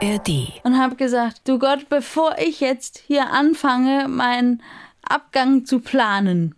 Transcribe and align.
ARD. 0.00 0.60
Und 0.62 0.78
habe 0.78 0.96
gesagt, 0.96 1.42
du 1.46 1.58
Gott, 1.58 1.88
bevor 1.88 2.36
ich 2.38 2.60
jetzt 2.60 3.02
hier 3.06 3.30
anfange, 3.30 4.08
meinen 4.08 4.62
Abgang 5.02 5.64
zu 5.64 5.80
planen, 5.80 6.54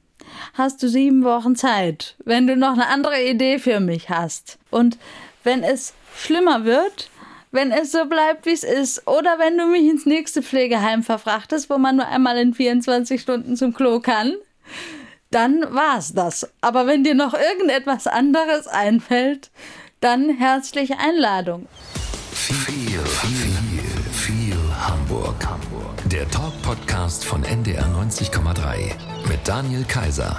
hast 0.55 0.83
du 0.83 0.89
sieben 0.89 1.25
Wochen 1.25 1.57
Zeit, 1.57 2.17
wenn 2.25 2.47
du 2.47 2.57
noch 2.57 2.73
eine 2.73 2.89
andere 2.89 3.23
Idee 3.23 3.59
für 3.59 3.81
mich 3.81 4.11
hast. 4.11 4.59
Und 4.71 4.99
wenn 5.45 5.63
es 5.63 5.95
schlimmer 6.17 6.65
wird, 6.65 7.11
wenn 7.53 7.73
es 7.73 7.93
so 7.93 8.05
bleibt, 8.05 8.47
wie 8.47 8.53
es 8.53 8.63
ist, 8.63 9.07
oder 9.09 9.39
wenn 9.39 9.59
du 9.59 9.67
mich 9.67 9.89
ins 9.89 10.07
nächste 10.07 10.43
Pflegeheim 10.43 11.03
verfrachtest, 11.03 11.71
wo 11.71 11.79
man 11.79 11.97
nur 11.97 12.07
einmal 12.07 12.39
in 12.39 12.55
24 12.55 13.21
Stunden 13.21 13.57
zum 13.57 13.75
Klo 13.75 14.01
kann, 14.01 14.35
dann 15.31 15.63
war's 15.75 16.13
das. 16.13 16.49
Aber 16.61 16.87
wenn 16.87 17.05
dir 17.05 17.15
noch 17.15 17.35
irgendetwas 17.35 18.07
anderes 18.07 18.67
einfällt, 18.67 19.51
dann 20.01 20.31
herzliche 20.31 20.99
Einladung. 20.99 21.67
Viel, 22.33 22.90
Hamburg. 25.11 25.45
Hamburg. 25.45 26.09
Der 26.09 26.31
Talk-Podcast 26.31 27.25
von 27.25 27.43
NDR 27.43 27.85
90,3 27.87 28.93
mit 29.29 29.41
Daniel 29.43 29.83
Kaiser. 29.83 30.39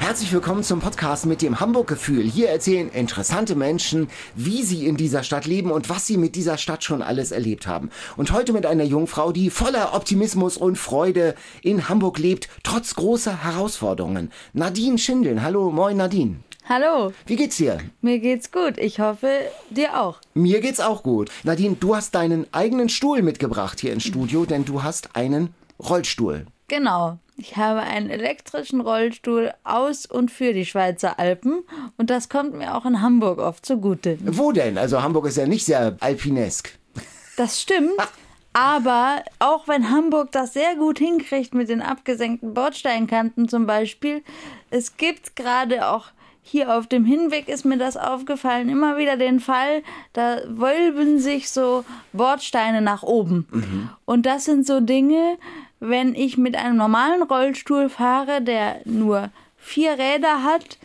Herzlich 0.00 0.30
willkommen 0.34 0.62
zum 0.62 0.80
Podcast 0.80 1.24
mit 1.24 1.40
dem 1.40 1.60
Hamburg-Gefühl. 1.60 2.24
Hier 2.24 2.50
erzählen 2.50 2.90
interessante 2.90 3.54
Menschen, 3.54 4.08
wie 4.34 4.64
sie 4.64 4.86
in 4.86 4.98
dieser 4.98 5.22
Stadt 5.22 5.46
leben 5.46 5.70
und 5.70 5.88
was 5.88 6.06
sie 6.06 6.18
mit 6.18 6.36
dieser 6.36 6.58
Stadt 6.58 6.84
schon 6.84 7.00
alles 7.00 7.32
erlebt 7.32 7.66
haben. 7.66 7.88
Und 8.18 8.32
heute 8.32 8.52
mit 8.52 8.66
einer 8.66 8.84
Jungfrau, 8.84 9.32
die 9.32 9.48
voller 9.48 9.94
Optimismus 9.94 10.58
und 10.58 10.76
Freude 10.76 11.34
in 11.62 11.88
Hamburg 11.88 12.18
lebt, 12.18 12.50
trotz 12.64 12.94
großer 12.94 13.42
Herausforderungen. 13.42 14.30
Nadine 14.52 14.98
Schindeln. 14.98 15.42
Hallo, 15.42 15.70
moin 15.70 15.96
Nadine. 15.96 16.40
Hallo. 16.74 17.12
Wie 17.26 17.36
geht's 17.36 17.58
dir? 17.58 17.76
Mir 18.00 18.18
geht's 18.18 18.50
gut. 18.50 18.78
Ich 18.78 18.98
hoffe, 18.98 19.42
dir 19.68 20.00
auch. 20.00 20.20
Mir 20.32 20.62
geht's 20.62 20.80
auch 20.80 21.02
gut. 21.02 21.30
Nadine, 21.42 21.76
du 21.78 21.94
hast 21.94 22.14
deinen 22.14 22.46
eigenen 22.50 22.88
Stuhl 22.88 23.20
mitgebracht 23.20 23.78
hier 23.78 23.92
ins 23.92 24.04
Studio, 24.04 24.46
denn 24.46 24.64
du 24.64 24.82
hast 24.82 25.14
einen 25.14 25.52
Rollstuhl. 25.78 26.46
Genau. 26.68 27.18
Ich 27.36 27.58
habe 27.58 27.80
einen 27.80 28.08
elektrischen 28.08 28.80
Rollstuhl 28.80 29.52
aus 29.64 30.06
und 30.06 30.30
für 30.30 30.54
die 30.54 30.64
Schweizer 30.64 31.18
Alpen 31.18 31.62
und 31.98 32.08
das 32.08 32.30
kommt 32.30 32.54
mir 32.54 32.74
auch 32.74 32.86
in 32.86 33.02
Hamburg 33.02 33.38
oft 33.38 33.66
zugute. 33.66 34.16
Wo 34.22 34.52
denn? 34.52 34.78
Also 34.78 35.02
Hamburg 35.02 35.26
ist 35.26 35.36
ja 35.36 35.46
nicht 35.46 35.66
sehr 35.66 35.98
alpinesk. 36.00 36.78
Das 37.36 37.60
stimmt. 37.60 38.00
Aber 38.54 39.22
auch 39.40 39.68
wenn 39.68 39.90
Hamburg 39.90 40.32
das 40.32 40.54
sehr 40.54 40.74
gut 40.76 40.98
hinkriegt 40.98 41.52
mit 41.52 41.68
den 41.68 41.82
abgesenkten 41.82 42.54
Bordsteinkanten 42.54 43.46
zum 43.50 43.66
Beispiel, 43.66 44.22
es 44.70 44.96
gibt 44.96 45.36
gerade 45.36 45.86
auch 45.86 46.06
hier 46.42 46.76
auf 46.76 46.86
dem 46.88 47.04
Hinweg 47.04 47.48
ist 47.48 47.64
mir 47.64 47.78
das 47.78 47.96
aufgefallen, 47.96 48.68
immer 48.68 48.98
wieder 48.98 49.16
den 49.16 49.38
Fall, 49.38 49.82
da 50.12 50.38
wölben 50.48 51.18
sich 51.18 51.50
so 51.50 51.84
Bordsteine 52.12 52.82
nach 52.82 53.04
oben. 53.04 53.46
Mhm. 53.50 53.88
Und 54.04 54.26
das 54.26 54.44
sind 54.44 54.66
so 54.66 54.80
Dinge, 54.80 55.38
wenn 55.78 56.14
ich 56.14 56.36
mit 56.36 56.56
einem 56.56 56.76
normalen 56.76 57.22
Rollstuhl 57.22 57.88
fahre, 57.88 58.42
der 58.42 58.80
nur 58.84 59.30
vier 59.56 59.92
Räder 59.92 60.42
hat, 60.42 60.78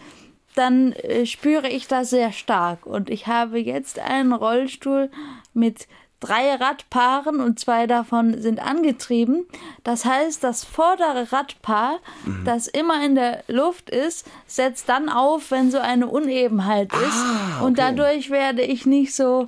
dann 0.55 0.93
äh, 0.93 1.25
spüre 1.25 1.67
ich 1.69 1.87
das 1.87 2.11
sehr 2.11 2.31
stark. 2.31 2.85
Und 2.85 3.09
ich 3.09 3.27
habe 3.27 3.59
jetzt 3.59 3.99
einen 3.99 4.33
Rollstuhl 4.33 5.09
mit 5.53 5.87
drei 6.19 6.55
Radpaaren 6.55 7.39
und 7.39 7.59
zwei 7.59 7.87
davon 7.87 8.41
sind 8.41 8.59
angetrieben. 8.59 9.45
Das 9.83 10.05
heißt, 10.05 10.43
das 10.43 10.63
vordere 10.63 11.31
Radpaar, 11.31 11.99
mhm. 12.25 12.43
das 12.45 12.67
immer 12.67 13.05
in 13.05 13.15
der 13.15 13.43
Luft 13.47 13.89
ist, 13.89 14.25
setzt 14.47 14.89
dann 14.89 15.09
auf, 15.09 15.51
wenn 15.51 15.69
so 15.71 15.79
eine 15.79 16.07
Unebenheit 16.07 16.91
ist. 16.93 17.01
Ah, 17.01 17.57
okay. 17.57 17.65
Und 17.65 17.79
dadurch 17.79 18.29
werde 18.29 18.63
ich 18.63 18.85
nicht 18.85 19.15
so 19.15 19.47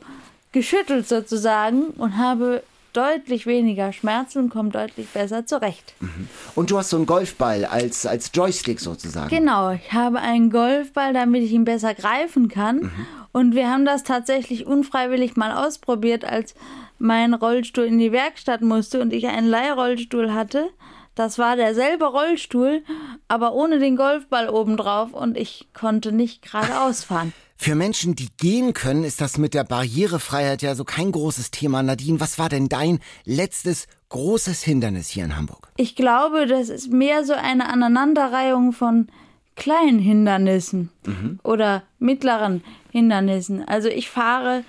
geschüttelt 0.51 1.07
sozusagen 1.07 1.87
und 1.97 2.17
habe 2.17 2.63
deutlich 2.93 3.45
weniger 3.45 3.93
Schmerzen 3.93 4.39
und 4.39 4.49
komme 4.49 4.69
deutlich 4.69 5.07
besser 5.09 5.45
zurecht. 5.45 5.93
Mhm. 5.99 6.27
Und 6.55 6.71
du 6.71 6.77
hast 6.77 6.89
so 6.89 6.97
einen 6.97 7.05
Golfball 7.05 7.65
als, 7.65 8.05
als 8.05 8.31
Joystick 8.33 8.79
sozusagen. 8.79 9.29
Genau, 9.29 9.71
ich 9.71 9.93
habe 9.93 10.19
einen 10.19 10.49
Golfball, 10.49 11.13
damit 11.13 11.43
ich 11.43 11.51
ihn 11.51 11.65
besser 11.65 11.93
greifen 11.93 12.49
kann. 12.49 12.77
Mhm. 12.77 12.91
Und 13.31 13.55
wir 13.55 13.69
haben 13.69 13.85
das 13.85 14.03
tatsächlich 14.03 14.65
unfreiwillig 14.65 15.35
mal 15.35 15.51
ausprobiert, 15.51 16.25
als 16.25 16.55
mein 16.97 17.33
Rollstuhl 17.33 17.85
in 17.85 17.99
die 17.99 18.11
Werkstatt 18.11 18.61
musste 18.61 19.01
und 19.01 19.13
ich 19.13 19.27
einen 19.27 19.47
Leihrollstuhl 19.47 20.33
hatte. 20.33 20.69
Das 21.15 21.37
war 21.37 21.55
derselbe 21.55 22.05
Rollstuhl, 22.05 22.83
aber 23.27 23.53
ohne 23.53 23.79
den 23.79 23.97
Golfball 23.97 24.49
obendrauf 24.49 25.13
und 25.13 25.37
ich 25.37 25.67
konnte 25.73 26.11
nicht 26.11 26.41
geradeaus 26.41 27.03
fahren. 27.03 27.33
Für 27.57 27.75
Menschen, 27.75 28.15
die 28.15 28.29
gehen 28.37 28.73
können, 28.73 29.03
ist 29.03 29.19
das 29.19 29.37
mit 29.37 29.53
der 29.53 29.65
Barrierefreiheit 29.65 30.61
ja 30.61 30.75
so 30.75 30.85
kein 30.85 31.11
großes 31.11 31.51
Thema. 31.51 31.83
Nadine, 31.83 32.21
was 32.21 32.39
war 32.39 32.47
denn 32.47 32.69
dein 32.69 32.99
letztes 33.25 33.87
großes 34.07 34.63
Hindernis 34.63 35.09
hier 35.09 35.25
in 35.25 35.35
Hamburg? 35.35 35.67
Ich 35.75 35.97
glaube, 35.97 36.47
das 36.47 36.69
ist 36.69 36.89
mehr 36.89 37.25
so 37.25 37.33
eine 37.33 37.67
Aneinanderreihung 37.67 38.71
von 38.71 39.09
kleinen 39.57 39.99
Hindernissen 39.99 40.89
mhm. 41.05 41.39
oder 41.43 41.83
mittleren 41.99 42.63
Hindernissen. 42.91 43.67
Also 43.67 43.89
ich 43.89 44.09
fahre 44.09 44.63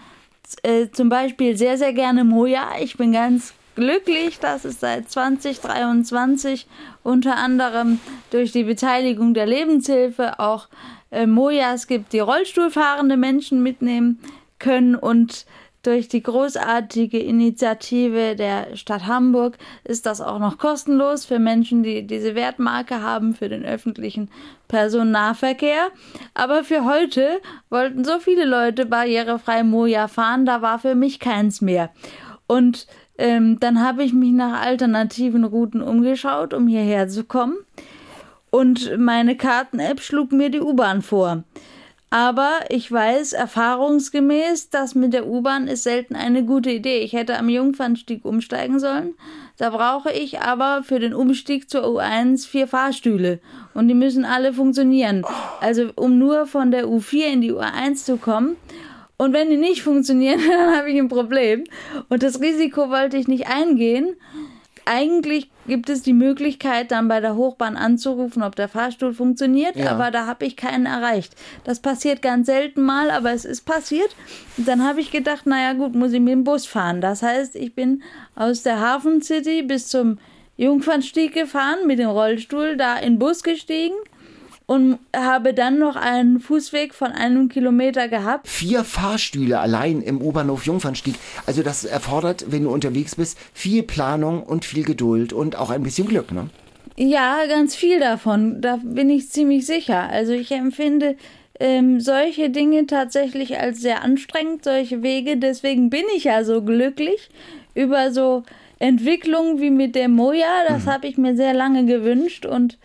äh, 0.62 0.88
zum 0.90 1.08
Beispiel 1.08 1.56
sehr, 1.56 1.78
sehr 1.78 1.92
gerne 1.92 2.24
Moja. 2.24 2.72
Ich 2.80 2.96
bin 2.96 3.12
ganz 3.12 3.54
glücklich, 3.76 4.38
dass 4.40 4.64
es 4.64 4.80
seit 4.80 5.10
2023 5.10 6.66
unter 7.02 7.36
anderem 7.36 8.00
durch 8.30 8.52
die 8.52 8.64
Beteiligung 8.64 9.34
der 9.34 9.46
Lebenshilfe 9.46 10.38
auch 10.38 10.68
äh, 11.10 11.26
Mojas 11.26 11.86
gibt, 11.86 12.12
die 12.12 12.20
Rollstuhlfahrende 12.20 13.16
Menschen 13.16 13.62
mitnehmen 13.62 14.20
können 14.58 14.94
und 14.94 15.46
durch 15.82 16.08
die 16.08 16.22
großartige 16.22 17.18
Initiative 17.18 18.36
der 18.36 18.76
Stadt 18.76 19.06
Hamburg 19.06 19.56
ist 19.84 20.04
das 20.06 20.20
auch 20.20 20.38
noch 20.38 20.58
kostenlos 20.58 21.24
für 21.24 21.38
Menschen, 21.38 21.82
die 21.82 22.06
diese 22.06 22.34
Wertmarke 22.34 23.02
haben 23.02 23.34
für 23.34 23.48
den 23.48 23.64
öffentlichen 23.64 24.30
Personennahverkehr. 24.68 25.88
Aber 26.34 26.64
für 26.64 26.84
heute 26.84 27.40
wollten 27.70 28.04
so 28.04 28.18
viele 28.18 28.44
Leute 28.44 28.86
barrierefrei 28.86 29.62
Moja 29.62 30.08
fahren, 30.08 30.44
da 30.44 30.60
war 30.60 30.78
für 30.78 30.94
mich 30.94 31.18
keins 31.18 31.60
mehr. 31.60 31.90
Und 32.46 32.86
ähm, 33.16 33.58
dann 33.60 33.80
habe 33.82 34.02
ich 34.02 34.12
mich 34.12 34.32
nach 34.32 34.60
alternativen 34.60 35.44
Routen 35.44 35.82
umgeschaut, 35.82 36.52
um 36.52 36.68
hierher 36.68 37.08
zu 37.08 37.24
kommen. 37.24 37.56
Und 38.50 38.98
meine 38.98 39.36
Karten-App 39.36 40.00
schlug 40.00 40.32
mir 40.32 40.50
die 40.50 40.60
U-Bahn 40.60 41.02
vor. 41.02 41.44
Aber 42.12 42.58
ich 42.70 42.90
weiß 42.90 43.34
erfahrungsgemäß, 43.34 44.70
das 44.70 44.96
mit 44.96 45.12
der 45.12 45.28
U-Bahn 45.28 45.68
ist 45.68 45.84
selten 45.84 46.16
eine 46.16 46.44
gute 46.44 46.70
Idee. 46.70 46.98
Ich 46.98 47.12
hätte 47.12 47.38
am 47.38 47.48
Jungfernstieg 47.48 48.24
umsteigen 48.24 48.80
sollen. 48.80 49.14
Da 49.58 49.70
brauche 49.70 50.10
ich 50.10 50.40
aber 50.40 50.82
für 50.82 50.98
den 50.98 51.14
Umstieg 51.14 51.70
zur 51.70 51.84
U1 51.84 52.48
vier 52.48 52.66
Fahrstühle. 52.66 53.38
Und 53.74 53.86
die 53.86 53.94
müssen 53.94 54.24
alle 54.24 54.52
funktionieren. 54.52 55.24
Also 55.60 55.90
um 55.94 56.18
nur 56.18 56.46
von 56.46 56.72
der 56.72 56.86
U4 56.86 57.32
in 57.32 57.40
die 57.42 57.52
U1 57.52 58.04
zu 58.04 58.16
kommen. 58.16 58.56
Und 59.16 59.32
wenn 59.32 59.48
die 59.48 59.56
nicht 59.56 59.82
funktionieren, 59.82 60.40
dann 60.50 60.76
habe 60.76 60.90
ich 60.90 60.98
ein 60.98 61.08
Problem. 61.08 61.62
Und 62.08 62.24
das 62.24 62.40
Risiko 62.40 62.90
wollte 62.90 63.18
ich 63.18 63.28
nicht 63.28 63.46
eingehen 63.46 64.16
eigentlich 64.86 65.50
gibt 65.66 65.88
es 65.88 66.02
die 66.02 66.12
Möglichkeit, 66.12 66.90
dann 66.90 67.08
bei 67.08 67.20
der 67.20 67.36
Hochbahn 67.36 67.76
anzurufen, 67.76 68.42
ob 68.42 68.56
der 68.56 68.68
Fahrstuhl 68.68 69.12
funktioniert, 69.12 69.76
ja. 69.76 69.90
aber 69.90 70.10
da 70.10 70.26
habe 70.26 70.44
ich 70.46 70.56
keinen 70.56 70.86
erreicht. 70.86 71.34
Das 71.64 71.80
passiert 71.80 72.22
ganz 72.22 72.46
selten 72.46 72.82
mal, 72.82 73.10
aber 73.10 73.32
es 73.32 73.44
ist 73.44 73.64
passiert. 73.64 74.14
Und 74.56 74.66
dann 74.66 74.84
habe 74.84 75.00
ich 75.00 75.10
gedacht, 75.10 75.46
naja 75.46 75.72
gut, 75.74 75.94
muss 75.94 76.12
ich 76.12 76.20
mit 76.20 76.32
dem 76.32 76.44
Bus 76.44 76.66
fahren. 76.66 77.00
Das 77.00 77.22
heißt, 77.22 77.56
ich 77.56 77.74
bin 77.74 78.02
aus 78.34 78.62
der 78.62 78.80
Hafen 78.80 79.22
City 79.22 79.62
bis 79.62 79.88
zum 79.88 80.18
Jungfernstieg 80.56 81.32
gefahren 81.32 81.86
mit 81.86 81.98
dem 81.98 82.10
Rollstuhl, 82.10 82.76
da 82.76 82.96
in 82.96 83.14
den 83.14 83.18
Bus 83.18 83.42
gestiegen 83.42 83.94
und 84.70 85.00
habe 85.16 85.52
dann 85.52 85.80
noch 85.80 85.96
einen 85.96 86.38
Fußweg 86.38 86.94
von 86.94 87.10
einem 87.10 87.48
Kilometer 87.48 88.06
gehabt. 88.06 88.46
Vier 88.46 88.84
Fahrstühle 88.84 89.58
allein 89.58 90.00
im 90.00 90.22
U-Bahnhof 90.22 90.64
Jungfernstieg. 90.64 91.16
Also 91.44 91.64
das 91.64 91.84
erfordert, 91.84 92.44
wenn 92.50 92.62
du 92.62 92.70
unterwegs 92.70 93.16
bist, 93.16 93.36
viel 93.52 93.82
Planung 93.82 94.44
und 94.44 94.64
viel 94.64 94.84
Geduld 94.84 95.32
und 95.32 95.56
auch 95.56 95.70
ein 95.70 95.82
bisschen 95.82 96.06
Glück, 96.06 96.30
ne? 96.30 96.50
Ja, 96.96 97.46
ganz 97.48 97.74
viel 97.74 97.98
davon. 97.98 98.60
Da 98.60 98.78
bin 98.80 99.10
ich 99.10 99.30
ziemlich 99.30 99.66
sicher. 99.66 100.08
Also 100.08 100.34
ich 100.34 100.52
empfinde 100.52 101.16
ähm, 101.58 101.98
solche 101.98 102.48
Dinge 102.50 102.86
tatsächlich 102.86 103.58
als 103.58 103.80
sehr 103.80 104.04
anstrengend, 104.04 104.62
solche 104.62 105.02
Wege. 105.02 105.36
Deswegen 105.36 105.90
bin 105.90 106.04
ich 106.14 106.22
ja 106.22 106.44
so 106.44 106.62
glücklich 106.62 107.30
über 107.74 108.12
so 108.12 108.44
Entwicklungen 108.78 109.60
wie 109.60 109.70
mit 109.70 109.96
dem 109.96 110.12
Moja. 110.12 110.62
Das 110.68 110.84
mhm. 110.84 110.90
habe 110.90 111.08
ich 111.08 111.18
mir 111.18 111.34
sehr 111.34 111.54
lange 111.54 111.86
gewünscht 111.86 112.46
und 112.46 112.78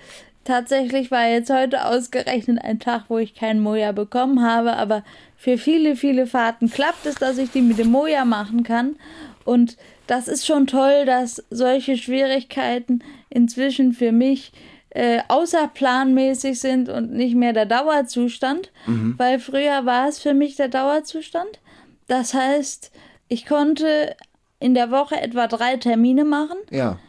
Tatsächlich 0.46 1.10
war 1.10 1.28
jetzt 1.28 1.50
heute 1.50 1.86
ausgerechnet 1.86 2.64
ein 2.64 2.80
Tag, 2.80 3.06
wo 3.10 3.18
ich 3.18 3.34
keinen 3.34 3.60
Moja 3.60 3.92
bekommen 3.92 4.44
habe, 4.44 4.74
aber 4.74 5.04
für 5.36 5.58
viele, 5.58 5.96
viele 5.96 6.28
Fahrten 6.28 6.70
klappt 6.70 7.06
es, 7.08 7.16
dass 7.16 7.40
ich 7.40 7.50
die 7.52 7.62
mit 7.62 7.80
dem 7.80 7.90
Moja 7.90 8.26
machen 8.26 8.64
kann. 8.64 8.96
Und 9.44 9.76
das 10.08 10.28
ist 10.28 10.46
schon 10.46 10.68
toll, 10.68 11.06
dass 11.06 11.44
solche 11.50 11.98
Schwierigkeiten 11.98 13.04
inzwischen 13.30 13.92
für 13.92 14.12
mich 14.12 14.54
äh, 14.92 15.20
außerplanmäßig 15.28 16.60
sind 16.60 16.90
und 16.90 17.12
nicht 17.12 17.36
mehr 17.36 17.52
der 17.52 17.66
Dauerzustand, 17.66 18.72
mhm. 18.86 19.16
weil 19.18 19.40
früher 19.40 19.86
war 19.86 20.08
es 20.08 20.20
für 20.20 20.36
mich 20.36 20.56
der 20.56 20.70
Dauerzustand. 20.70 21.60
Das 22.08 22.36
heißt, 22.36 22.92
ich 23.28 23.48
konnte 23.48 24.16
in 24.60 24.76
der 24.76 24.92
Woche 24.92 25.20
etwa 25.20 25.48
drei 25.48 25.78
Termine 25.78 26.24
machen 26.24 26.58
Ja. 26.70 27.00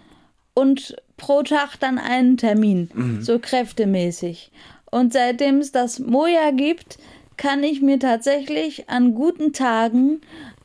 und 0.54 0.96
pro 1.16 1.42
Tag 1.42 1.76
dann 1.80 1.98
einen 1.98 2.36
Termin, 2.36 3.18
so 3.22 3.38
kräftemäßig. 3.38 4.50
Und 4.90 5.12
seitdem 5.12 5.58
es 5.58 5.72
das 5.72 5.98
Moja 5.98 6.50
gibt, 6.52 6.98
kann 7.36 7.62
ich 7.64 7.82
mir 7.82 7.98
tatsächlich 7.98 8.88
an 8.88 9.14
guten 9.14 9.52
Tagen 9.52 10.20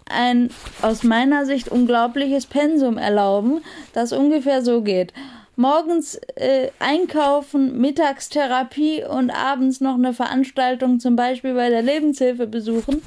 ein 0.09 0.49
aus 0.81 1.03
meiner 1.03 1.45
Sicht 1.45 1.69
unglaubliches 1.69 2.45
Pensum 2.45 2.97
erlauben, 2.97 3.61
das 3.93 4.11
ungefähr 4.11 4.61
so 4.61 4.81
geht. 4.81 5.13
Morgens 5.57 6.15
äh, 6.35 6.69
einkaufen, 6.79 7.79
Mittagstherapie 7.79 9.03
und 9.03 9.29
abends 9.31 9.79
noch 9.81 9.95
eine 9.95 10.13
Veranstaltung, 10.13 10.99
zum 10.99 11.15
Beispiel 11.15 11.53
bei 11.53 11.69
der 11.69 11.81
Lebenshilfe 11.81 12.47
besuchen. 12.47 13.01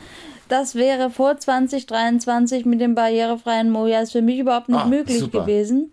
Das 0.48 0.74
wäre 0.74 1.08
vor 1.10 1.38
2023 1.38 2.64
mit 2.66 2.80
dem 2.80 2.94
barrierefreien 2.94 3.70
Mojas 3.70 4.12
für 4.12 4.22
mich 4.22 4.38
überhaupt 4.38 4.68
nicht 4.68 4.78
Ah, 4.80 4.86
möglich 4.86 5.18
super. 5.20 5.40
gewesen. 5.40 5.90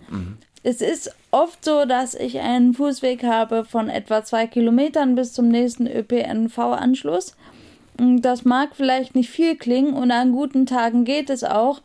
Es 0.63 0.81
ist 0.81 1.15
oft 1.31 1.63
so, 1.66 1.86
dass 1.86 2.13
ich 2.13 2.39
einen 2.39 2.74
Fußweg 2.74 3.24
habe 3.24 3.66
von 3.66 3.89
etwa 3.89 4.24
zwei 4.24 4.48
Kilometern 4.48 5.16
bis 5.16 5.33
zum 5.33 5.48
nächsten 5.48 5.88
ÖPNV-Anschluss. 5.88 7.36
Das 7.98 8.45
mag 8.45 8.69
vielleicht 8.75 9.16
nicht 9.16 9.30
viel 9.30 9.56
klingen 9.56 9.94
und 9.94 10.12
an 10.12 10.31
guten 10.31 10.66
Tagen 10.66 11.06
geht 11.06 11.30
es 11.30 11.44
auch, 11.44 11.81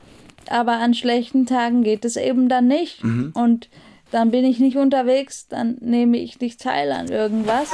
aber 0.48 0.72
an 0.72 0.94
schlechten 0.94 1.46
Tagen 1.46 1.82
geht 1.82 2.04
es 2.04 2.16
eben 2.16 2.48
dann 2.48 2.68
nicht. 2.68 3.02
Und 3.34 3.68
dann 4.10 4.30
bin 4.30 4.44
ich 4.44 4.58
nicht 4.60 4.76
unterwegs, 4.76 5.48
dann 5.48 5.76
nehme 5.80 6.18
ich 6.18 6.40
nicht 6.40 6.60
teil 6.60 6.92
an 6.92 7.08
irgendwas. 7.08 7.72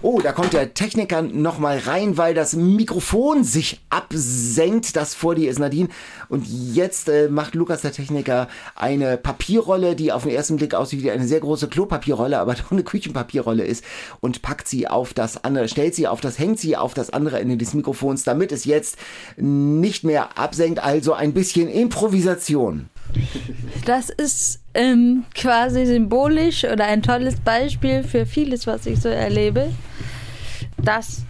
Oh, 0.00 0.20
da 0.22 0.30
kommt 0.30 0.52
der 0.52 0.74
Techniker 0.74 1.22
nochmal 1.22 1.78
rein, 1.78 2.16
weil 2.16 2.32
das 2.32 2.54
Mikrofon 2.54 3.42
sich 3.42 3.80
absenkt. 3.90 4.94
Das 4.94 5.16
vor 5.16 5.34
dir 5.34 5.50
ist 5.50 5.58
Nadine. 5.58 5.88
Und 6.28 6.46
jetzt 6.46 7.08
äh, 7.08 7.28
macht 7.28 7.56
Lukas, 7.56 7.80
der 7.80 7.90
Techniker, 7.90 8.46
eine 8.76 9.16
Papierrolle, 9.16 9.96
die 9.96 10.12
auf 10.12 10.22
den 10.22 10.30
ersten 10.30 10.54
Blick 10.54 10.74
aussieht 10.74 11.02
wie 11.02 11.10
eine 11.10 11.26
sehr 11.26 11.40
große 11.40 11.66
Klopapierrolle, 11.66 12.38
aber 12.38 12.54
doch 12.54 12.70
eine 12.70 12.84
Küchenpapierrolle 12.84 13.64
ist 13.64 13.82
und 14.20 14.40
packt 14.40 14.68
sie 14.68 14.86
auf 14.86 15.14
das 15.14 15.42
andere, 15.42 15.66
stellt 15.66 15.96
sie 15.96 16.06
auf 16.06 16.20
das, 16.20 16.38
hängt 16.38 16.60
sie 16.60 16.76
auf 16.76 16.94
das 16.94 17.10
andere 17.10 17.40
Ende 17.40 17.56
des 17.56 17.74
Mikrofons, 17.74 18.22
damit 18.22 18.52
es 18.52 18.64
jetzt 18.64 18.98
nicht 19.36 20.04
mehr 20.04 20.38
absenkt. 20.38 20.78
Also 20.78 21.12
ein 21.12 21.32
bisschen 21.32 21.68
Improvisation. 21.68 22.88
Das 23.84 24.10
ist 24.10 24.60
ähm, 24.74 25.24
quasi 25.34 25.86
symbolisch 25.86 26.64
oder 26.64 26.84
ein 26.84 27.02
tolles 27.02 27.40
Beispiel 27.40 28.02
für 28.02 28.26
vieles, 28.26 28.66
was 28.66 28.86
ich 28.86 29.00
so 29.00 29.08
erlebe, 29.08 29.70
dass 30.76 31.22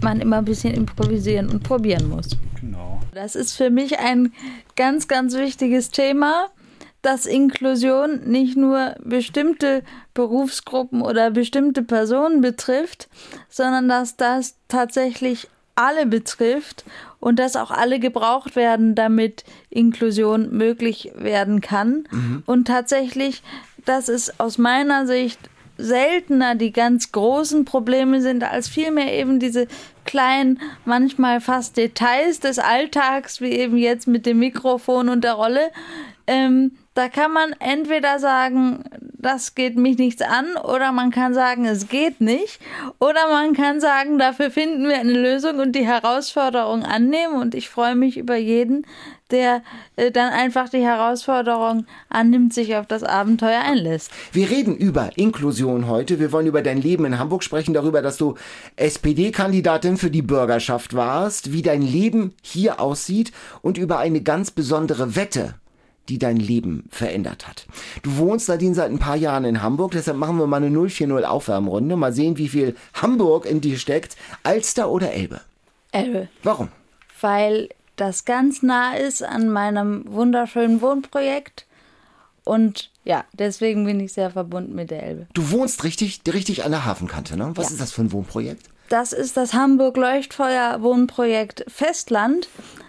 man 0.00 0.20
immer 0.20 0.38
ein 0.38 0.44
bisschen 0.44 0.74
improvisieren 0.74 1.48
und 1.48 1.62
probieren 1.62 2.08
muss. 2.08 2.28
Genau. 2.60 3.00
Das 3.12 3.34
ist 3.34 3.54
für 3.54 3.70
mich 3.70 3.98
ein 3.98 4.32
ganz, 4.76 5.08
ganz 5.08 5.34
wichtiges 5.34 5.90
Thema, 5.90 6.50
dass 7.02 7.26
Inklusion 7.26 8.20
nicht 8.24 8.56
nur 8.56 8.94
bestimmte 9.04 9.82
Berufsgruppen 10.14 11.02
oder 11.02 11.30
bestimmte 11.30 11.82
Personen 11.82 12.40
betrifft, 12.40 13.08
sondern 13.50 13.88
dass 13.88 14.16
das 14.16 14.56
tatsächlich 14.68 15.48
alle 15.74 16.06
betrifft 16.06 16.84
und 17.20 17.38
dass 17.38 17.56
auch 17.56 17.70
alle 17.70 17.98
gebraucht 17.98 18.56
werden, 18.56 18.94
damit 18.94 19.44
Inklusion 19.70 20.50
möglich 20.50 21.10
werden 21.16 21.60
kann. 21.60 22.04
Und 22.46 22.66
tatsächlich, 22.66 23.42
dass 23.84 24.08
es 24.08 24.38
aus 24.40 24.58
meiner 24.58 25.06
Sicht 25.06 25.38
seltener 25.76 26.54
die 26.54 26.70
ganz 26.70 27.12
großen 27.12 27.64
Probleme 27.64 28.20
sind, 28.20 28.44
als 28.44 28.68
vielmehr 28.68 29.12
eben 29.12 29.40
diese 29.40 29.66
kleinen, 30.04 30.60
manchmal 30.84 31.40
fast 31.40 31.76
Details 31.76 32.40
des 32.40 32.58
Alltags, 32.58 33.40
wie 33.40 33.50
eben 33.50 33.76
jetzt 33.76 34.06
mit 34.06 34.26
dem 34.26 34.38
Mikrofon 34.38 35.08
und 35.08 35.24
der 35.24 35.32
Rolle. 35.32 35.70
Ähm, 36.26 36.72
da 36.94 37.08
kann 37.08 37.32
man 37.32 37.52
entweder 37.58 38.18
sagen, 38.18 38.84
das 39.24 39.54
geht 39.54 39.76
mich 39.76 39.98
nichts 39.98 40.22
an, 40.22 40.56
oder 40.62 40.92
man 40.92 41.10
kann 41.10 41.34
sagen, 41.34 41.64
es 41.64 41.88
geht 41.88 42.20
nicht, 42.20 42.60
oder 43.00 43.28
man 43.30 43.54
kann 43.54 43.80
sagen, 43.80 44.18
dafür 44.18 44.50
finden 44.50 44.86
wir 44.86 44.98
eine 44.98 45.12
Lösung 45.12 45.58
und 45.58 45.72
die 45.72 45.86
Herausforderung 45.86 46.82
annehmen. 46.82 47.40
Und 47.40 47.54
ich 47.54 47.68
freue 47.68 47.94
mich 47.94 48.18
über 48.18 48.36
jeden, 48.36 48.86
der 49.30 49.62
äh, 49.96 50.10
dann 50.10 50.30
einfach 50.32 50.68
die 50.68 50.82
Herausforderung 50.84 51.86
annimmt, 52.10 52.52
sich 52.52 52.76
auf 52.76 52.86
das 52.86 53.02
Abenteuer 53.02 53.60
einlässt. 53.60 54.10
Wir 54.32 54.50
reden 54.50 54.76
über 54.76 55.10
Inklusion 55.16 55.88
heute. 55.88 56.20
Wir 56.20 56.30
wollen 56.30 56.46
über 56.46 56.62
dein 56.62 56.80
Leben 56.80 57.06
in 57.06 57.18
Hamburg 57.18 57.42
sprechen, 57.42 57.72
darüber, 57.72 58.02
dass 58.02 58.18
du 58.18 58.34
SPD-Kandidatin 58.76 59.96
für 59.96 60.10
die 60.10 60.22
Bürgerschaft 60.22 60.94
warst, 60.94 61.52
wie 61.52 61.62
dein 61.62 61.82
Leben 61.82 62.34
hier 62.42 62.78
aussieht 62.78 63.32
und 63.62 63.78
über 63.78 63.98
eine 63.98 64.20
ganz 64.20 64.50
besondere 64.50 65.16
Wette, 65.16 65.54
die 66.08 66.18
dein 66.18 66.36
Leben 66.36 66.84
verändert 66.90 67.46
hat. 67.48 67.66
Du 68.02 68.16
wohnst 68.18 68.48
Nadine 68.48 68.74
seit 68.74 68.90
ein 68.90 68.98
paar 68.98 69.16
Jahren 69.16 69.44
in 69.44 69.62
Hamburg, 69.62 69.92
deshalb 69.92 70.16
machen 70.18 70.38
wir 70.38 70.46
mal 70.46 70.62
eine 70.62 70.70
040 70.70 71.24
Aufwärmrunde. 71.26 71.96
Mal 71.96 72.12
sehen, 72.12 72.36
wie 72.38 72.48
viel 72.48 72.76
Hamburg 72.94 73.46
in 73.46 73.60
dir 73.60 73.78
steckt. 73.78 74.16
Alster 74.42 74.90
oder 74.90 75.12
Elbe? 75.12 75.40
Elbe. 75.92 76.28
Warum? 76.42 76.68
weil 77.20 77.70
das 77.96 78.24
ganz 78.26 78.62
nah 78.62 78.94
ist 78.94 79.22
an 79.22 79.48
meinem 79.48 80.04
wunderschönen 80.06 80.82
Wohnprojekt. 80.82 81.64
Und 82.44 82.90
ja, 83.04 83.24
deswegen 83.32 83.86
bin 83.86 83.98
ich 84.00 84.12
sehr 84.12 84.30
verbunden 84.30 84.74
mit 84.74 84.90
der 84.90 85.02
Elbe. 85.04 85.26
Du 85.32 85.50
wohnst 85.50 85.84
richtig, 85.84 86.20
richtig 86.30 86.64
an 86.64 86.72
der 86.72 86.84
Hafenkante, 86.84 87.36
ne? 87.38 87.52
Was 87.54 87.68
Ja. 87.68 87.72
ist 87.72 87.80
das 87.80 87.92
für 87.92 88.02
ein 88.02 88.12
Wohnprojekt? 88.12 88.66
Das 88.90 89.14
ist 89.14 89.38
das 89.38 89.54
Hamburg 89.54 89.96
Leuchtfeuer 89.96 90.82
Wohnprojekt 90.82 91.64
Festland. 91.68 92.48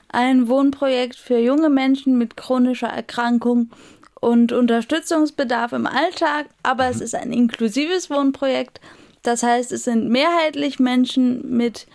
Ein 0.09 0.47
Wohnprojekt 0.47 1.15
für 1.15 1.37
junge 1.37 1.69
Menschen 1.69 2.17
mit 2.17 2.37
chronischer 2.37 2.87
Erkrankung 2.87 3.71
und 4.19 4.51
Unterstützungsbedarf 4.51 5.73
im 5.73 5.87
Alltag. 5.87 6.47
Aber 6.63 6.87
es 6.87 7.01
ist 7.01 7.15
ein 7.15 7.33
inklusives 7.33 8.09
Wohnprojekt. 8.09 8.79
Das 9.23 9.43
heißt, 9.43 9.71
es 9.71 9.83
sind 9.83 10.09
mehrheitlich 10.09 10.79
Menschen 10.79 11.57
mit 11.57 11.87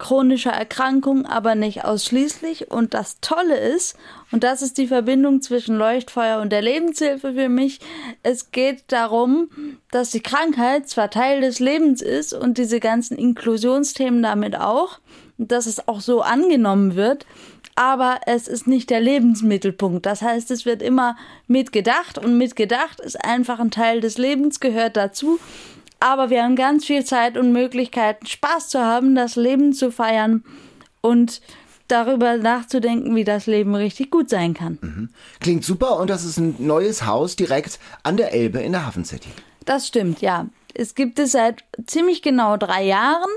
chronischer 0.00 0.50
Erkrankung, 0.50 1.26
aber 1.26 1.54
nicht 1.54 1.84
ausschließlich. 1.84 2.70
Und 2.70 2.94
das 2.94 3.20
Tolle 3.20 3.56
ist, 3.56 3.96
und 4.32 4.42
das 4.42 4.62
ist 4.62 4.78
die 4.78 4.88
Verbindung 4.88 5.42
zwischen 5.42 5.76
Leuchtfeuer 5.76 6.40
und 6.40 6.50
der 6.50 6.62
Lebenshilfe 6.62 7.34
für 7.34 7.48
mich, 7.48 7.80
es 8.24 8.50
geht 8.50 8.84
darum, 8.88 9.50
dass 9.92 10.10
die 10.10 10.22
Krankheit 10.22 10.88
zwar 10.88 11.10
Teil 11.10 11.42
des 11.42 11.60
Lebens 11.60 12.02
ist 12.02 12.32
und 12.32 12.58
diese 12.58 12.80
ganzen 12.80 13.16
Inklusionsthemen 13.16 14.22
damit 14.22 14.58
auch, 14.58 14.98
dass 15.38 15.66
es 15.66 15.86
auch 15.86 16.00
so 16.00 16.22
angenommen 16.22 16.96
wird, 16.96 17.26
aber 17.74 18.20
es 18.26 18.48
ist 18.48 18.66
nicht 18.66 18.90
der 18.90 19.00
Lebensmittelpunkt. 19.00 20.06
Das 20.06 20.22
heißt, 20.22 20.50
es 20.50 20.66
wird 20.66 20.82
immer 20.82 21.16
mitgedacht 21.46 22.18
und 22.18 22.36
mitgedacht 22.36 23.00
ist 23.00 23.24
einfach 23.24 23.58
ein 23.60 23.70
Teil 23.70 24.00
des 24.00 24.18
Lebens, 24.18 24.60
gehört 24.60 24.96
dazu. 24.96 25.38
Aber 26.00 26.30
wir 26.30 26.42
haben 26.42 26.56
ganz 26.56 26.86
viel 26.86 27.04
Zeit 27.04 27.36
und 27.36 27.52
Möglichkeiten, 27.52 28.26
Spaß 28.26 28.68
zu 28.68 28.80
haben, 28.80 29.14
das 29.14 29.36
Leben 29.36 29.72
zu 29.72 29.92
feiern 29.92 30.44
und 31.02 31.40
darüber 31.88 32.36
nachzudenken, 32.36 33.14
wie 33.16 33.24
das 33.24 33.46
Leben 33.46 33.74
richtig 33.74 34.10
gut 34.10 34.30
sein 34.30 34.54
kann. 34.54 35.10
Klingt 35.40 35.64
super 35.64 35.98
und 35.98 36.08
das 36.08 36.24
ist 36.24 36.38
ein 36.38 36.56
neues 36.58 37.04
Haus 37.04 37.36
direkt 37.36 37.78
an 38.02 38.16
der 38.16 38.32
Elbe 38.32 38.60
in 38.60 38.72
der 38.72 38.86
Hafen 38.86 39.04
City. 39.04 39.28
Das 39.64 39.86
stimmt, 39.86 40.20
ja. 40.20 40.46
Es 40.72 40.94
gibt 40.94 41.18
es 41.18 41.32
seit 41.32 41.64
ziemlich 41.86 42.22
genau 42.22 42.56
drei 42.56 42.84
Jahren. 42.84 43.30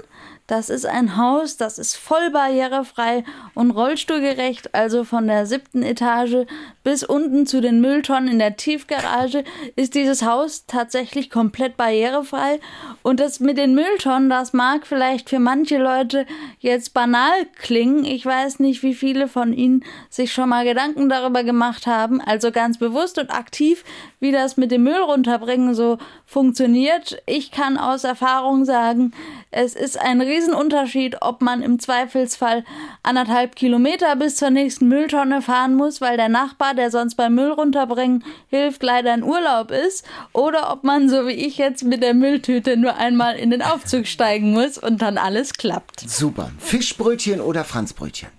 Das 0.48 0.70
ist 0.70 0.86
ein 0.86 1.16
Haus, 1.16 1.56
das 1.56 1.80
ist 1.80 1.96
voll 1.96 2.30
barrierefrei 2.30 3.24
und 3.54 3.72
rollstuhlgerecht, 3.72 4.76
also 4.76 5.06
von 5.06 5.26
der 5.28 5.46
siebten 5.46 5.84
Etage 5.84 6.46
bis 6.84 7.04
unten 7.04 7.48
zu 7.48 7.62
den 7.62 7.80
Mülltonnen 7.80 8.28
in 8.30 8.40
der 8.40 8.58
Tiefgarage 8.58 9.46
ist 9.78 9.96
dieses 9.96 10.24
Haus 10.24 10.66
tatsächlich 10.68 11.30
komplett 11.30 11.78
barrierefrei. 11.78 12.60
Und 13.04 13.22
das 13.22 13.40
mit 13.40 13.58
den 13.58 13.74
Mülltonnen, 13.74 14.30
das 14.30 14.52
mag 14.52 14.86
vielleicht 14.86 15.30
für 15.30 15.40
manche 15.40 15.78
Leute 15.78 16.26
jetzt 16.60 16.94
banal 16.94 17.32
klingen. 17.56 18.04
Ich 18.04 18.26
weiß 18.26 18.60
nicht, 18.60 18.84
wie 18.84 18.94
viele 18.94 19.30
von 19.30 19.54
Ihnen 19.54 19.86
sich 20.10 20.34
schon 20.34 20.50
mal 20.50 20.66
Gedanken 20.66 21.08
darüber 21.08 21.46
gemacht 21.46 21.88
haben, 21.88 22.20
also 22.20 22.52
ganz 22.52 22.78
bewusst 22.78 23.18
und 23.18 23.32
aktiv, 23.32 23.86
wie 24.20 24.34
das 24.34 24.58
mit 24.58 24.72
dem 24.72 24.84
Müll 24.84 25.02
runterbringen 25.02 25.74
so 25.74 26.00
funktioniert. 26.26 27.22
Ich 27.26 27.52
kann 27.52 27.78
aus 27.78 28.04
Erfahrung 28.04 28.66
sagen, 28.66 29.14
es 29.52 29.76
ist 29.76 30.00
ein 30.00 30.13
Riesenunterschied, 30.22 31.18
ob 31.22 31.42
man 31.42 31.62
im 31.62 31.80
Zweifelsfall 31.80 32.64
anderthalb 33.04 33.56
Kilometer 33.56 34.16
bis 34.16 34.36
zur 34.36 34.50
nächsten 34.50 34.88
Mülltonne 34.88 35.42
fahren 35.42 35.76
muss, 35.76 36.02
weil 36.02 36.18
der 36.18 36.30
Nachbar, 36.30 36.74
der 36.74 36.92
sonst 36.92 37.16
beim 37.16 37.36
Müll 37.36 37.52
runterbringen 37.52 38.24
hilft, 38.50 38.84
leider 38.84 39.14
in 39.14 39.24
Urlaub 39.24 39.72
ist, 39.72 40.06
oder 40.34 40.72
ob 40.72 40.84
man, 40.84 41.10
so 41.10 41.28
wie 41.28 41.32
ich 41.34 41.58
jetzt 41.58 41.84
mit 41.84 42.02
der 42.04 42.14
Mülltüte, 42.14 42.78
nur 42.78 42.96
einmal 42.98 43.36
in 43.36 43.50
den 43.52 43.62
Aufzug 43.62 44.08
steigen 44.08 44.52
muss 44.52 44.78
und 44.78 45.02
dann 45.02 45.18
alles 45.18 45.54
klappt. 45.54 46.02
Super. 46.02 46.52
Fischbrötchen 46.60 47.42
oder 47.42 47.64
Franzbrötchen? 47.64 48.30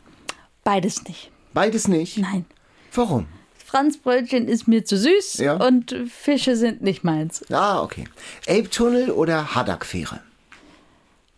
Beides 0.64 1.04
nicht. 1.04 1.30
Beides 1.52 1.88
nicht? 1.88 2.18
Nein. 2.18 2.44
Warum? 2.92 3.26
Franzbrötchen 3.64 4.46
ist 4.46 4.68
mir 4.68 4.84
zu 4.84 4.96
süß 4.96 5.38
Ja. 5.38 5.54
und 5.56 5.96
Fische 6.08 6.54
sind 6.56 6.82
nicht 6.82 7.02
meins. 7.02 7.44
Ah, 7.50 7.82
okay. 7.82 8.04
Elbtunnel 8.46 9.10
oder 9.10 9.54
Haddock-Fähre? 9.56 10.20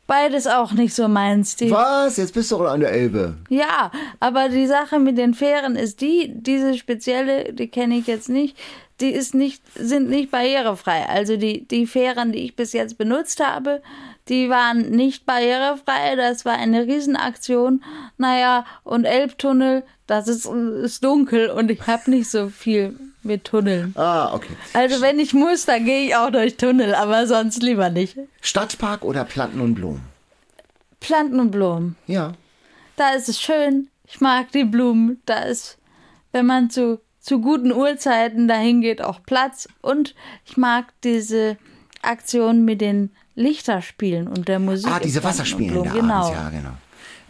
Beides 0.07 0.47
auch 0.47 0.73
nicht 0.73 0.95
so 0.95 1.09
meins. 1.09 1.57
Die, 1.57 1.71
Was? 1.71 2.17
Jetzt 2.17 2.35
bist 2.35 2.51
du 2.51 2.59
doch 2.59 2.71
an 2.71 2.81
der 2.81 2.93
Elbe. 2.93 3.37
ja, 3.49 3.91
aber 4.21 4.49
die 4.49 4.67
Sache 4.67 4.99
mit 4.99 5.19
den 5.19 5.35
Fähren 5.35 5.77
ist 5.77 6.01
die, 6.01 6.33
diese 6.35 6.75
spezielle, 6.75 7.53
die 7.53 7.69
kenne 7.69 7.97
ich 7.97 8.07
jetzt 8.07 8.29
nicht, 8.29 8.57
die 9.01 9.11
ist 9.11 9.35
nicht, 9.35 9.63
sind 9.75 10.09
nicht 10.09 10.31
barrierefrei. 10.31 11.07
Also 11.09 11.37
die, 11.37 11.67
die 11.69 11.87
Fähren, 11.87 12.33
die 12.33 12.45
ich 12.45 12.57
bis 12.57 12.73
jetzt 12.73 12.97
benutzt 12.97 13.45
habe, 13.45 13.83
die 14.29 14.49
waren 14.49 14.91
nicht 14.91 15.27
barrierefrei. 15.27 16.17
Das 16.17 16.45
war 16.45 16.55
eine 16.55 16.87
Riesenaktion. 16.87 17.85
Naja, 18.17 18.65
und 18.85 19.05
Elbtunnel, 19.05 19.85
das 20.07 20.29
ist, 20.29 20.47
ist 20.47 21.05
dunkel 21.05 21.51
und 21.51 21.71
ich 21.71 21.87
habe 21.87 22.11
nicht 22.11 22.31
so 22.31 22.49
viel 22.49 22.99
mit 23.27 23.45
Tunneln. 23.45 23.93
Ah, 23.97 24.33
okay. 24.35 24.57
Also 24.73 25.01
wenn 25.01 25.19
ich 25.19 25.35
muss, 25.35 25.67
dann 25.67 25.85
gehe 25.85 26.07
ich 26.07 26.17
auch 26.17 26.31
durch 26.31 26.57
Tunnel, 26.57 26.95
aber 26.95 27.27
sonst 27.27 27.63
lieber 27.63 27.91
nicht. 27.91 28.17
Stadtpark 28.41 29.03
oder 29.05 29.25
Planten 29.25 29.61
und 29.61 29.75
Blumen? 29.75 30.03
Planten 31.01 31.39
und 31.41 31.51
Blumen. 31.51 31.97
Ja. 32.07 32.33
Da 32.97 33.11
ist 33.11 33.29
es 33.29 33.41
schön. 33.41 33.89
Ich 34.07 34.21
mag 34.21 34.51
die 34.53 34.65
Blumen. 34.65 35.21
Da 35.27 35.41
ist, 35.41 35.79
wenn 36.33 36.47
man 36.47 36.71
zu, 36.71 37.01
zu 37.21 37.41
guten 37.41 37.73
Uhrzeiten 37.73 38.49
dahin 38.49 38.81
geht, 38.81 39.03
auch 39.03 39.21
Platz. 39.25 39.69
Und 39.83 40.15
ich 40.45 40.57
mag 40.57 40.87
diese 41.05 41.57
Aktion 42.03 42.65
mit 42.65 42.81
den 42.81 43.11
Lichterspielen 43.35 44.29
und 44.29 44.49
der 44.49 44.59
Musik. 44.59 44.91
Ah, 44.91 44.99
diese 44.99 45.23
Wasserspielen 45.23 45.85
da 45.85 45.91
Genau. 45.93 46.15
abends, 46.15 46.31
ja, 46.31 46.49
genau. 46.51 46.71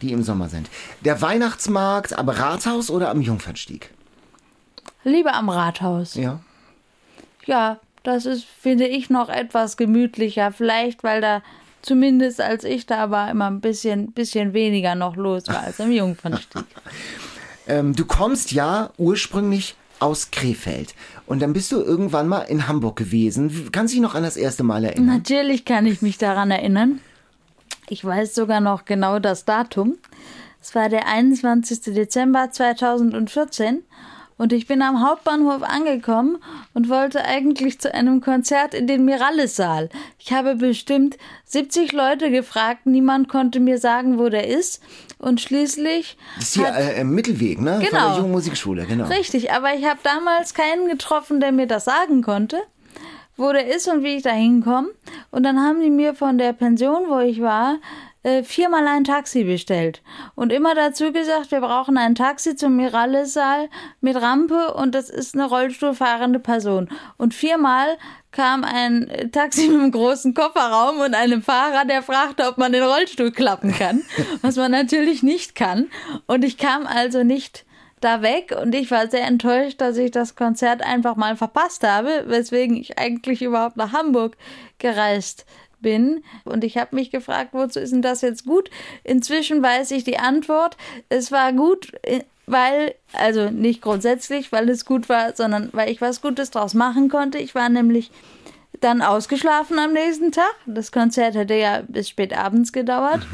Die 0.03 0.12
im 0.12 0.23
Sommer 0.23 0.49
sind. 0.49 0.69
Der 1.00 1.21
Weihnachtsmarkt 1.23 2.17
am 2.19 2.29
Rathaus 2.29 2.91
oder 2.91 3.11
am 3.11 3.21
Jungfernstieg? 3.23 3.91
Lieber 5.06 5.34
am 5.34 5.48
Rathaus. 5.48 6.14
Ja. 6.14 6.40
Ja, 7.46 7.78
das 8.02 8.26
ist, 8.26 8.44
finde 8.44 8.88
ich, 8.88 9.08
noch 9.08 9.28
etwas 9.28 9.76
gemütlicher. 9.76 10.50
Vielleicht, 10.50 11.04
weil 11.04 11.20
da 11.20 11.42
zumindest 11.80 12.40
als 12.40 12.64
ich 12.64 12.86
da 12.86 13.12
war, 13.12 13.30
immer 13.30 13.46
ein 13.46 13.60
bisschen, 13.60 14.10
bisschen 14.10 14.52
weniger 14.52 14.96
noch 14.96 15.14
los 15.14 15.44
war 15.46 15.62
als 15.62 15.78
im 15.78 15.92
Jungfernstieg. 15.92 16.64
Ähm, 17.68 17.96
du 17.96 18.04
kommst 18.04 18.52
ja 18.52 18.90
ursprünglich 18.96 19.75
aus 19.98 20.30
Krefeld. 20.30 20.94
Und 21.26 21.42
dann 21.42 21.52
bist 21.52 21.72
du 21.72 21.80
irgendwann 21.80 22.28
mal 22.28 22.42
in 22.42 22.68
Hamburg 22.68 22.94
gewesen. 22.94 23.70
Kannst 23.72 23.92
du 23.92 23.96
dich 23.96 24.02
noch 24.02 24.14
an 24.14 24.22
das 24.22 24.36
erste 24.36 24.62
Mal 24.62 24.84
erinnern? 24.84 25.06
Natürlich 25.06 25.64
kann 25.64 25.84
ich 25.84 26.00
mich 26.00 26.16
daran 26.16 26.52
erinnern. 26.52 27.00
Ich 27.88 28.04
weiß 28.04 28.36
sogar 28.36 28.60
noch 28.60 28.84
genau 28.84 29.18
das 29.18 29.46
Datum. 29.46 29.96
Es 30.62 30.76
war 30.76 30.88
der 30.88 31.08
21. 31.08 31.92
Dezember 31.92 32.52
2014 32.52 33.82
und 34.38 34.52
ich 34.52 34.66
bin 34.66 34.83
am 34.83 35.07
Hauptbahnhof 35.07 35.62
angekommen 35.62 36.38
und 36.75 36.88
wollte 36.88 37.25
eigentlich 37.25 37.78
zu 37.81 37.93
einem 37.95 38.21
Konzert 38.21 38.75
in 38.75 38.87
den 38.87 39.05
Miralles-Saal. 39.05 39.88
Ich 40.19 40.33
habe 40.33 40.57
bestimmt 40.57 41.16
70 41.47 41.93
Leute 41.93 42.31
gefragt, 42.31 42.87
niemand 42.87 43.28
konnte 43.28 43.61
mir 43.61 43.78
sagen, 43.78 44.19
wo 44.19 44.28
der 44.28 44.47
ist. 44.47 44.83
Und 45.19 45.40
schließlich 45.40 46.19
Das 46.37 46.49
ist 46.49 46.55
hier 46.57 46.66
hat- 46.66 46.78
äh, 46.81 47.00
im 47.00 47.14
Mittelweg, 47.14 47.61
ne? 47.61 47.81
Von 47.81 47.88
Genau. 47.88 48.09
der 48.09 48.16
Jungen 48.19 48.33
Musikschule, 48.33 48.85
genau. 48.85 49.07
Richtig, 49.07 49.52
aber 49.52 49.75
ich 49.75 49.85
habe 49.87 49.99
damals 50.02 50.52
keinen 50.52 50.88
getroffen, 50.88 51.40
der 51.40 51.52
mir 51.52 51.66
das 51.66 51.87
sagen 51.87 52.21
konnte, 52.23 52.59
wo 53.38 53.52
der 53.52 53.75
ist 53.75 53.88
und 53.88 54.02
wie 54.02 54.16
ich 54.16 54.23
da 54.23 54.31
hinkomme. 54.31 54.88
Und 55.31 55.43
dann 55.45 55.59
haben 55.61 55.81
die 55.81 55.90
mir 55.90 56.14
von 56.14 56.37
der 56.38 56.52
Pension, 56.52 57.05
wo 57.09 57.19
ich 57.21 57.40
war, 57.40 57.76
äh, 58.26 58.42
viermal 58.42 58.88
ein 58.88 59.04
Taxi 59.04 59.45
bestellt. 59.45 60.02
Und 60.35 60.52
immer 60.52 60.75
dazu 60.75 61.12
gesagt, 61.12 61.52
wir 61.52 61.61
brauchen 61.61 61.97
ein 61.97 62.16
Taxi 62.16 62.56
zum 62.56 62.75
Miralles-Saal 62.75 63.68
mit 64.00 64.21
Rampe 64.21 64.75
und 64.75 64.97
das 64.97 65.11
ist 65.11 65.37
eine 65.37 65.47
rollstuhlfahrende 65.47 66.40
Person. 66.40 66.88
Und 67.18 67.35
viermal 67.35 67.87
kam 68.33 68.64
ein 68.64 69.09
äh, 69.09 69.28
Taxi 69.28 69.68
mit 69.68 69.80
einem 69.80 69.92
großen 69.92 70.35
Kofferraum 70.35 70.99
und 70.99 71.14
einem 71.14 71.40
Fahrer, 71.40 71.85
der 71.85 72.02
fragte, 72.02 72.49
ob 72.49 72.59
man 72.59 72.73
den 72.73 72.83
Rollstuhl 72.83 73.30
klappen 73.30 73.73
kann, 73.73 74.02
was 74.42 74.56
man 74.56 74.73
natürlich 74.73 75.23
nicht 75.23 75.54
kann. 75.54 75.88
Und 76.26 76.45
ich 76.45 76.59
kam 76.59 76.85
also 76.88 77.23
nicht 77.23 77.64
da 78.00 78.23
weg 78.23 78.52
und 78.61 78.75
ich 78.75 78.90
war 78.90 79.09
sehr 79.09 79.25
enttäuscht, 79.25 79.80
dass 79.80 79.97
ich 79.97 80.11
das 80.11 80.35
Konzert 80.35 80.83
einfach 80.83 81.14
mal 81.14 81.37
verpasst 81.37 81.87
habe, 81.87 82.25
weswegen 82.26 82.76
ich 82.76 82.99
eigentlich 82.99 83.40
überhaupt 83.40 83.76
nach 83.76 83.92
Hamburg 83.92 84.37
gereist 84.78 85.47
bin. 85.47 85.65
Und 86.45 86.64
ich 86.64 86.76
habe 86.76 86.97
mich 86.97 87.11
gefragt, 87.11 87.50
wozu 87.52 87.78
ist 87.78 87.92
denn 87.92 88.02
das 88.02 88.23
jetzt 88.23 88.45
gut? 88.45 88.71
Inzwischen 89.04 89.62
weiß 89.62 89.90
ich 89.92 90.04
die 90.04 90.18
Antwort. 90.18 90.76
Es 91.09 91.30
war 91.30 91.52
gut, 91.52 91.92
äh, 92.02 92.21
weil, 92.47 92.95
also 93.12 93.50
nicht 93.50 93.83
grundsätzlich, 93.83 94.52
weil 94.52 94.68
es 94.68 94.85
gut 94.85 95.09
war, 95.09 95.35
sondern 95.35 95.71
weil 95.73 95.90
ich 95.90 96.00
was 96.00 96.21
Gutes 96.21 96.50
draus 96.50 96.75
machen 96.75 97.09
konnte. 97.09 97.38
Ich 97.38 97.54
war 97.54 97.68
nämlich 97.68 98.11
dann 98.80 99.02
ausgeschlafen 99.02 99.78
am 99.78 99.92
nächsten 99.92 100.33
Tag. 100.33 100.54
Das 100.66 100.92
Konzert 100.92 101.35
hätte 101.35 101.54
ja 101.54 101.83
bis 101.87 102.09
spät 102.09 102.37
abends 102.37 102.73
gedauert. 102.73 103.26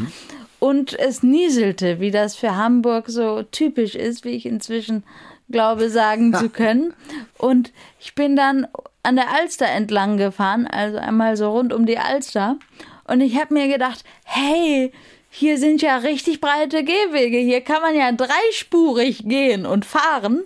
Und 0.58 0.98
es 0.98 1.22
nieselte, 1.22 1.98
wie 1.98 2.12
das 2.12 2.36
für 2.36 2.56
Hamburg 2.56 3.06
so 3.08 3.42
typisch 3.42 3.96
ist, 3.96 4.24
wie 4.24 4.30
ich 4.30 4.46
inzwischen 4.46 5.02
glaube 5.52 5.90
sagen 5.90 6.34
zu 6.34 6.48
können. 6.48 6.94
Und 7.38 7.72
ich 8.00 8.14
bin 8.14 8.34
dann 8.36 8.66
an 9.02 9.16
der 9.16 9.32
Alster 9.32 9.66
entlang 9.66 10.16
gefahren, 10.16 10.66
also 10.66 10.98
einmal 10.98 11.36
so 11.36 11.50
rund 11.50 11.72
um 11.72 11.86
die 11.86 11.98
Alster. 11.98 12.58
Und 13.04 13.20
ich 13.20 13.38
habe 13.38 13.54
mir 13.54 13.68
gedacht, 13.68 14.04
hey, 14.24 14.92
hier 15.30 15.58
sind 15.58 15.82
ja 15.82 15.96
richtig 15.96 16.40
breite 16.40 16.84
Gehwege. 16.84 17.38
Hier 17.38 17.62
kann 17.62 17.82
man 17.82 17.96
ja 17.96 18.12
dreispurig 18.12 19.28
gehen 19.28 19.66
und 19.66 19.84
fahren. 19.84 20.42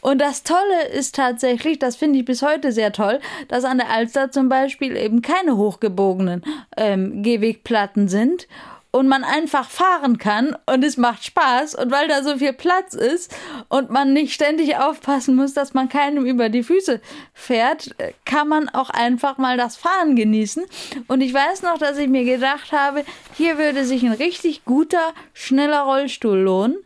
Und 0.00 0.20
das 0.20 0.42
Tolle 0.42 0.88
ist 0.92 1.14
tatsächlich, 1.14 1.78
das 1.78 1.94
finde 1.94 2.18
ich 2.18 2.24
bis 2.24 2.42
heute 2.42 2.72
sehr 2.72 2.92
toll, 2.92 3.20
dass 3.48 3.64
an 3.64 3.78
der 3.78 3.90
Alster 3.90 4.32
zum 4.32 4.48
Beispiel 4.48 4.96
eben 4.96 5.22
keine 5.22 5.56
hochgebogenen 5.56 6.42
ähm, 6.76 7.22
Gehwegplatten 7.22 8.08
sind 8.08 8.48
und 8.92 9.08
man 9.08 9.24
einfach 9.24 9.68
fahren 9.68 10.18
kann 10.18 10.56
und 10.66 10.84
es 10.84 10.96
macht 10.96 11.24
Spaß 11.24 11.74
und 11.74 11.90
weil 11.90 12.08
da 12.08 12.22
so 12.22 12.36
viel 12.36 12.52
Platz 12.52 12.94
ist 12.94 13.34
und 13.68 13.90
man 13.90 14.12
nicht 14.12 14.34
ständig 14.34 14.76
aufpassen 14.76 15.34
muss, 15.34 15.54
dass 15.54 15.74
man 15.74 15.88
keinem 15.88 16.26
über 16.26 16.50
die 16.50 16.62
Füße 16.62 17.00
fährt, 17.32 17.98
äh, 17.98 18.12
kann 18.24 18.48
man 18.48 18.68
auch 18.68 18.90
einfach 18.90 19.38
mal 19.38 19.56
das 19.56 19.76
Fahren 19.76 20.14
genießen. 20.14 20.64
Und 21.08 21.22
ich 21.22 21.32
weiß 21.32 21.62
noch, 21.62 21.78
dass 21.78 21.96
ich 21.96 22.08
mir 22.08 22.24
gedacht 22.24 22.72
habe, 22.72 23.04
hier 23.34 23.58
würde 23.58 23.84
sich 23.84 24.02
ein 24.02 24.12
richtig 24.12 24.64
guter, 24.64 25.14
schneller 25.32 25.82
Rollstuhl 25.82 26.38
lohnen. 26.38 26.76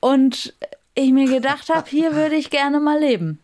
Und 0.00 0.52
ich 0.94 1.12
mir 1.12 1.26
gedacht 1.26 1.70
habe, 1.72 1.88
hier 1.88 2.14
würde 2.14 2.34
ich 2.34 2.50
gerne 2.50 2.80
mal 2.80 2.98
leben. 2.98 3.38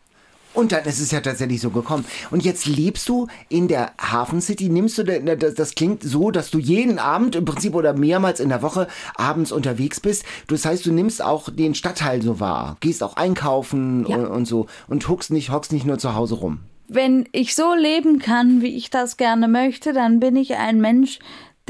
Und 0.61 0.73
dann 0.73 0.85
ist 0.85 1.01
es 1.01 1.11
ja 1.11 1.21
tatsächlich 1.21 1.61
so 1.61 1.71
gekommen. 1.71 2.05
Und 2.31 2.45
jetzt 2.45 2.67
lebst 2.67 3.09
du 3.09 3.27
in 3.49 3.67
der 3.67 3.93
Hafen 4.01 4.41
City. 4.41 4.69
Nimmst 4.69 4.99
du, 4.99 5.03
denn- 5.05 5.27
das, 5.39 5.55
das 5.55 5.75
klingt 5.75 6.03
so, 6.03 6.31
dass 6.31 6.51
du 6.51 6.59
jeden 6.59 6.99
Abend 6.99 7.35
im 7.35 7.45
Prinzip 7.47 7.75
oder 7.75 7.95
mehrmals 7.95 8.41
in 8.41 8.51
der 8.51 8.61
Woche 8.63 8.87
abends 9.17 9.53
unterwegs 9.53 10.01
bist. 10.01 10.25
Das 10.49 10.65
heißt, 10.67 10.85
du 10.85 10.93
nimmst 10.93 11.23
auch 11.23 11.49
den 11.51 11.75
Stadtteil 11.75 12.21
so 12.23 12.41
wahr. 12.41 12.77
Gehst 12.81 13.03
auch 13.03 13.17
einkaufen 13.17 14.05
Ja. 14.07 14.17
und, 14.17 14.27
und 14.27 14.45
so. 14.47 14.67
Und 14.89 15.09
huckst 15.09 15.31
nicht, 15.31 15.51
hockst 15.51 15.73
nicht 15.73 15.87
nur 15.87 15.99
zu 15.99 16.15
Hause 16.15 16.35
rum. 16.35 16.61
wenn 16.93 17.29
ich 17.33 17.55
so 17.55 17.73
leben 17.75 18.19
kann, 18.19 18.63
wie 18.63 18.77
ich 18.77 18.91
das 18.91 19.17
gerne 19.17 19.47
möchte, 19.49 19.93
dann 19.93 20.19
bin 20.21 20.35
ich 20.37 20.57
ein 20.57 20.81
Mensch, 20.81 21.21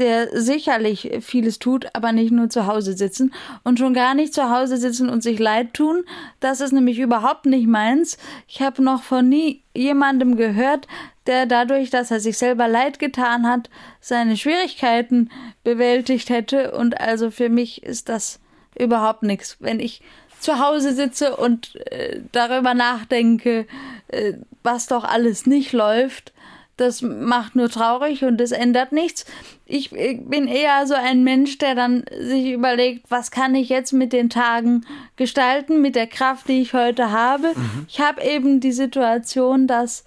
der 0.01 0.41
sicherlich 0.41 1.11
vieles 1.21 1.59
tut, 1.59 1.85
aber 1.93 2.11
nicht 2.11 2.31
nur 2.31 2.49
zu 2.49 2.65
Hause 2.65 2.97
sitzen 2.97 3.31
und 3.63 3.77
schon 3.77 3.93
gar 3.93 4.15
nicht 4.15 4.33
zu 4.33 4.49
Hause 4.49 4.77
sitzen 4.77 5.09
und 5.09 5.21
sich 5.21 5.37
leid 5.37 5.75
tun. 5.75 6.03
Das 6.39 6.59
ist 6.59 6.71
nämlich 6.71 6.97
überhaupt 6.97 7.45
nicht 7.45 7.67
meins. 7.67 8.17
Ich 8.47 8.63
habe 8.63 8.83
noch 8.83 9.03
von 9.03 9.29
nie 9.29 9.61
jemandem 9.75 10.37
gehört, 10.37 10.87
der 11.27 11.45
dadurch, 11.45 11.91
dass 11.91 12.09
er 12.09 12.19
sich 12.19 12.39
selber 12.39 12.67
leid 12.67 12.97
getan 12.97 13.47
hat, 13.47 13.69
seine 13.99 14.37
Schwierigkeiten 14.37 15.29
bewältigt 15.63 16.31
hätte. 16.31 16.71
Und 16.71 16.99
also 16.99 17.29
für 17.29 17.49
mich 17.49 17.83
ist 17.83 18.09
das 18.09 18.39
überhaupt 18.75 19.21
nichts. 19.21 19.57
Wenn 19.59 19.79
ich 19.79 20.01
zu 20.39 20.57
Hause 20.57 20.95
sitze 20.95 21.35
und 21.35 21.75
äh, 21.91 22.21
darüber 22.31 22.73
nachdenke, 22.73 23.67
äh, 24.07 24.33
was 24.63 24.87
doch 24.87 25.03
alles 25.03 25.45
nicht 25.45 25.73
läuft, 25.73 26.33
das 26.81 27.01
macht 27.01 27.55
nur 27.55 27.69
traurig 27.69 28.23
und 28.23 28.41
es 28.41 28.51
ändert 28.51 28.91
nichts. 28.91 29.25
Ich, 29.65 29.91
ich 29.93 30.25
bin 30.25 30.47
eher 30.47 30.85
so 30.87 30.95
ein 30.95 31.23
Mensch, 31.23 31.57
der 31.59 31.75
dann 31.75 32.03
sich 32.19 32.51
überlegt, 32.51 33.05
was 33.09 33.31
kann 33.31 33.55
ich 33.55 33.69
jetzt 33.69 33.93
mit 33.93 34.11
den 34.11 34.29
Tagen 34.29 34.85
gestalten, 35.15 35.81
mit 35.81 35.95
der 35.95 36.07
Kraft, 36.07 36.47
die 36.47 36.61
ich 36.61 36.73
heute 36.73 37.11
habe. 37.11 37.53
Ich 37.87 37.99
habe 37.99 38.21
eben 38.23 38.59
die 38.59 38.71
Situation, 38.71 39.67
dass 39.67 40.03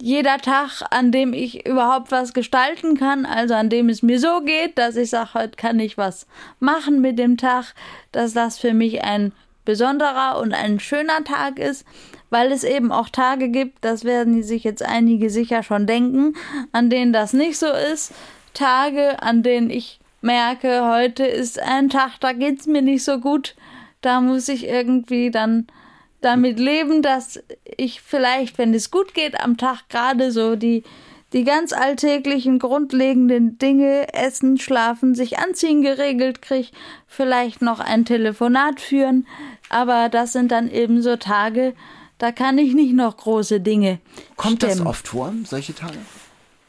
jeder 0.00 0.38
Tag, 0.38 0.82
an 0.90 1.12
dem 1.12 1.32
ich 1.32 1.66
überhaupt 1.66 2.10
was 2.10 2.32
gestalten 2.32 2.96
kann, 2.96 3.26
also 3.26 3.54
an 3.54 3.70
dem 3.70 3.88
es 3.88 4.02
mir 4.02 4.18
so 4.18 4.40
geht, 4.40 4.76
dass 4.78 4.96
ich 4.96 5.10
sage, 5.10 5.34
heute 5.34 5.56
kann 5.56 5.78
ich 5.78 5.96
was 5.96 6.26
machen 6.58 7.00
mit 7.00 7.18
dem 7.18 7.36
Tag, 7.36 7.74
dass 8.12 8.32
das 8.32 8.58
für 8.58 8.74
mich 8.74 9.04
ein 9.04 9.32
besonderer 9.64 10.38
und 10.40 10.52
ein 10.52 10.80
schöner 10.80 11.24
Tag 11.24 11.58
ist, 11.58 11.86
weil 12.34 12.50
es 12.50 12.64
eben 12.64 12.90
auch 12.90 13.10
Tage 13.10 13.48
gibt, 13.48 13.84
das 13.84 14.02
werden 14.02 14.42
sich 14.42 14.64
jetzt 14.64 14.82
einige 14.84 15.30
sicher 15.30 15.62
schon 15.62 15.86
denken, 15.86 16.34
an 16.72 16.90
denen 16.90 17.12
das 17.12 17.32
nicht 17.32 17.56
so 17.56 17.68
ist. 17.68 18.12
Tage, 18.54 19.22
an 19.22 19.44
denen 19.44 19.70
ich 19.70 20.00
merke, 20.20 20.84
heute 20.84 21.24
ist 21.24 21.60
ein 21.60 21.90
Tag, 21.90 22.18
da 22.18 22.32
geht's 22.32 22.66
mir 22.66 22.82
nicht 22.82 23.04
so 23.04 23.20
gut, 23.20 23.54
da 24.00 24.20
muss 24.20 24.48
ich 24.48 24.66
irgendwie 24.66 25.30
dann 25.30 25.68
damit 26.22 26.58
leben, 26.58 27.02
dass 27.02 27.40
ich 27.76 28.00
vielleicht, 28.00 28.58
wenn 28.58 28.74
es 28.74 28.90
gut 28.90 29.14
geht, 29.14 29.40
am 29.40 29.56
Tag 29.56 29.88
gerade 29.88 30.32
so 30.32 30.56
die, 30.56 30.82
die 31.32 31.44
ganz 31.44 31.72
alltäglichen, 31.72 32.58
grundlegenden 32.58 33.58
Dinge, 33.58 34.12
essen, 34.12 34.58
schlafen, 34.58 35.14
sich 35.14 35.38
anziehen 35.38 35.82
geregelt 35.82 36.42
kriege, 36.42 36.70
vielleicht 37.06 37.62
noch 37.62 37.78
ein 37.78 38.04
Telefonat 38.04 38.80
führen, 38.80 39.24
aber 39.68 40.08
das 40.08 40.32
sind 40.32 40.50
dann 40.50 40.68
eben 40.68 41.00
so 41.00 41.14
Tage, 41.14 41.74
da 42.24 42.32
kann 42.32 42.56
ich 42.56 42.72
nicht 42.72 42.94
noch 42.94 43.18
große 43.18 43.60
Dinge. 43.60 43.98
Kommt 44.36 44.62
stemmen. 44.62 44.78
das 44.78 44.86
oft 44.86 45.08
vor, 45.08 45.30
solche 45.44 45.74
Tage? 45.74 45.98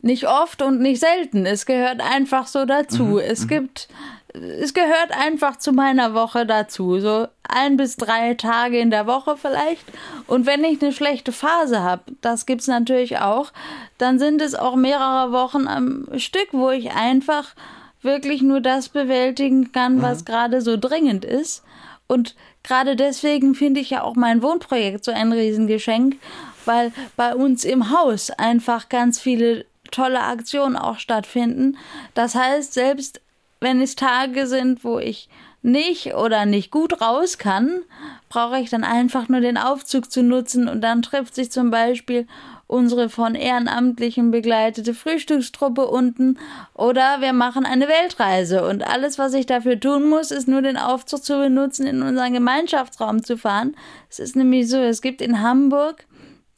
Nicht 0.01 0.27
oft 0.27 0.62
und 0.62 0.81
nicht 0.81 1.00
selten. 1.00 1.45
Es 1.45 1.65
gehört 1.65 2.01
einfach 2.01 2.47
so 2.47 2.65
dazu. 2.65 3.03
Mhm, 3.03 3.19
es 3.19 3.47
gibt, 3.47 3.88
es 4.33 4.74
gehört 4.74 5.17
einfach 5.17 5.55
zu 5.55 5.71
meiner 5.71 6.13
Woche 6.13 6.45
dazu. 6.45 7.00
So 7.00 7.27
ein 7.47 7.77
bis 7.77 7.95
drei 7.95 8.33
Tage 8.33 8.79
in 8.79 8.91
der 8.91 9.07
Woche 9.07 9.38
vielleicht. 9.38 9.85
Und 10.27 10.45
wenn 10.45 10.65
ich 10.65 10.81
eine 10.81 10.91
schlechte 10.91 11.31
Phase 11.31 11.81
habe, 11.81 12.03
das 12.19 12.45
gibt's 12.45 12.67
natürlich 12.67 13.19
auch, 13.19 13.53
dann 13.97 14.19
sind 14.19 14.41
es 14.41 14.55
auch 14.55 14.75
mehrere 14.75 15.31
Wochen 15.31 15.69
am 15.69 16.05
Stück, 16.17 16.50
wo 16.51 16.69
ich 16.69 16.91
einfach 16.91 17.55
wirklich 18.01 18.41
nur 18.41 18.59
das 18.59 18.89
bewältigen 18.89 19.71
kann, 19.71 20.01
was 20.01 20.25
gerade 20.25 20.59
so 20.59 20.75
dringend 20.75 21.24
ist. 21.24 21.63
Und 22.07 22.35
gerade 22.65 22.95
deswegen 22.95 23.55
finde 23.55 23.79
ich 23.79 23.91
ja 23.91 24.03
auch 24.03 24.15
mein 24.15 24.41
Wohnprojekt 24.41 25.05
so 25.05 25.12
ein 25.12 25.31
Riesengeschenk, 25.31 26.17
weil 26.65 26.91
bei 27.15 27.36
uns 27.36 27.63
im 27.63 27.91
Haus 27.91 28.31
einfach 28.31 28.89
ganz 28.89 29.19
viele 29.19 29.65
tolle 29.91 30.22
Aktionen 30.22 30.75
auch 30.75 31.00
stattfinden. 31.00 31.77
Das 32.15 32.36
heißt, 32.36 32.74
selbst 32.74 33.22
wenn 33.62 33.81
es 33.81 33.95
Tage 33.95 34.48
sind, 34.48 34.84
wo 34.84 35.00
ich 35.00 35.29
nicht 35.62 36.13
oder 36.13 36.45
nicht 36.45 36.69
gut 36.69 37.01
raus 37.01 37.38
kann, 37.38 37.81
brauche 38.29 38.60
ich 38.60 38.69
dann 38.69 38.84
einfach 38.84 39.29
nur 39.29 39.41
den 39.41 39.57
Aufzug 39.57 40.12
zu 40.12 40.22
nutzen 40.22 40.67
und 40.67 40.81
dann 40.81 41.01
trifft 41.01 41.34
sich 41.34 41.51
zum 41.51 41.72
Beispiel 41.72 42.27
unsere 42.67 43.10
von 43.10 43.36
Ehrenamtlichen 43.36 44.31
begleitete 44.31 44.93
Frühstückstruppe 44.93 45.88
unten 45.88 46.38
oder 46.74 47.22
wir 47.22 47.34
machen 47.34 47.65
eine 47.65 47.88
Weltreise 47.88 48.67
und 48.67 48.86
alles, 48.86 49.19
was 49.19 49.34
ich 49.34 49.45
dafür 49.45 49.79
tun 49.79 50.10
muss, 50.10 50.31
ist 50.31 50.48
nur 50.48 50.62
den 50.62 50.77
Aufzug 50.77 51.24
zu 51.24 51.38
benutzen, 51.38 51.86
in 51.86 52.01
unseren 52.01 52.34
Gemeinschaftsraum 52.34 53.24
zu 53.24 53.38
fahren. 53.38 53.75
Es 54.10 54.19
ist 54.19 54.36
nämlich 54.36 54.67
so, 54.69 54.77
es 54.77 55.01
gibt 55.01 55.22
in 55.22 55.41
Hamburg 55.41 56.05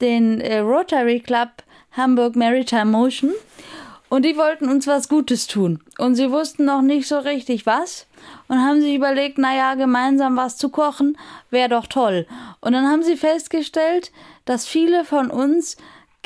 den 0.02 0.40
äh, 0.42 0.60
Rotary 0.60 1.20
Club 1.20 1.50
Hamburg 1.92 2.36
Maritime 2.36 2.86
Motion 2.86 3.32
und 4.10 4.24
die 4.24 4.38
wollten 4.38 4.70
uns 4.70 4.88
was 4.88 5.10
Gutes 5.10 5.48
tun. 5.48 5.82
Und 5.98 6.16
sie 6.16 6.32
wussten 6.32 6.66
noch 6.66 6.82
nicht 6.82 7.08
so 7.08 7.20
richtig 7.20 7.66
was. 7.66 8.08
Und 8.48 8.60
haben 8.60 8.82
sich 8.82 8.96
überlegt, 8.96 9.38
naja, 9.38 9.76
gemeinsam 9.76 10.38
was 10.38 10.58
zu 10.58 10.70
kochen, 10.70 11.18
wäre 11.50 11.70
doch 11.70 11.88
toll. 11.88 12.26
Und 12.62 12.72
dann 12.72 12.88
haben 12.88 13.04
sie 13.04 13.18
festgestellt, 13.18 14.12
dass 14.46 14.66
viele 14.66 15.04
von 15.04 15.30
uns 15.30 15.76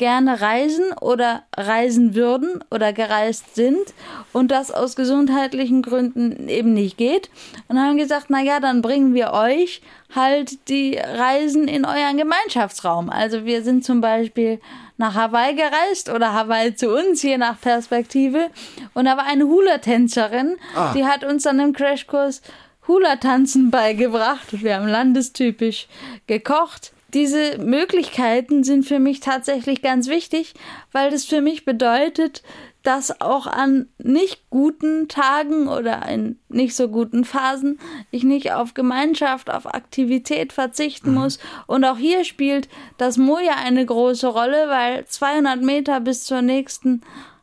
gerne 0.02 0.40
reisen 0.40 0.86
oder 1.00 1.44
reisen 1.56 2.16
würden 2.16 2.64
oder 2.72 2.92
gereist 2.92 3.54
sind 3.54 3.94
und 4.32 4.50
das 4.50 4.72
aus 4.72 4.96
gesundheitlichen 4.96 5.80
Gründen 5.80 6.48
eben 6.48 6.74
nicht 6.74 6.96
geht. 6.98 7.30
Und 7.68 7.78
haben 7.78 7.96
gesagt, 7.96 8.28
naja, 8.30 8.58
dann 8.58 8.82
bringen 8.82 9.14
wir 9.14 9.32
euch 9.32 9.80
halt 10.12 10.68
die 10.68 10.96
Reisen 10.98 11.68
in 11.68 11.84
euren 11.84 12.16
Gemeinschaftsraum. 12.16 13.10
Also 13.10 13.44
wir 13.44 13.62
sind 13.62 13.84
zum 13.84 14.00
Beispiel 14.00 14.60
nach 14.96 15.14
Hawaii 15.14 15.54
gereist 15.54 16.10
oder 16.10 16.32
Hawaii 16.32 16.74
zu 16.74 16.88
uns, 16.92 17.22
je 17.22 17.38
nach 17.38 17.60
Perspektive. 17.60 18.50
Und 18.94 19.04
da 19.04 19.16
war 19.16 19.24
eine 19.26 19.44
Hula-Tänzerin, 19.44 20.56
Ah. 20.74 20.92
die 20.94 21.04
hat 21.06 21.22
uns 21.22 21.44
dann 21.44 21.60
im 21.60 21.72
Crashkurs 21.72 22.42
Hula-Tanzen 22.88 23.70
beigebracht. 23.70 24.48
Wir 24.64 24.74
haben 24.74 24.88
landestypisch 24.88 25.86
gekocht. 26.26 26.92
Diese 27.14 27.58
Möglichkeiten 27.58 28.64
sind 28.64 28.84
für 28.84 28.98
mich 28.98 29.20
tatsächlich 29.20 29.82
ganz 29.82 30.08
wichtig, 30.08 30.54
weil 30.92 31.10
das 31.10 31.24
für 31.24 31.42
mich 31.42 31.64
bedeutet, 31.64 32.42
dass 32.82 33.20
auch 33.20 33.46
an 33.46 33.88
nicht 33.98 34.48
guten 34.50 35.08
Tagen 35.08 35.68
oder 35.68 36.08
in 36.08 36.38
nicht 36.48 36.74
so 36.74 36.88
guten 36.88 37.24
Phasen 37.24 37.78
ich 38.10 38.24
nicht 38.24 38.52
auf 38.52 38.74
Gemeinschaft, 38.74 39.50
auf 39.50 39.72
Aktivität 39.72 40.52
verzichten 40.52 41.14
muss. 41.14 41.38
Und 41.66 41.84
auch 41.84 41.98
hier 41.98 42.24
spielt 42.24 42.68
das 42.98 43.18
Moja 43.18 43.54
eine 43.56 43.84
große 43.84 44.26
Rolle, 44.26 44.68
weil 44.68 45.04
200 45.06 45.62
Meter 45.62 46.00
bis 46.00 46.24
zur 46.24 46.42
nächsten 46.42 47.02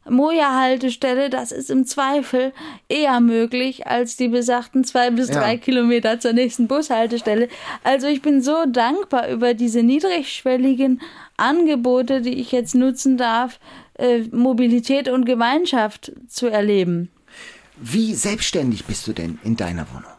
Moja-Haltestelle, 0.10 1.30
das 1.30 1.52
ist 1.52 1.70
im 1.70 1.86
Zweifel 1.86 2.52
eher 2.88 3.20
möglich 3.20 3.88
als 3.88 4.16
die 4.18 4.28
besagten 4.28 4.84
zwei 4.84 5.10
bis 5.12 5.30
Ja. 5.30 5.40
drei 5.40 5.58
Kilometer 5.58 6.20
zur 6.20 6.34
nächsten 6.34 6.68
Bushaltestelle. 6.68 7.48
Also 7.84 8.08
ich 8.08 8.22
bin 8.22 8.42
so 8.42 8.66
dankbar 8.68 9.30
über 9.30 9.54
diese 9.54 9.84
niedrigschwelligen 9.84 11.02
Angebote, 11.38 12.22
die 12.22 12.34
ich 12.40 12.52
jetzt 12.52 12.76
nutzen 12.76 13.18
darf, 13.18 13.60
äh, 13.98 14.20
Mobilität 14.32 15.08
und 15.10 15.26
Gemeinschaft 15.26 16.12
zu 16.28 16.48
erleben. 16.48 17.10
Wie 17.78 18.14
selbstständig 18.14 18.86
bist 18.86 19.08
du 19.08 19.14
denn 19.14 19.40
in 19.44 19.56
deiner 19.56 19.88
Wohnung? 19.94 20.12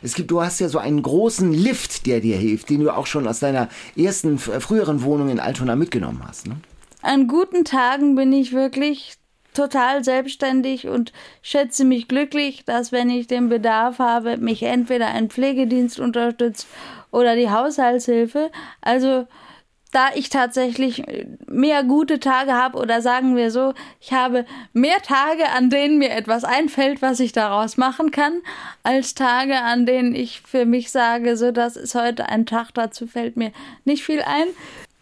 Es 0.00 0.14
gibt, 0.14 0.30
du 0.30 0.40
hast 0.40 0.60
ja 0.60 0.68
so 0.68 0.78
einen 0.78 1.02
großen 1.02 1.52
Lift, 1.52 2.06
der 2.06 2.20
dir 2.20 2.36
hilft, 2.36 2.70
den 2.70 2.80
du 2.82 2.90
auch 2.96 3.06
schon 3.06 3.26
aus 3.26 3.40
deiner 3.40 3.68
ersten, 3.96 4.36
f- 4.36 4.62
früheren 4.62 5.02
Wohnung 5.02 5.28
in 5.28 5.40
Altona 5.40 5.74
mitgenommen 5.74 6.22
hast. 6.24 6.46
Ne? 6.46 6.54
An 7.02 7.26
guten 7.26 7.64
Tagen 7.64 8.14
bin 8.14 8.32
ich 8.32 8.52
wirklich 8.52 9.14
total 9.58 10.04
selbstständig 10.04 10.86
und 10.86 11.12
schätze 11.42 11.84
mich 11.84 12.06
glücklich, 12.06 12.64
dass 12.64 12.92
wenn 12.92 13.10
ich 13.10 13.26
den 13.26 13.48
Bedarf 13.48 13.98
habe, 13.98 14.36
mich 14.36 14.62
entweder 14.62 15.08
ein 15.08 15.30
Pflegedienst 15.30 15.98
unterstützt 15.98 16.68
oder 17.10 17.34
die 17.34 17.50
Haushaltshilfe. 17.50 18.52
Also 18.80 19.26
da 19.90 20.10
ich 20.14 20.28
tatsächlich 20.28 21.02
mehr 21.46 21.82
gute 21.82 22.20
Tage 22.20 22.52
habe 22.52 22.78
oder 22.78 23.02
sagen 23.02 23.34
wir 23.34 23.50
so, 23.50 23.74
ich 24.00 24.12
habe 24.12 24.44
mehr 24.72 24.98
Tage, 25.02 25.48
an 25.48 25.70
denen 25.70 25.98
mir 25.98 26.10
etwas 26.10 26.44
einfällt, 26.44 27.02
was 27.02 27.18
ich 27.18 27.32
daraus 27.32 27.76
machen 27.76 28.12
kann, 28.12 28.34
als 28.84 29.14
Tage, 29.14 29.60
an 29.60 29.86
denen 29.86 30.14
ich 30.14 30.42
für 30.42 30.66
mich 30.66 30.92
sage, 30.92 31.36
so 31.36 31.50
das 31.50 31.76
ist 31.76 31.96
heute 31.96 32.28
ein 32.28 32.46
Tag, 32.46 32.70
dazu 32.74 33.08
fällt 33.08 33.36
mir 33.36 33.50
nicht 33.84 34.04
viel 34.04 34.22
ein. 34.22 34.46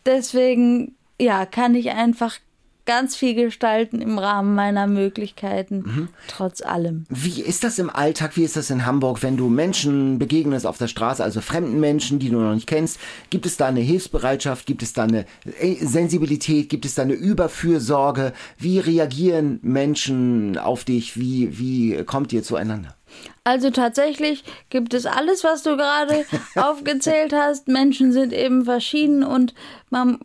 Deswegen 0.07 0.95
ja, 1.21 1.45
kann 1.45 1.75
ich 1.75 1.91
einfach 1.91 2.39
ganz 2.87 3.17
viel 3.17 3.35
gestalten 3.35 4.01
im 4.01 4.19
Rahmen 4.19 4.55
meiner 4.55 4.87
Möglichkeiten, 4.87 6.09
trotz 6.29 6.63
allem. 6.63 7.05
Wie 7.09 7.43
ist 7.43 7.65
das 7.65 7.79
im 7.79 7.91
Alltag? 7.91 8.37
Wie 8.37 8.45
ist 8.45 8.57
das 8.57 8.71
in 8.71 8.87
Hamburg, 8.87 9.23
wenn 9.23 9.37
du 9.37 9.49
Menschen 9.49 10.19
begegnest 10.19 10.67
auf 10.67 10.79
der 10.79 10.89
Straße, 10.89 11.23
also 11.23 11.41
fremden 11.41 11.81
Menschen, 11.81 12.19
die 12.19 12.31
du 12.31 12.39
noch 12.39 12.55
nicht 12.55 12.67
kennst? 12.67 12.99
Gibt 13.31 13.47
es 13.47 13.57
da 13.57 13.67
eine 13.67 13.81
Hilfsbereitschaft? 13.81 14.67
Gibt 14.67 14.83
es 14.83 14.93
da 14.93 15.05
eine 15.05 15.27
äh, 15.61 15.75
Sensibilität? 15.85 16.69
Gibt 16.69 16.85
es 16.85 16.95
da 16.95 17.03
eine 17.03 17.15
Überfürsorge? 17.15 18.33
Wie 18.59 18.79
reagieren 18.79 19.59
Menschen 19.63 20.57
auf 20.59 20.85
dich? 20.85 21.19
Wie, 21.19 21.59
wie 21.59 22.05
kommt 22.05 22.33
ihr 22.33 22.43
zueinander? 22.43 22.96
Also 23.45 23.71
tatsächlich 23.71 24.43
gibt 24.71 24.93
es 24.93 25.07
alles, 25.07 25.45
was 25.45 25.63
du 25.63 25.77
gerade 25.77 26.27
aufgezählt 26.57 27.33
hast. 27.33 27.69
Menschen 27.69 28.11
sind 28.11 28.33
eben 28.33 28.65
verschieden 28.65 29.23
und 29.23 29.55
man, 29.89 30.19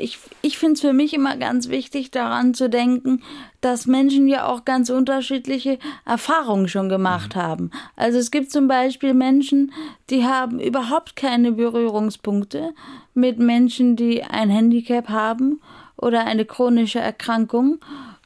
ich, 0.00 0.18
ich 0.40 0.56
finde 0.56 0.74
es 0.74 0.80
für 0.80 0.94
mich 0.94 1.12
immer 1.12 1.36
ganz 1.36 1.68
wichtig, 1.68 2.10
daran 2.10 2.54
zu 2.54 2.70
denken, 2.70 3.22
dass 3.60 3.86
Menschen 3.86 4.26
ja 4.26 4.46
auch 4.46 4.64
ganz 4.64 4.88
unterschiedliche 4.88 5.78
Erfahrungen 6.06 6.66
schon 6.66 6.88
gemacht 6.88 7.36
haben. 7.36 7.70
Also 7.94 8.18
es 8.18 8.30
gibt 8.30 8.50
zum 8.50 8.68
Beispiel 8.68 9.12
Menschen, 9.12 9.72
die 10.08 10.24
haben 10.24 10.58
überhaupt 10.58 11.14
keine 11.14 11.52
Berührungspunkte 11.52 12.72
mit 13.12 13.38
Menschen, 13.38 13.96
die 13.96 14.24
ein 14.24 14.48
Handicap 14.48 15.10
haben 15.10 15.60
oder 15.98 16.24
eine 16.24 16.46
chronische 16.46 17.00
Erkrankung. 17.00 17.80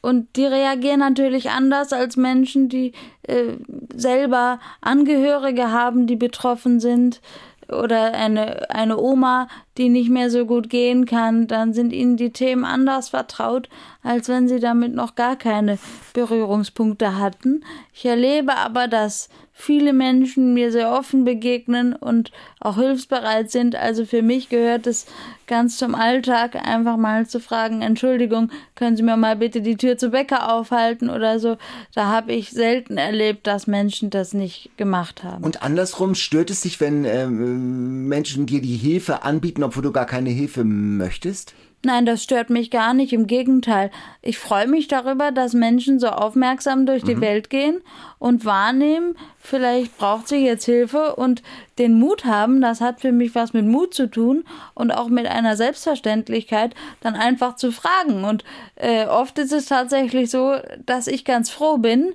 Und 0.07 0.37
die 0.37 0.47
reagieren 0.47 1.01
natürlich 1.01 1.51
anders 1.51 1.93
als 1.93 2.17
Menschen, 2.17 2.69
die 2.69 2.93
äh, 3.23 3.55
selber 3.93 4.61
Angehörige 4.81 5.73
haben, 5.73 6.07
die 6.07 6.15
betroffen 6.15 6.79
sind. 6.79 7.21
Oder 7.69 8.15
eine, 8.15 8.71
eine 8.71 8.99
Oma, 8.99 9.49
die 9.79 9.89
nicht 9.89 10.11
mehr 10.11 10.31
so 10.31 10.47
gut 10.47 10.71
gehen 10.71 11.07
kann, 11.07 11.47
dann 11.47 11.73
sind 11.73 11.93
ihnen 11.93 12.17
die 12.17 12.31
Themen 12.31 12.65
anders 12.65 13.11
vertraut, 13.11 13.69
als 14.03 14.29
wenn 14.29 14.49
sie 14.49 14.61
damit 14.61 14.95
noch 14.95 15.15
gar 15.15 15.37
keine 15.37 15.79
Berührungspunkte 16.15 17.19
hatten. 17.19 17.65
Ich 17.93 18.07
erlebe 18.07 18.57
aber, 18.57 18.89
dass 18.89 19.29
viele 19.59 19.95
Menschen 19.95 20.53
mir 20.53 20.71
sehr 20.71 20.93
offen 20.93 21.25
begegnen 21.25 21.95
und 21.95 22.31
auch 22.61 22.77
hilfsbereit 22.77 23.51
sind. 23.51 23.75
Also 23.75 24.05
für 24.05 24.21
mich 24.21 24.51
gehört 24.51 24.87
es 24.87 25.07
ganz 25.47 25.79
zum 25.79 25.95
Alltag, 25.95 26.57
einfach 26.57 26.99
mal 26.99 27.27
zu 27.27 27.41
fragen, 27.41 27.81
Entschuldigung, 27.81 28.51
können 28.75 28.99
Sie 28.99 29.03
mir 29.03 29.17
mal 29.17 29.37
bitte 29.37 29.63
die 29.63 29.77
Tür 29.77 29.97
zu 29.97 30.11
Bäcker 30.11 30.53
aufhalten 30.53 31.09
oder 31.09 31.39
so. 31.39 31.57
Da 31.95 32.07
habe 32.07 32.35
ich 32.35 32.51
selten 32.51 32.99
erlebt, 32.99 33.47
dass 33.47 33.67
Menschen 33.67 34.11
das 34.11 34.35
nicht 34.35 34.71
gemacht 34.77 35.25
haben. 35.25 35.43
Und 35.43 35.63
andersrum 35.63 36.15
stört 36.15 36.51
es 36.51 36.61
dich, 36.61 36.79
wenn 36.81 37.07
ähm, 37.07 38.07
Menschen 38.09 38.45
dir 38.45 38.61
die 38.61 38.77
Hilfe 38.77 39.23
anbieten, 39.23 39.63
obwohl 39.67 39.83
du 39.83 39.93
gar 39.93 40.07
keine 40.07 40.31
Hilfe 40.31 40.65
möchtest? 40.65 41.55
Nein, 41.85 42.07
das 42.07 42.23
stört 42.23 42.51
mich 42.51 42.71
gar 42.71 42.95
nicht. 42.95 43.13
Im 43.13 43.27
Gegenteil. 43.27 43.91
Ich 44.23 44.39
freue 44.39 44.67
mich 44.67 44.89
darüber, 44.89 45.31
dass 45.31 45.53
Menschen 45.53 46.01
so 46.01 46.09
aufmerksam 46.09 46.85
durch 46.85 47.05
die 47.05 47.21
Welt 47.21 47.51
gehen 47.51 47.81
und 48.19 48.45
wahrnehmen, 48.45 49.17
vielleicht 49.47 49.97
braucht 49.99 50.29
sie 50.29 50.45
jetzt 50.45 50.65
Hilfe 50.65 51.17
und 51.17 51.43
den 51.79 51.99
Mut 51.99 52.25
haben, 52.25 52.61
das 52.61 52.81
hat 52.81 53.01
für 53.01 53.13
mich 53.13 53.35
was 53.35 53.53
mit 53.53 53.67
Mut 53.67 53.95
zu 53.95 54.11
tun 54.11 54.45
und 54.75 54.91
auch 54.91 55.09
mit 55.09 55.27
einer 55.27 55.57
Selbstverständlichkeit, 55.57 56.75
dann 57.01 57.15
einfach 57.15 57.57
zu 57.57 57.71
fragen. 57.71 58.25
Und 58.25 58.45
äh, 58.77 59.07
oft 59.07 59.39
ist 59.39 59.53
es 59.53 59.67
tatsächlich 59.67 60.31
so, 60.31 60.57
dass 60.87 61.07
ich 61.07 61.25
ganz 61.25 61.51
froh 61.51 61.79
bin, 61.79 62.15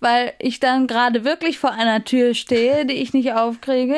weil 0.00 0.32
ich 0.38 0.60
dann 0.60 0.86
gerade 0.86 1.24
wirklich 1.24 1.58
vor 1.58 1.72
einer 1.72 2.04
Tür 2.04 2.34
stehe, 2.34 2.86
die 2.86 2.94
ich 2.94 3.12
nicht 3.12 3.32
aufkriege 3.32 3.96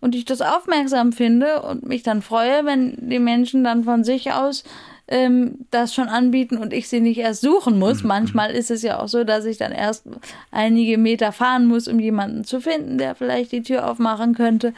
und 0.00 0.14
ich 0.14 0.24
das 0.24 0.40
aufmerksam 0.40 1.12
finde 1.12 1.62
und 1.62 1.86
mich 1.86 2.02
dann 2.02 2.22
freue, 2.22 2.64
wenn 2.64 2.96
die 2.96 3.18
Menschen 3.18 3.64
dann 3.64 3.84
von 3.84 4.02
sich 4.02 4.32
aus 4.32 4.64
ähm, 5.08 5.66
das 5.70 5.94
schon 5.94 6.08
anbieten 6.08 6.56
und 6.56 6.72
ich 6.72 6.88
sie 6.88 7.00
nicht 7.00 7.18
erst 7.18 7.42
suchen 7.42 7.78
muss. 7.78 8.02
Mhm. 8.02 8.08
Manchmal 8.08 8.50
ist 8.52 8.70
es 8.70 8.82
ja 8.82 9.00
auch 9.00 9.08
so, 9.08 9.24
dass 9.24 9.44
ich 9.44 9.58
dann 9.58 9.72
erst 9.72 10.06
einige 10.50 10.98
Meter 10.98 11.32
fahren 11.32 11.66
muss, 11.66 11.88
um 11.88 12.00
jemanden 12.00 12.44
zu 12.44 12.60
finden, 12.60 12.98
der 12.98 13.14
vielleicht 13.14 13.52
die 13.52 13.62
Tür 13.62 13.90
aufmachen 13.90 14.34
könnte. 14.34 14.72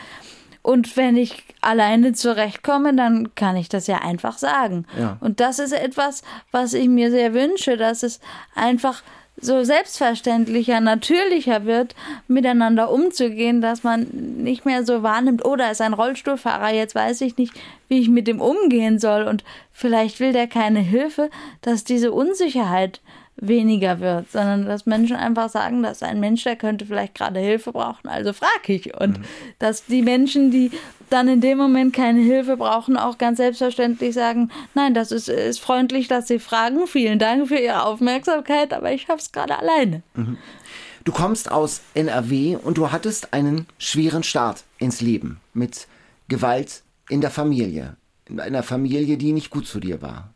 Und 0.62 0.96
wenn 0.96 1.16
ich 1.16 1.44
alleine 1.60 2.12
zurechtkomme, 2.12 2.92
dann 2.92 3.36
kann 3.36 3.54
ich 3.54 3.68
das 3.68 3.86
ja 3.86 3.98
einfach 3.98 4.36
sagen. 4.36 4.84
Ja. 4.98 5.16
Und 5.20 5.38
das 5.38 5.60
ist 5.60 5.72
etwas, 5.72 6.22
was 6.50 6.74
ich 6.74 6.88
mir 6.88 7.12
sehr 7.12 7.34
wünsche, 7.34 7.76
dass 7.76 8.02
es 8.02 8.18
einfach 8.56 9.04
so 9.38 9.64
selbstverständlicher, 9.64 10.80
natürlicher 10.80 11.66
wird, 11.66 11.94
miteinander 12.26 12.90
umzugehen, 12.90 13.60
dass 13.60 13.82
man 13.82 14.06
nicht 14.38 14.64
mehr 14.64 14.84
so 14.84 15.02
wahrnimmt, 15.02 15.44
oh, 15.44 15.56
da 15.56 15.70
ist 15.70 15.80
ein 15.80 15.92
Rollstuhlfahrer, 15.92 16.72
jetzt 16.72 16.94
weiß 16.94 17.20
ich 17.20 17.36
nicht, 17.36 17.52
wie 17.88 18.00
ich 18.00 18.08
mit 18.08 18.26
dem 18.28 18.40
umgehen 18.40 18.98
soll. 18.98 19.24
Und 19.24 19.44
vielleicht 19.72 20.20
will 20.20 20.32
der 20.32 20.46
keine 20.46 20.80
Hilfe, 20.80 21.30
dass 21.60 21.84
diese 21.84 22.12
Unsicherheit 22.12 23.00
weniger 23.36 24.00
wird, 24.00 24.30
sondern 24.30 24.66
dass 24.66 24.86
Menschen 24.86 25.16
einfach 25.16 25.50
sagen, 25.50 25.82
dass 25.82 26.02
ein 26.02 26.20
Mensch, 26.20 26.44
der 26.44 26.56
könnte 26.56 26.86
vielleicht 26.86 27.14
gerade 27.14 27.40
Hilfe 27.40 27.72
brauchen, 27.72 28.08
also 28.08 28.32
frage 28.32 28.72
ich. 28.72 28.98
Und 28.98 29.18
mhm. 29.18 29.24
dass 29.58 29.84
die 29.84 30.02
Menschen, 30.02 30.50
die 30.50 30.70
dann 31.10 31.28
in 31.28 31.40
dem 31.40 31.58
Moment 31.58 31.94
keine 31.94 32.20
Hilfe 32.20 32.56
brauchen, 32.56 32.96
auch 32.96 33.18
ganz 33.18 33.36
selbstverständlich 33.36 34.14
sagen, 34.14 34.50
nein, 34.74 34.94
das 34.94 35.12
ist, 35.12 35.28
ist 35.28 35.60
freundlich, 35.60 36.08
dass 36.08 36.28
Sie 36.28 36.38
fragen, 36.38 36.86
vielen 36.86 37.18
Dank 37.18 37.48
für 37.48 37.58
Ihre 37.58 37.84
Aufmerksamkeit, 37.84 38.72
aber 38.72 38.92
ich 38.92 39.08
habe 39.08 39.20
es 39.20 39.32
gerade 39.32 39.58
alleine. 39.58 40.02
Mhm. 40.14 40.38
Du 41.04 41.12
kommst 41.12 41.52
aus 41.52 41.82
NRW 41.94 42.56
und 42.56 42.78
du 42.78 42.90
hattest 42.90 43.32
einen 43.32 43.66
schweren 43.78 44.24
Start 44.24 44.64
ins 44.78 45.00
Leben 45.00 45.40
mit 45.54 45.86
Gewalt 46.26 46.82
in 47.08 47.20
der 47.20 47.30
Familie, 47.30 47.96
in 48.28 48.40
einer 48.40 48.64
Familie, 48.64 49.16
die 49.16 49.32
nicht 49.32 49.50
gut 49.50 49.68
zu 49.68 49.78
dir 49.78 50.02
war. 50.02 50.34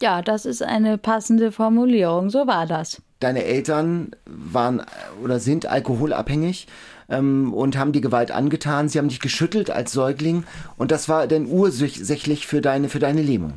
Ja, 0.00 0.22
das 0.22 0.46
ist 0.46 0.62
eine 0.62 0.98
passende 0.98 1.52
Formulierung. 1.52 2.30
So 2.30 2.46
war 2.46 2.66
das. 2.66 3.02
Deine 3.20 3.44
Eltern 3.44 4.10
waren 4.26 4.82
oder 5.22 5.40
sind 5.40 5.66
alkoholabhängig 5.66 6.66
ähm, 7.08 7.54
und 7.54 7.78
haben 7.78 7.92
die 7.92 8.02
Gewalt 8.02 8.30
angetan. 8.30 8.88
Sie 8.88 8.98
haben 8.98 9.08
dich 9.08 9.20
geschüttelt 9.20 9.70
als 9.70 9.92
Säugling 9.92 10.44
und 10.76 10.90
das 10.90 11.08
war 11.08 11.26
dann 11.26 11.46
ursächlich 11.46 12.46
für 12.46 12.60
deine, 12.60 12.88
für 12.88 12.98
deine 12.98 13.22
Lähmung. 13.22 13.54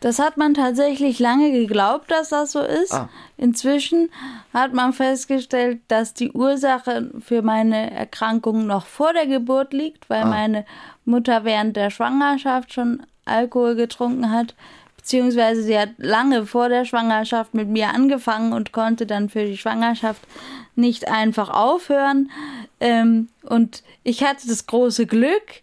Das 0.00 0.18
hat 0.18 0.36
man 0.36 0.52
tatsächlich 0.52 1.18
lange 1.18 1.50
geglaubt, 1.50 2.10
dass 2.10 2.28
das 2.28 2.52
so 2.52 2.60
ist. 2.60 2.92
Ah. 2.92 3.08
Inzwischen 3.38 4.10
hat 4.52 4.74
man 4.74 4.92
festgestellt, 4.92 5.80
dass 5.88 6.12
die 6.12 6.30
Ursache 6.30 7.10
für 7.20 7.40
meine 7.40 7.90
Erkrankung 7.90 8.66
noch 8.66 8.84
vor 8.84 9.14
der 9.14 9.26
Geburt 9.26 9.72
liegt, 9.72 10.10
weil 10.10 10.24
ah. 10.24 10.26
meine 10.26 10.66
Mutter 11.06 11.44
während 11.44 11.76
der 11.76 11.88
Schwangerschaft 11.88 12.74
schon 12.74 13.02
Alkohol 13.24 13.76
getrunken 13.76 14.30
hat 14.30 14.54
beziehungsweise 15.04 15.62
sie 15.62 15.78
hat 15.78 15.90
lange 15.98 16.46
vor 16.46 16.70
der 16.70 16.86
Schwangerschaft 16.86 17.52
mit 17.52 17.68
mir 17.68 17.90
angefangen 17.90 18.54
und 18.54 18.72
konnte 18.72 19.04
dann 19.04 19.28
für 19.28 19.44
die 19.44 19.58
Schwangerschaft 19.58 20.22
nicht 20.76 21.08
einfach 21.08 21.50
aufhören. 21.50 22.30
Ähm, 22.80 23.28
und 23.42 23.82
ich 24.02 24.24
hatte 24.24 24.48
das 24.48 24.66
große 24.66 25.04
Glück, 25.04 25.60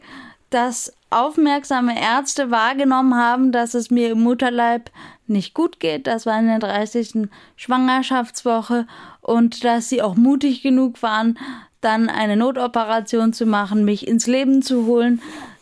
dass 0.52 0.94
aufmerksame 1.10 2.00
Ärzte 2.00 2.52
wahrgenommen 2.52 3.16
haben, 3.16 3.52
dass 3.52 3.74
es 3.74 3.90
mir 3.90 4.12
im 4.12 4.22
Mutterleib 4.22 4.92
nicht 5.26 5.56
gut 5.56 5.80
geht. 5.80 6.06
Das 6.06 6.28
war 6.28 6.38
in 6.38 6.46
der 6.46 6.60
30. 6.60 7.28
Schwangerschaftswoche 7.56 8.86
und 9.22 9.64
dass 9.64 9.90
sie 9.90 10.04
auch 10.04 10.14
mutig 10.14 10.62
genug 10.62 11.02
waren, 11.02 11.40
dann 11.82 12.10
eine 12.10 12.38
Notoperation 12.38 13.34
zu 13.34 13.48
machen, 13.48 13.86
mich 13.86 14.08
ins 14.08 14.28
Leben 14.28 14.62
zu 14.62 14.86
holen, 14.86 15.20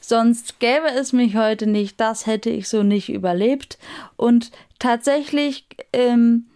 Sonst 0.10 0.60
gäbe 0.60 0.88
es 0.88 1.14
mich 1.14 1.36
heute 1.36 1.68
nicht, 1.68 2.00
das 2.00 2.26
hätte 2.26 2.50
ich 2.50 2.68
so 2.68 2.82
nicht 2.82 3.10
überlebt. 3.10 3.78
Und 4.18 4.50
tatsächlich 4.80 5.68
ähm, 5.94 6.48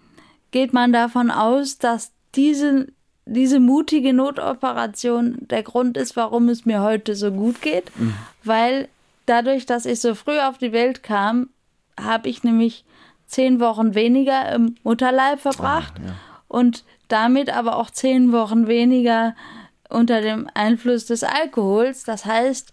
geht 0.50 0.74
man 0.74 0.92
davon 0.92 1.30
aus, 1.30 1.78
dass 1.78 2.14
diese, 2.34 2.88
diese 3.28 3.60
mutige 3.60 4.12
Notoperation 4.12 5.38
der 5.42 5.62
Grund 5.62 5.98
ist, 5.98 6.16
warum 6.16 6.50
es 6.50 6.66
mir 6.66 6.82
heute 6.82 7.14
so 7.14 7.32
gut 7.32 7.62
geht, 7.62 7.96
mhm. 7.96 8.16
weil 8.44 8.90
dadurch, 9.28 9.68
dass 9.68 9.86
ich 9.86 10.02
so 10.02 10.16
früh 10.16 10.40
auf 10.40 10.58
die 10.58 10.72
Welt 10.72 11.04
kam, 11.04 11.50
habe 12.02 12.30
ich 12.30 12.44
nämlich 12.44 12.86
zehn 13.28 13.60
Wochen 13.60 13.94
weniger 13.94 14.52
im 14.52 14.78
Mutterleib 14.82 15.40
verbracht 15.40 15.94
oh, 16.00 16.08
ja. 16.08 16.16
und 16.48 16.86
damit 17.08 17.56
aber 17.56 17.78
auch 17.78 17.92
zehn 17.92 18.32
Wochen 18.32 18.66
weniger 18.66 19.36
unter 19.90 20.22
dem 20.22 20.50
Einfluss 20.56 21.06
des 21.06 21.24
Alkohols. 21.24 22.04
Das 22.04 22.26
heißt, 22.26 22.72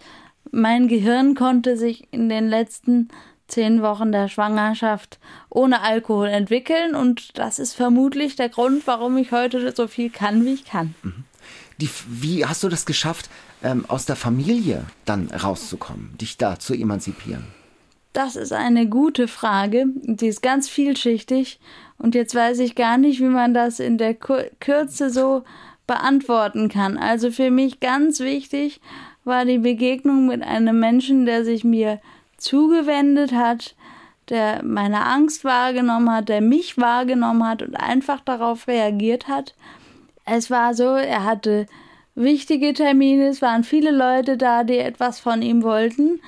mein 0.50 0.88
Gehirn 0.88 1.34
konnte 1.34 1.76
sich 1.76 2.08
in 2.12 2.28
den 2.28 2.48
letzten 2.48 3.08
zehn 3.48 3.82
Wochen 3.82 4.12
der 4.12 4.28
Schwangerschaft 4.28 5.18
ohne 5.48 5.82
Alkohol 5.82 6.28
entwickeln 6.28 6.94
und 6.94 7.36
das 7.38 7.58
ist 7.58 7.74
vermutlich 7.74 8.36
der 8.36 8.48
Grund, 8.48 8.86
warum 8.86 9.16
ich 9.16 9.32
heute 9.32 9.72
so 9.74 9.88
viel 9.88 10.10
kann, 10.10 10.44
wie 10.44 10.54
ich 10.54 10.64
kann. 10.64 10.94
Mhm. 11.02 11.24
Die, 11.78 11.90
wie 12.08 12.44
hast 12.44 12.62
du 12.62 12.68
das 12.68 12.86
geschafft, 12.86 13.30
ähm, 13.62 13.84
aus 13.88 14.04
der 14.06 14.16
Familie 14.16 14.84
dann 15.04 15.30
rauszukommen, 15.30 16.16
dich 16.18 16.36
da 16.36 16.58
zu 16.58 16.74
emanzipieren? 16.74 17.44
Das 18.12 18.36
ist 18.36 18.52
eine 18.52 18.88
gute 18.88 19.28
Frage, 19.28 19.86
die 20.02 20.26
ist 20.26 20.42
ganz 20.42 20.68
vielschichtig 20.68 21.60
und 21.96 22.14
jetzt 22.14 22.34
weiß 22.34 22.58
ich 22.58 22.74
gar 22.74 22.98
nicht, 22.98 23.20
wie 23.20 23.24
man 23.24 23.54
das 23.54 23.78
in 23.78 23.98
der 23.98 24.14
Kürze 24.14 25.10
so 25.10 25.44
beantworten 25.86 26.68
kann. 26.68 26.96
Also 26.98 27.30
für 27.30 27.50
mich 27.50 27.80
ganz 27.80 28.20
wichtig 28.20 28.80
war 29.24 29.44
die 29.44 29.58
Begegnung 29.58 30.26
mit 30.26 30.42
einem 30.42 30.78
Menschen, 30.78 31.26
der 31.26 31.44
sich 31.44 31.64
mir 31.64 32.00
zugewendet 32.36 33.32
hat, 33.32 33.74
der 34.28 34.62
meine 34.64 35.04
Angst 35.06 35.44
wahrgenommen 35.44 36.10
hat, 36.10 36.28
der 36.28 36.40
mich 36.40 36.78
wahrgenommen 36.78 37.46
hat 37.46 37.62
und 37.62 37.74
einfach 37.74 38.20
darauf 38.20 38.68
reagiert 38.68 39.28
hat. 39.28 39.54
Es 40.24 40.50
war 40.50 40.74
so, 40.74 40.94
er 40.94 41.24
hatte 41.24 41.66
wichtige 42.14 42.72
Termine, 42.72 43.28
es 43.28 43.42
waren 43.42 43.64
viele 43.64 43.90
Leute 43.90 44.36
da, 44.36 44.64
die 44.64 44.78
etwas 44.78 45.20
von 45.20 45.42
ihm 45.42 45.62
wollten, 45.62 46.20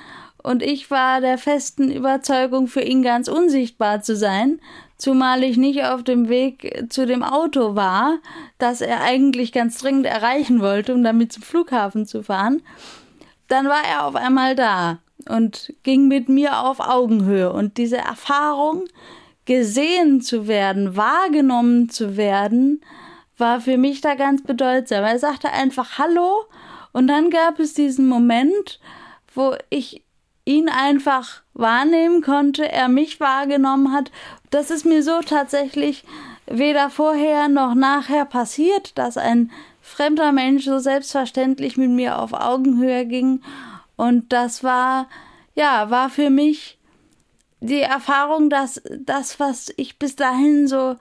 und 0.42 0.62
ich 0.62 0.90
war 0.90 1.20
der 1.20 1.38
festen 1.38 1.90
Überzeugung, 1.92 2.66
für 2.66 2.80
ihn 2.80 3.02
ganz 3.02 3.28
unsichtbar 3.28 4.02
zu 4.02 4.16
sein, 4.16 4.60
zumal 5.02 5.42
ich 5.42 5.56
nicht 5.56 5.84
auf 5.84 6.04
dem 6.04 6.28
Weg 6.28 6.86
zu 6.88 7.06
dem 7.06 7.24
Auto 7.24 7.74
war, 7.74 8.18
das 8.58 8.80
er 8.80 9.00
eigentlich 9.00 9.50
ganz 9.50 9.78
dringend 9.78 10.06
erreichen 10.06 10.60
wollte, 10.60 10.94
um 10.94 11.02
damit 11.02 11.32
zum 11.32 11.42
Flughafen 11.42 12.06
zu 12.06 12.22
fahren. 12.22 12.62
Dann 13.48 13.66
war 13.66 13.82
er 13.84 14.06
auf 14.06 14.14
einmal 14.14 14.54
da 14.54 15.00
und 15.28 15.74
ging 15.82 16.06
mit 16.06 16.28
mir 16.28 16.60
auf 16.60 16.78
Augenhöhe. 16.78 17.52
Und 17.52 17.78
diese 17.78 17.96
Erfahrung, 17.96 18.84
gesehen 19.44 20.20
zu 20.20 20.46
werden, 20.46 20.96
wahrgenommen 20.96 21.88
zu 21.88 22.16
werden, 22.16 22.80
war 23.36 23.60
für 23.60 23.78
mich 23.78 24.02
da 24.02 24.14
ganz 24.14 24.44
bedeutsam. 24.44 25.02
Er 25.02 25.18
sagte 25.18 25.50
einfach 25.50 25.98
Hallo 25.98 26.44
und 26.92 27.08
dann 27.08 27.28
gab 27.30 27.58
es 27.58 27.74
diesen 27.74 28.06
Moment, 28.06 28.78
wo 29.34 29.56
ich 29.68 30.04
ihn 30.44 30.68
einfach 30.68 31.42
wahrnehmen 31.54 32.22
konnte, 32.22 32.70
er 32.70 32.88
mich 32.88 33.20
wahrgenommen 33.20 33.92
hat. 33.92 34.10
Das 34.50 34.70
ist 34.70 34.84
mir 34.84 35.02
so 35.02 35.20
tatsächlich 35.20 36.04
weder 36.46 36.90
vorher 36.90 37.48
noch 37.48 37.74
nachher 37.74 38.24
passiert, 38.24 38.98
dass 38.98 39.16
ein 39.16 39.50
fremder 39.80 40.32
Mensch 40.32 40.64
so 40.64 40.78
selbstverständlich 40.78 41.76
mit 41.76 41.90
mir 41.90 42.18
auf 42.18 42.32
Augenhöhe 42.32 43.06
ging. 43.06 43.42
Und 43.96 44.32
das 44.32 44.64
war, 44.64 45.08
ja, 45.54 45.90
war 45.90 46.10
für 46.10 46.30
mich 46.30 46.78
die 47.60 47.80
Erfahrung, 47.80 48.50
dass 48.50 48.82
das, 48.98 49.38
was 49.38 49.72
ich 49.76 49.98
bis 49.98 50.16
dahin 50.16 50.66
so 50.66 50.96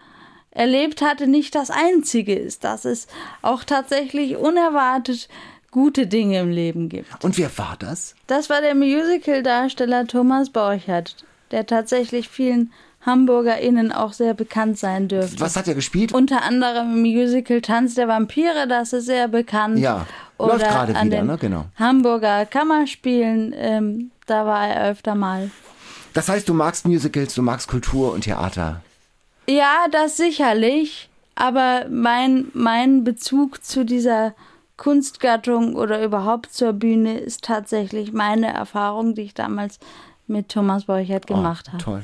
erlebt 0.52 1.02
hatte, 1.02 1.28
nicht 1.28 1.56
das 1.56 1.72
Einzige 1.72 2.36
ist, 2.36 2.64
dass 2.64 2.86
es 2.86 3.08
auch 3.42 3.64
tatsächlich 3.64 4.36
unerwartet 4.36 5.30
gute 5.72 6.06
Dinge 6.08 6.40
im 6.40 6.50
Leben 6.50 6.90
gibt. 6.90 7.24
Und 7.24 7.38
wer 7.38 7.58
war 7.58 7.76
das? 7.80 8.16
Das 8.28 8.50
war 8.50 8.62
der 8.62 8.76
Musical-Darsteller 8.76 10.06
Thomas 10.06 10.50
Borchert, 10.50 11.16
der 11.52 11.66
tatsächlich 11.66 12.30
vielen 12.30 12.72
HamburgerInnen 13.06 13.92
auch 13.92 14.14
sehr 14.14 14.34
bekannt 14.34 14.78
sein 14.78 15.08
dürfte. 15.08 15.40
Was 15.40 15.56
hat 15.56 15.68
er 15.68 15.74
gespielt? 15.74 16.14
Unter 16.14 16.44
anderem 16.44 16.94
im 16.94 17.02
Musical 17.02 17.62
Tanz 17.62 17.96
der 17.96 18.08
Vampire, 18.08 18.68
das 18.68 18.94
ist 18.94 19.06
sehr 19.06 19.28
bekannt. 19.28 19.80
Ja, 19.80 20.06
Oder 20.38 20.54
läuft 20.54 20.68
gerade 20.68 20.92
wieder, 20.94 21.24
ne? 21.24 21.38
Genau. 21.40 21.66
Hamburger 21.78 22.46
Kammerspielen, 22.46 23.54
ähm, 23.58 24.12
da 24.28 24.46
war 24.46 24.68
er 24.68 24.92
öfter 24.92 25.16
mal. 25.16 25.50
Das 26.14 26.30
heißt, 26.30 26.48
du 26.48 26.54
magst 26.54 26.86
Musicals, 26.88 27.34
du 27.34 27.42
magst 27.42 27.68
Kultur 27.70 28.14
und 28.14 28.26
Theater. 28.26 28.82
Ja, 29.48 29.86
das 29.92 30.18
sicherlich. 30.18 31.10
aber 31.36 31.86
mein, 31.90 32.48
mein 32.54 33.04
Bezug 33.04 33.64
zu 33.64 33.84
dieser 33.84 34.36
Kunstgattung 34.82 35.76
oder 35.76 36.04
überhaupt 36.04 36.52
zur 36.52 36.74
Bühne 36.74 37.20
ist 37.20 37.44
tatsächlich 37.44 38.14
meine 38.14 38.52
Erfahrung, 38.52 39.14
die 39.14 39.22
ich 39.22 39.36
damals 39.36 39.78
mit 40.26 40.50
Thomas 40.50 40.86
Borchert 40.86 41.28
gemacht 41.28 41.68
oh, 41.68 41.74
habe. 41.74 41.84
Toll. 41.84 42.02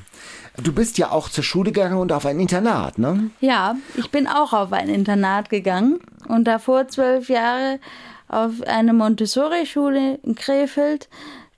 Du 0.62 0.72
bist 0.74 1.00
ja 1.00 1.10
auch 1.10 1.28
zur 1.28 1.44
Schule 1.44 1.72
gegangen 1.72 1.98
und 1.98 2.12
auf 2.12 2.28
ein 2.28 2.40
Internat, 2.40 3.00
ne? 3.00 3.32
Ja, 3.42 3.78
ich 3.96 4.12
bin 4.12 4.28
auch 4.28 4.54
auf 4.54 4.74
ein 4.74 4.90
Internat 4.90 5.50
gegangen 5.50 6.00
und 6.28 6.44
davor 6.44 6.88
zwölf 6.88 7.30
Jahre 7.30 7.80
auf 8.28 8.62
eine 8.68 8.94
Montessori-Schule 8.94 10.20
in 10.22 10.36
Krefeld. 10.36 11.10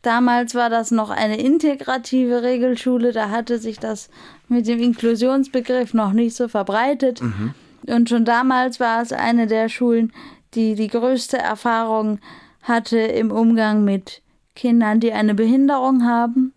Damals 0.02 0.56
war 0.56 0.70
das 0.70 0.90
noch 0.90 1.10
eine 1.10 1.38
integrative 1.38 2.44
Regelschule, 2.44 3.12
da 3.12 3.30
hatte 3.30 3.60
sich 3.60 3.78
das 3.78 4.10
mit 4.48 4.68
dem 4.68 4.80
Inklusionsbegriff 4.80 5.94
noch 5.94 6.14
nicht 6.14 6.34
so 6.38 6.48
verbreitet. 6.48 7.22
Mhm. 7.22 7.56
Und 7.88 8.08
schon 8.08 8.24
damals 8.24 8.80
war 8.80 9.02
es 9.02 9.12
eine 9.12 9.48
der 9.48 9.68
Schulen, 9.68 10.14
die 10.56 10.76
die 10.76 10.88
größte 10.88 11.38
Erfahrung 11.38 12.20
hatte 12.62 12.98
im 13.00 13.32
Umgang 13.32 13.84
mit 13.84 14.22
Kindern, 14.56 15.00
die 15.00 15.14
eine 15.14 15.36
Behinderung 15.36 16.06
haben. 16.06 16.54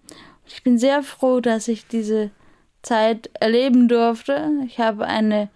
Ich 0.46 0.62
bin 0.62 0.78
sehr 0.78 1.02
froh, 1.02 1.40
dass 1.40 1.68
ich 1.68 1.87
diese 1.87 2.31
Zeit 2.83 3.31
erleben 3.40 3.88
durfte. 3.88 4.50
Ich 4.66 4.78
habe 4.81 5.07
eine 5.07 5.48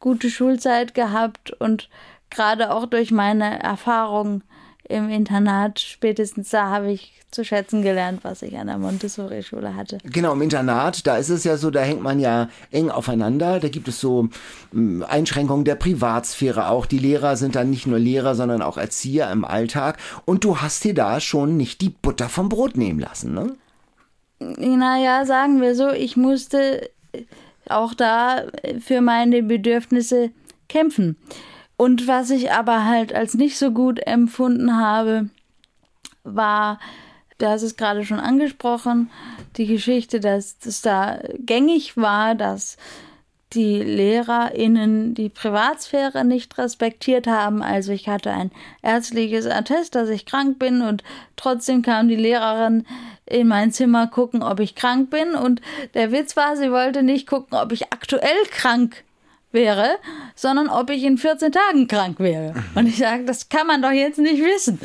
gute 0.00 0.30
Schulzeit 0.30 0.94
gehabt 0.94 1.52
und 1.52 1.88
gerade 2.28 2.72
auch 2.72 2.86
durch 2.86 3.12
meine 3.12 3.62
Erfahrungen 3.62 4.42
im 4.92 5.08
Internat, 5.08 5.80
spätestens 5.80 6.50
da 6.50 6.70
habe 6.70 6.92
ich 6.92 7.12
zu 7.30 7.44
schätzen 7.44 7.82
gelernt, 7.82 8.24
was 8.24 8.42
ich 8.42 8.58
an 8.58 8.66
der 8.66 8.76
Montessori-Schule 8.76 9.74
hatte. 9.74 9.98
Genau, 10.04 10.34
im 10.34 10.42
Internat, 10.42 11.06
da 11.06 11.16
ist 11.16 11.30
es 11.30 11.44
ja 11.44 11.56
so, 11.56 11.70
da 11.70 11.80
hängt 11.80 12.02
man 12.02 12.20
ja 12.20 12.48
eng 12.70 12.90
aufeinander. 12.90 13.58
Da 13.58 13.68
gibt 13.68 13.88
es 13.88 14.00
so 14.00 14.28
hm, 14.70 15.02
Einschränkungen 15.08 15.64
der 15.64 15.76
Privatsphäre 15.76 16.68
auch. 16.68 16.84
Die 16.84 16.98
Lehrer 16.98 17.36
sind 17.36 17.56
dann 17.56 17.70
nicht 17.70 17.86
nur 17.86 17.98
Lehrer, 17.98 18.34
sondern 18.34 18.60
auch 18.60 18.76
Erzieher 18.76 19.30
im 19.30 19.44
Alltag. 19.44 19.98
Und 20.26 20.44
du 20.44 20.58
hast 20.58 20.84
dir 20.84 20.94
da 20.94 21.20
schon 21.20 21.56
nicht 21.56 21.80
die 21.80 21.88
Butter 21.88 22.28
vom 22.28 22.50
Brot 22.50 22.76
nehmen 22.76 23.00
lassen, 23.00 23.32
ne? 23.32 23.54
Naja, 24.40 25.24
sagen 25.24 25.60
wir 25.60 25.74
so, 25.74 25.90
ich 25.90 26.16
musste 26.16 26.90
auch 27.68 27.94
da 27.94 28.42
für 28.80 29.00
meine 29.00 29.42
Bedürfnisse 29.42 30.30
kämpfen. 30.68 31.16
Und 31.76 32.06
was 32.06 32.30
ich 32.30 32.52
aber 32.52 32.84
halt 32.84 33.14
als 33.14 33.34
nicht 33.34 33.58
so 33.58 33.70
gut 33.70 34.00
empfunden 34.06 34.76
habe, 34.76 35.30
war, 36.24 36.78
du 37.38 37.46
hast 37.48 37.62
es 37.62 37.76
gerade 37.76 38.04
schon 38.04 38.20
angesprochen, 38.20 39.10
die 39.56 39.66
Geschichte, 39.66 40.20
dass 40.20 40.56
es 40.64 40.82
da 40.82 41.18
gängig 41.38 41.96
war, 41.96 42.34
dass 42.34 42.76
die 43.52 43.82
LehrerInnen 43.82 45.14
die 45.14 45.28
Privatsphäre 45.28 46.24
nicht 46.24 46.56
respektiert 46.56 47.26
haben. 47.26 47.62
Also 47.62 47.92
ich 47.92 48.08
hatte 48.08 48.30
ein 48.30 48.50
ärztliches 48.80 49.46
Attest, 49.46 49.94
dass 49.94 50.08
ich 50.08 50.24
krank 50.24 50.58
bin 50.58 50.80
und 50.80 51.02
trotzdem 51.36 51.82
kam 51.82 52.08
die 52.08 52.16
Lehrerin 52.16 52.86
in 53.26 53.48
mein 53.48 53.72
Zimmer 53.72 54.06
gucken, 54.06 54.42
ob 54.42 54.60
ich 54.60 54.74
krank 54.74 55.10
bin. 55.10 55.34
Und 55.34 55.60
der 55.92 56.12
Witz 56.12 56.36
war, 56.36 56.56
sie 56.56 56.70
wollte 56.70 57.02
nicht 57.02 57.26
gucken, 57.26 57.58
ob 57.58 57.72
ich 57.72 57.92
aktuell 57.92 58.42
krank 58.50 58.90
bin 58.96 59.11
wäre, 59.52 59.96
sondern 60.34 60.68
ob 60.68 60.90
ich 60.90 61.04
in 61.04 61.18
14 61.18 61.52
Tagen 61.52 61.88
krank 61.88 62.18
wäre. 62.18 62.54
Und 62.74 62.86
ich 62.86 62.98
sage, 62.98 63.24
das 63.24 63.48
kann 63.48 63.66
man 63.66 63.82
doch 63.82 63.90
jetzt 63.90 64.18
nicht 64.18 64.42
wissen. 64.42 64.80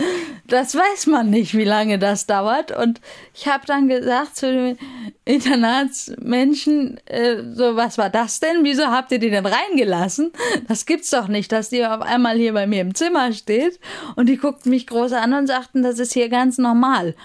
Das 0.48 0.76
weiß 0.76 1.08
man 1.08 1.30
nicht, 1.30 1.56
wie 1.56 1.64
lange 1.64 2.00
das 2.00 2.26
dauert. 2.26 2.72
Und 2.72 3.02
ich 3.34 3.48
habe 3.48 3.66
dann 3.66 3.88
gesagt 3.88 4.38
zu 4.38 4.52
den 4.52 4.78
Internatsmenschen, 5.26 7.00
äh, 7.06 7.44
so, 7.54 7.76
was 7.76 7.98
war 7.98 8.10
das 8.10 8.40
denn? 8.40 8.64
Wieso 8.64 8.88
habt 8.88 9.12
ihr 9.12 9.20
die 9.20 9.30
denn 9.30 9.46
reingelassen? 9.46 10.32
Das 10.68 10.86
gibt's 10.86 11.10
doch 11.10 11.28
nicht, 11.28 11.52
dass 11.52 11.70
die 11.70 11.86
auf 11.86 12.02
einmal 12.02 12.38
hier 12.38 12.54
bei 12.54 12.68
mir 12.68 12.82
im 12.82 12.96
Zimmer 12.96 13.34
steht. 13.34 13.80
Und 14.16 14.28
die 14.28 14.38
guckten 14.38 14.70
mich 14.70 14.88
groß 14.88 15.14
an 15.14 15.34
und 15.34 15.48
sagten, 15.48 15.84
das 15.84 16.00
ist 16.00 16.14
hier 16.14 16.30
ganz 16.30 16.58
normal. 16.58 17.16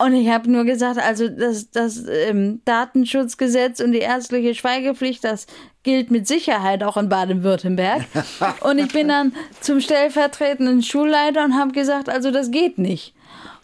Und 0.00 0.14
ich 0.14 0.30
habe 0.30 0.50
nur 0.50 0.64
gesagt, 0.64 0.98
also 0.98 1.28
das, 1.28 1.70
das 1.72 2.06
ähm, 2.08 2.62
Datenschutzgesetz 2.64 3.80
und 3.80 3.92
die 3.92 3.98
ärztliche 3.98 4.54
Schweigepflicht, 4.54 5.22
das 5.22 5.46
gilt 5.82 6.10
mit 6.10 6.26
Sicherheit 6.26 6.82
auch 6.82 6.96
in 6.96 7.10
Baden-Württemberg. 7.10 8.06
und 8.60 8.78
ich 8.78 8.90
bin 8.90 9.08
dann 9.08 9.34
zum 9.60 9.78
stellvertretenden 9.78 10.82
Schulleiter 10.82 11.44
und 11.44 11.58
habe 11.58 11.72
gesagt, 11.72 12.08
also 12.08 12.30
das 12.30 12.50
geht 12.50 12.78
nicht. 12.78 13.12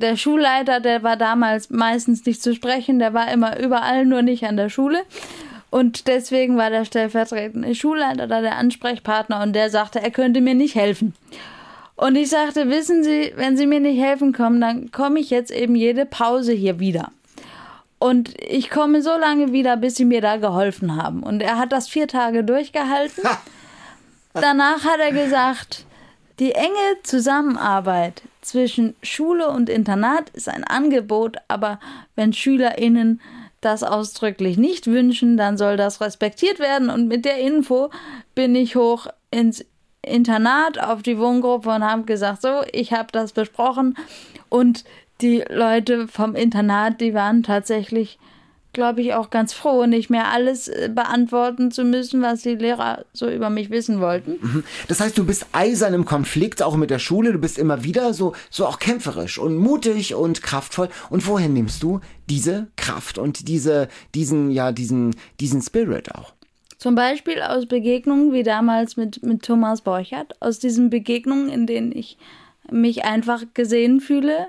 Der 0.03 0.19
Schulleiter, 0.19 0.81
der 0.81 1.03
war 1.03 1.17
damals 1.17 1.71
meistens 1.71 2.27
nicht 2.27 2.43
zu 2.43 2.55
sprechen, 2.55 2.99
der 2.99 3.15
war 3.15 3.33
immer 3.33 3.59
überall, 3.59 4.05
nur 4.05 4.21
nicht 4.21 4.45
an 4.45 4.59
der 4.59 4.69
Schule. 4.69 4.99
Und 5.71 6.07
deswegen 6.07 6.59
war 6.59 6.69
der 6.69 6.85
stellvertretende 6.85 7.75
Schulleiter 7.75 8.27
da 8.27 8.43
der 8.43 8.59
Ansprechpartner 8.59 9.43
und 9.43 9.55
der 9.55 9.71
sagte, 9.71 10.03
er 10.03 10.11
könnte 10.11 10.43
mir 10.43 10.55
nicht 10.55 10.75
helfen. 10.75 11.15
Und 11.97 12.15
ich 12.17 12.29
sagte, 12.29 12.69
wissen 12.69 13.03
Sie, 13.03 13.33
wenn 13.37 13.57
Sie 13.57 13.67
mir 13.67 13.81
nicht 13.81 14.01
helfen 14.01 14.33
kommen, 14.33 14.61
dann 14.61 14.93
komme 14.93 15.19
ich 15.19 15.31
jetzt 15.31 15.51
eben 15.51 15.75
jede 15.75 16.05
Pause 16.05 16.53
hier 16.53 16.79
wieder. 16.79 17.11
Und 17.99 18.35
ich 18.43 18.69
komme 18.69 19.01
so 19.01 19.17
lange 19.17 19.53
wieder, 19.53 19.77
bis 19.79 19.97
Sie 19.97 20.05
mir 20.05 20.21
da 20.21 20.37
geholfen 20.37 21.03
haben. 21.03 21.23
Und 21.23 21.43
er 21.43 21.59
hat 21.59 21.73
das 21.73 21.89
vier 21.89 22.07
Tage 22.07 22.45
durchgehalten. 22.45 23.25
Danach 24.35 24.85
hat 24.85 25.01
er 25.01 25.13
gesagt, 25.13 25.87
die 26.39 26.53
enge 26.53 27.01
Zusammenarbeit 27.03 28.21
zwischen 28.43 28.95
Schule 29.03 29.49
und 29.49 29.71
Internat 29.71 30.29
ist 30.31 30.51
ein 30.51 30.65
Angebot, 30.65 31.39
aber 31.49 31.81
wenn 32.15 32.35
SchülerInnen 32.35 33.23
das 33.63 33.83
ausdrücklich 33.83 34.59
nicht 34.59 34.87
wünschen, 34.87 35.39
dann 35.39 35.57
soll 35.57 35.79
das 35.79 36.03
respektiert 36.03 36.59
werden. 36.59 36.91
Und 36.91 37.09
mit 37.09 37.25
der 37.25 37.39
Info 37.39 37.91
bin 38.35 38.55
ich 38.55 38.77
hoch 38.77 39.07
ins 39.31 39.65
Internat 40.07 40.79
auf 40.83 41.03
die 41.03 41.19
Wohngruppe 41.19 41.69
und 41.69 41.85
haben 41.85 42.07
gesagt, 42.07 42.43
so, 42.43 42.63
ich 42.73 42.93
habe 42.93 43.09
das 43.13 43.33
besprochen. 43.33 43.97
Und 44.49 44.85
die 45.21 45.45
Leute 45.49 46.09
vom 46.09 46.35
Internat, 46.35 47.01
die 47.01 47.15
waren 47.15 47.43
tatsächlich, 47.43 48.19
glaube 48.73 49.01
ich, 49.01 49.15
auch 49.15 49.31
ganz 49.31 49.55
froh, 49.55 49.87
nicht 49.87 50.11
mehr 50.11 50.29
alles 50.31 50.69
äh, 50.69 50.91
beantworten 50.95 51.71
zu 51.71 51.85
müssen, 51.85 52.21
was 52.21 52.43
die 52.43 52.55
Lehrer 52.55 53.07
so 53.13 53.29
über 53.29 53.49
mich 53.49 53.71
wissen 53.71 54.01
wollten. 54.01 54.33
Mhm. 54.41 54.65
Das 54.89 55.01
heißt, 55.01 55.17
du 55.17 55.25
bist 55.25 55.47
eisern 55.53 55.95
im 55.95 56.05
Konflikt, 56.05 56.63
auch 56.63 56.77
mit 56.77 56.91
der 56.91 56.99
Schule. 56.99 57.33
Du 57.33 57.39
bist 57.39 57.59
immer 57.59 57.85
wieder 57.85 58.13
so, 58.13 58.35
so 58.51 58.67
auch 58.67 58.79
kämpferisch 58.79 59.39
und 59.39 59.57
mutig 59.57 60.15
und 60.15 60.43
kraftvoll. 60.43 60.91
Und 61.09 61.27
woher 61.27 61.49
nimmst 61.49 61.83
du 61.83 62.01
diese 62.29 62.69
Kraft 62.77 63.17
und 63.17 63.49
diese, 63.49 63.89
diesen, 64.15 64.51
ja, 64.51 64.73
diesen, 64.73 65.17
diesen 65.41 65.63
Spirit 65.63 66.15
auch? 66.15 66.36
Zum 66.87 66.95
Beispiel 66.95 67.43
aus 67.43 67.67
Begegnungen 67.67 68.33
wie 68.33 68.45
damals 68.45 68.97
mit, 68.97 69.21
mit 69.25 69.43
Thomas 69.43 69.81
Borchert, 69.81 70.41
aus 70.41 70.61
diesen 70.61 70.89
Begegnungen, 70.89 71.49
in 71.49 71.67
denen 71.67 71.91
ich 71.91 72.17
mich 72.71 73.05
einfach 73.05 73.43
gesehen 73.55 74.01
fühle 74.01 74.47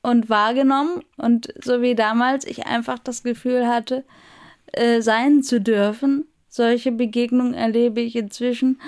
und 0.00 0.30
wahrgenommen 0.30 1.02
und 1.16 1.52
so 1.60 1.82
wie 1.82 1.96
damals 1.96 2.46
ich 2.46 2.64
einfach 2.64 3.00
das 3.00 3.24
Gefühl 3.24 3.66
hatte, 3.66 4.04
äh, 4.70 5.00
sein 5.00 5.42
zu 5.42 5.60
dürfen. 5.60 6.28
Solche 6.48 6.92
Begegnungen 6.92 7.54
erlebe 7.54 8.00
ich 8.00 8.14
inzwischen 8.14 8.80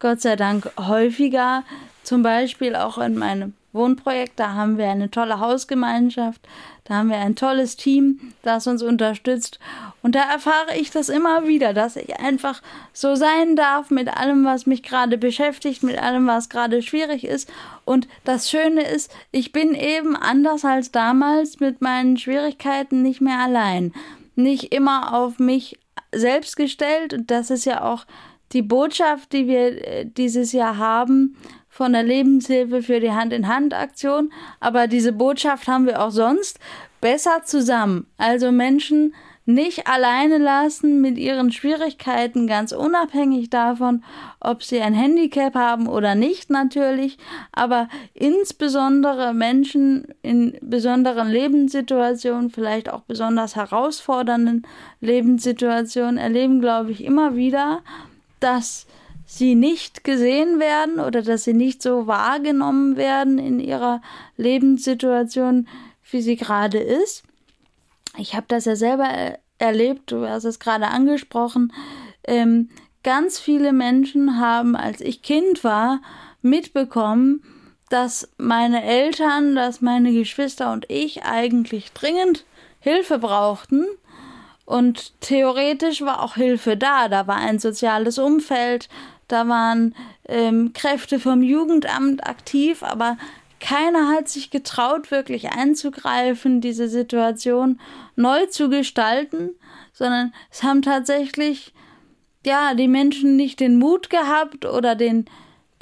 Gott 0.00 0.20
sei 0.20 0.34
Dank 0.34 0.68
häufiger, 0.80 1.62
zum 2.02 2.24
Beispiel 2.24 2.74
auch 2.74 2.98
in 2.98 3.16
meinem 3.16 3.54
Wohnprojekt. 3.72 4.38
Da 4.38 4.54
haben 4.54 4.78
wir 4.78 4.88
eine 4.88 5.10
tolle 5.10 5.40
Hausgemeinschaft, 5.40 6.40
da 6.84 6.94
haben 6.94 7.10
wir 7.10 7.18
ein 7.18 7.36
tolles 7.36 7.76
Team, 7.76 8.32
das 8.42 8.66
uns 8.66 8.82
unterstützt. 8.82 9.58
Und 10.02 10.14
da 10.14 10.20
erfahre 10.20 10.76
ich 10.78 10.90
das 10.90 11.08
immer 11.08 11.46
wieder, 11.46 11.74
dass 11.74 11.96
ich 11.96 12.18
einfach 12.18 12.62
so 12.92 13.14
sein 13.14 13.56
darf 13.56 13.90
mit 13.90 14.08
allem, 14.08 14.44
was 14.44 14.66
mich 14.66 14.82
gerade 14.82 15.18
beschäftigt, 15.18 15.82
mit 15.82 15.98
allem, 15.98 16.26
was 16.26 16.48
gerade 16.48 16.82
schwierig 16.82 17.24
ist. 17.24 17.50
Und 17.84 18.08
das 18.24 18.50
Schöne 18.50 18.82
ist, 18.82 19.12
ich 19.32 19.52
bin 19.52 19.74
eben 19.74 20.16
anders 20.16 20.64
als 20.64 20.92
damals 20.92 21.60
mit 21.60 21.82
meinen 21.82 22.16
Schwierigkeiten 22.16 23.02
nicht 23.02 23.20
mehr 23.20 23.38
allein. 23.38 23.92
Nicht 24.34 24.72
immer 24.72 25.14
auf 25.14 25.38
mich 25.38 25.78
selbst 26.14 26.56
gestellt. 26.56 27.12
Und 27.12 27.30
das 27.30 27.50
ist 27.50 27.64
ja 27.64 27.82
auch 27.82 28.06
die 28.52 28.62
Botschaft, 28.62 29.32
die 29.32 29.46
wir 29.46 29.86
äh, 29.86 30.04
dieses 30.06 30.52
Jahr 30.52 30.78
haben, 30.78 31.36
von 31.78 31.92
der 31.92 32.02
Lebenshilfe 32.02 32.82
für 32.82 32.98
die 32.98 33.12
Hand-in-Hand-Aktion. 33.12 34.32
Aber 34.58 34.88
diese 34.88 35.12
Botschaft 35.12 35.68
haben 35.68 35.86
wir 35.86 36.02
auch 36.02 36.10
sonst. 36.10 36.58
Besser 37.00 37.42
zusammen. 37.44 38.08
Also 38.16 38.50
Menschen 38.50 39.14
nicht 39.46 39.86
alleine 39.86 40.38
lassen 40.38 41.00
mit 41.00 41.16
ihren 41.16 41.52
Schwierigkeiten, 41.52 42.48
ganz 42.48 42.72
unabhängig 42.72 43.48
davon, 43.48 44.02
ob 44.40 44.64
sie 44.64 44.80
ein 44.80 44.92
Handicap 44.92 45.54
haben 45.54 45.86
oder 45.86 46.16
nicht 46.16 46.50
natürlich, 46.50 47.16
aber 47.52 47.88
insbesondere 48.12 49.32
Menschen 49.32 50.08
in 50.22 50.58
besonderen 50.60 51.28
Lebenssituationen, 51.28 52.50
vielleicht 52.50 52.92
auch 52.92 53.02
besonders 53.02 53.54
herausfordernden 53.54 54.66
Lebenssituationen 55.00 56.18
erleben, 56.18 56.60
glaube 56.60 56.90
ich, 56.90 57.04
immer 57.04 57.36
wieder, 57.36 57.82
dass 58.40 58.88
sie 59.38 59.54
nicht 59.54 60.04
gesehen 60.04 60.58
werden 60.58 61.00
oder 61.00 61.22
dass 61.22 61.44
sie 61.44 61.54
nicht 61.54 61.82
so 61.82 62.06
wahrgenommen 62.06 62.96
werden 62.96 63.38
in 63.38 63.60
ihrer 63.60 64.02
Lebenssituation, 64.36 65.68
wie 66.10 66.20
sie 66.20 66.36
gerade 66.36 66.78
ist. 66.78 67.22
Ich 68.16 68.34
habe 68.34 68.46
das 68.48 68.64
ja 68.64 68.76
selber 68.76 69.08
erlebt, 69.58 70.10
du 70.10 70.28
hast 70.28 70.44
es 70.44 70.58
gerade 70.58 70.88
angesprochen. 70.88 71.72
Ähm, 72.24 72.70
ganz 73.02 73.38
viele 73.38 73.72
Menschen 73.72 74.38
haben, 74.38 74.76
als 74.76 75.00
ich 75.00 75.22
Kind 75.22 75.64
war, 75.64 76.00
mitbekommen, 76.42 77.42
dass 77.90 78.28
meine 78.36 78.84
Eltern, 78.84 79.54
dass 79.54 79.80
meine 79.80 80.12
Geschwister 80.12 80.72
und 80.72 80.86
ich 80.90 81.24
eigentlich 81.24 81.92
dringend 81.92 82.44
Hilfe 82.80 83.18
brauchten. 83.18 83.86
Und 84.64 85.18
theoretisch 85.20 86.02
war 86.02 86.22
auch 86.22 86.34
Hilfe 86.34 86.76
da. 86.76 87.08
Da 87.08 87.26
war 87.26 87.36
ein 87.36 87.58
soziales 87.58 88.18
Umfeld, 88.18 88.88
da 89.28 89.46
waren 89.48 89.94
ähm, 90.26 90.72
Kräfte 90.72 91.20
vom 91.20 91.42
Jugendamt 91.42 92.26
aktiv, 92.26 92.82
aber 92.82 93.16
keiner 93.60 94.08
hat 94.08 94.28
sich 94.28 94.50
getraut, 94.50 95.10
wirklich 95.10 95.50
einzugreifen, 95.50 96.60
diese 96.60 96.88
Situation 96.88 97.80
neu 98.16 98.46
zu 98.46 98.68
gestalten, 98.68 99.50
sondern 99.92 100.32
es 100.50 100.62
haben 100.62 100.82
tatsächlich 100.82 101.72
ja 102.46 102.74
die 102.74 102.88
Menschen 102.88 103.36
nicht 103.36 103.60
den 103.60 103.78
Mut 103.78 104.10
gehabt 104.10 104.64
oder 104.64 104.94
den 104.94 105.26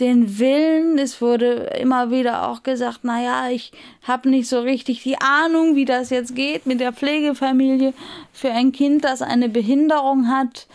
den 0.01 0.39
Willen. 0.39 0.99
Es 0.99 1.21
wurde 1.21 1.71
immer 1.81 2.11
wieder 2.11 2.49
auch 2.49 2.63
gesagt, 2.63 3.05
naja, 3.05 3.49
ich 3.51 3.73
habe 4.03 4.29
nicht 4.29 4.49
so 4.49 4.61
richtig 4.61 5.03
die 5.03 5.19
Ahnung, 5.21 5.75
wie 5.75 5.85
das 5.85 6.11
jetzt 6.11 6.35
geht 6.35 6.67
mit 6.67 6.81
der 6.81 6.93
Pflegefamilie 6.93 7.95
für 8.33 8.51
ein 8.51 8.73
Kind, 8.73 9.05
das 9.05 9.23
eine 9.23 9.49
Behinderung 9.49 10.29
hat. 10.29 10.67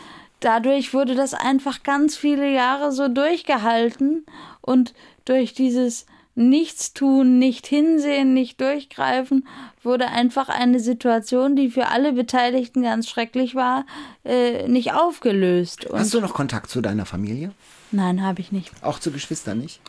Dadurch 0.42 0.94
wurde 0.94 1.16
das 1.16 1.34
einfach 1.34 1.84
ganz 1.84 2.18
viele 2.18 2.52
Jahre 2.52 2.92
so 2.92 3.08
durchgehalten 3.08 4.26
und 4.62 4.94
durch 5.24 5.54
dieses 5.54 6.06
Nichtstun, 6.36 7.40
nicht 7.40 7.68
hinsehen, 7.68 8.34
nicht 8.34 8.60
durchgreifen, 8.62 9.48
wurde 9.84 10.08
einfach 10.08 10.50
eine 10.50 10.80
Situation, 10.80 11.56
die 11.56 11.70
für 11.70 11.88
alle 11.88 12.14
Beteiligten 12.14 12.84
ganz 12.84 13.10
schrecklich 13.10 13.54
war, 13.54 13.86
äh, 14.24 14.68
nicht 14.68 14.94
aufgelöst. 14.94 15.86
Und 15.86 16.00
Hast 16.00 16.14
du 16.14 16.22
noch 16.22 16.34
Kontakt 16.34 16.70
zu 16.70 16.82
deiner 16.82 17.06
Familie? 17.06 17.52
Nein, 17.92 18.24
habe 18.24 18.42
ich 18.42 18.52
nicht. 18.52 18.72
Auch 18.82 19.00
zu 19.00 19.12
Geschwistern 19.12 19.60
nicht? 19.60 19.82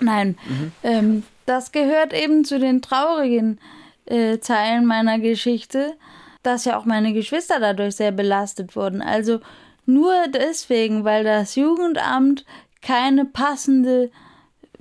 Nein. 0.00 0.38
Mhm. 0.48 0.72
Ähm, 0.82 1.22
das 1.46 1.72
gehört 1.72 2.12
eben 2.12 2.44
zu 2.44 2.58
den 2.58 2.80
traurigen 2.80 3.58
äh, 4.06 4.38
Zeilen 4.38 4.86
meiner 4.86 5.18
Geschichte, 5.18 5.94
dass 6.42 6.64
ja 6.64 6.78
auch 6.78 6.84
meine 6.84 7.12
Geschwister 7.12 7.58
dadurch 7.60 7.96
sehr 7.96 8.12
belastet 8.12 8.76
wurden. 8.76 9.02
Also 9.02 9.40
nur 9.86 10.12
deswegen, 10.28 11.04
weil 11.04 11.24
das 11.24 11.56
Jugendamt 11.56 12.44
keine 12.80 13.24
passende 13.24 14.10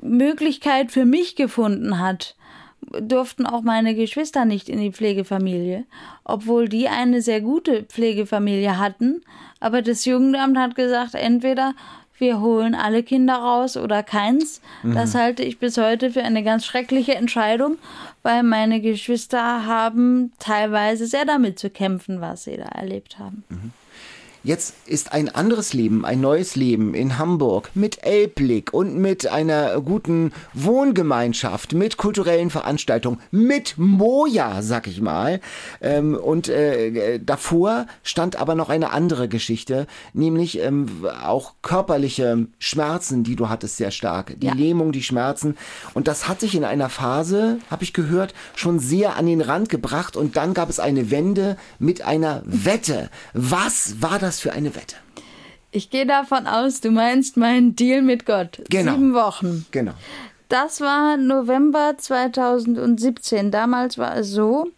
Möglichkeit 0.02 0.92
für 0.92 1.06
mich 1.06 1.36
gefunden 1.36 2.00
hat, 2.00 2.36
durften 3.00 3.46
auch 3.46 3.62
meine 3.62 3.96
Geschwister 3.96 4.46
nicht 4.46 4.68
in 4.68 4.80
die 4.80 4.92
Pflegefamilie, 4.92 5.86
obwohl 6.24 6.68
die 6.68 6.88
eine 6.88 7.22
sehr 7.22 7.42
gute 7.42 7.84
Pflegefamilie 7.84 8.78
hatten. 8.78 9.22
Aber 9.60 9.82
das 9.82 10.06
Jugendamt 10.06 10.58
hat 10.58 10.76
gesagt, 10.76 11.14
entweder 11.14 11.74
wir 12.18 12.40
holen 12.40 12.76
alle 12.76 13.04
Kinder 13.04 13.36
raus 13.36 13.78
oder 13.78 14.04
keins. 14.04 14.62
Mhm. 14.84 14.96
Das 14.96 15.16
halte 15.16 15.44
ich 15.44 15.58
bis 15.60 15.78
heute 15.78 16.12
für 16.12 16.24
eine 16.24 16.44
ganz 16.44 16.66
schreckliche 16.66 17.16
Entscheidung, 17.16 17.78
weil 18.24 18.44
meine 18.44 18.82
Geschwister 18.82 19.66
haben 19.66 20.32
teilweise 20.40 21.08
sehr 21.08 21.26
damit 21.26 21.58
zu 21.60 21.70
kämpfen, 21.70 22.22
was 22.22 22.44
sie 22.44 22.58
da 22.58 22.66
erlebt 22.66 23.18
haben. 23.18 23.44
Mhm. 23.50 23.72
Jetzt 24.44 24.74
ist 24.88 25.14
ein 25.14 25.30
anderes 25.30 25.74
Leben, 25.74 26.04
ein 26.04 26.20
neues 26.20 26.56
Leben 26.56 26.96
in 26.96 27.20
Hamburg 27.20 27.70
mit 27.76 28.04
Elbblick 28.04 28.74
und 28.74 28.98
mit 28.98 29.28
einer 29.28 29.80
guten 29.82 30.34
Wohngemeinschaft, 30.56 31.74
mit 31.74 31.98
kulturellen 31.98 32.50
Veranstaltungen, 32.50 33.20
mit 33.30 33.76
Moja, 33.78 34.64
sag 34.64 34.88
ich 34.88 35.00
mal. 35.00 35.42
Ähm, 35.80 36.16
und 36.16 36.50
äh, 36.50 37.20
davor 37.20 37.86
stand 38.02 38.36
aber 38.36 38.56
noch 38.56 38.70
eine 38.70 38.92
andere 38.92 39.30
Geschichte, 39.30 39.86
nämlich 40.14 40.58
ähm, 40.60 41.06
auch 41.24 41.54
körperliche 41.62 42.48
Schmerzen, 42.58 43.24
die 43.24 43.36
du 43.36 43.48
hattest 43.48 43.78
sehr 43.78 43.92
stark. 43.92 44.34
Die 44.40 44.48
ja. 44.48 44.54
Lähmung, 44.56 44.92
die 44.92 45.04
Schmerzen. 45.04 45.56
Und 45.94 46.08
das 46.08 46.28
hat 46.28 46.40
sich 46.40 46.56
in 46.56 46.64
einer 46.64 46.90
Phase, 46.90 47.60
habe 47.70 47.84
ich 47.84 47.94
gehört, 47.94 48.34
schon 48.56 48.80
sehr 48.80 49.18
an 49.18 49.28
den 49.28 49.42
Rand 49.42 49.70
gebracht. 49.70 50.18
Und 50.18 50.36
dann 50.36 50.56
gab 50.56 50.68
es 50.72 50.80
eine 50.80 51.12
Wende 51.12 51.58
mit 51.78 52.02
einer 52.02 52.42
Wette. 52.46 53.12
Was 53.34 54.02
war 54.02 54.18
das? 54.18 54.31
Das 54.32 54.40
für 54.40 54.54
eine 54.54 54.74
Wette? 54.76 54.96
Ich 55.72 55.90
gehe 55.90 56.06
davon 56.06 56.48
aus, 56.48 56.80
du 56.80 56.90
meinst 56.90 57.36
meinen 57.36 57.76
Deal 57.76 58.02
mit 58.02 58.26
Gott. 58.26 58.62
Genau. 58.70 58.94
Sieben 58.94 59.14
Wochen. 59.14 59.66
Genau. 59.72 59.92
Das 60.48 60.80
war 60.80 61.18
November 61.18 61.96
2017. 61.98 63.52
Damals 63.52 63.98
war 63.98 64.16
es 64.16 64.30
so, 64.30 64.70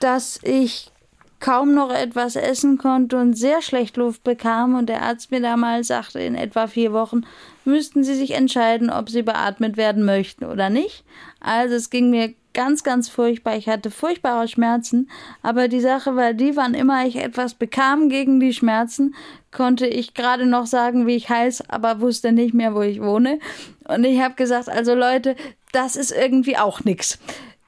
dass 0.00 0.40
ich 0.42 0.90
kaum 1.38 1.74
noch 1.74 1.92
etwas 1.92 2.34
essen 2.34 2.76
konnte 2.76 3.18
und 3.18 3.38
sehr 3.38 3.62
schlecht 3.62 3.96
Luft 3.96 4.24
bekam 4.24 4.74
und 4.74 4.88
der 4.88 5.02
Arzt 5.02 5.30
mir 5.30 5.40
damals 5.40 5.88
sagte, 5.88 6.18
in 6.20 6.34
etwa 6.34 6.66
vier 6.66 6.92
Wochen 6.92 7.22
müssten 7.64 8.02
sie 8.02 8.14
sich 8.14 8.32
entscheiden, 8.32 8.90
ob 8.90 9.10
sie 9.10 9.22
beatmet 9.22 9.76
werden 9.76 10.04
möchten 10.04 10.44
oder 10.44 10.70
nicht. 10.70 11.04
Also 11.38 11.76
es 11.76 11.90
ging 11.90 12.10
mir 12.10 12.34
ganz, 12.54 12.82
ganz 12.82 13.08
furchtbar. 13.08 13.56
Ich 13.56 13.68
hatte 13.68 13.90
furchtbare 13.90 14.48
Schmerzen. 14.48 15.10
Aber 15.42 15.68
die 15.68 15.80
Sache 15.80 16.16
war 16.16 16.32
die, 16.32 16.56
wann 16.56 16.74
immer 16.74 17.06
ich 17.06 17.16
etwas 17.16 17.54
bekam 17.54 18.08
gegen 18.08 18.40
die 18.40 18.54
Schmerzen, 18.54 19.14
konnte 19.52 19.86
ich 19.86 20.14
gerade 20.14 20.46
noch 20.46 20.66
sagen, 20.66 21.06
wie 21.06 21.16
ich 21.16 21.28
heiße, 21.28 21.64
aber 21.68 22.00
wusste 22.00 22.32
nicht 22.32 22.54
mehr, 22.54 22.74
wo 22.74 22.82
ich 22.82 23.02
wohne. 23.02 23.38
Und 23.86 24.04
ich 24.04 24.20
habe 24.20 24.34
gesagt, 24.34 24.68
also 24.68 24.94
Leute, 24.94 25.36
das 25.72 25.96
ist 25.96 26.12
irgendwie 26.12 26.56
auch 26.56 26.84
nichts. 26.84 27.18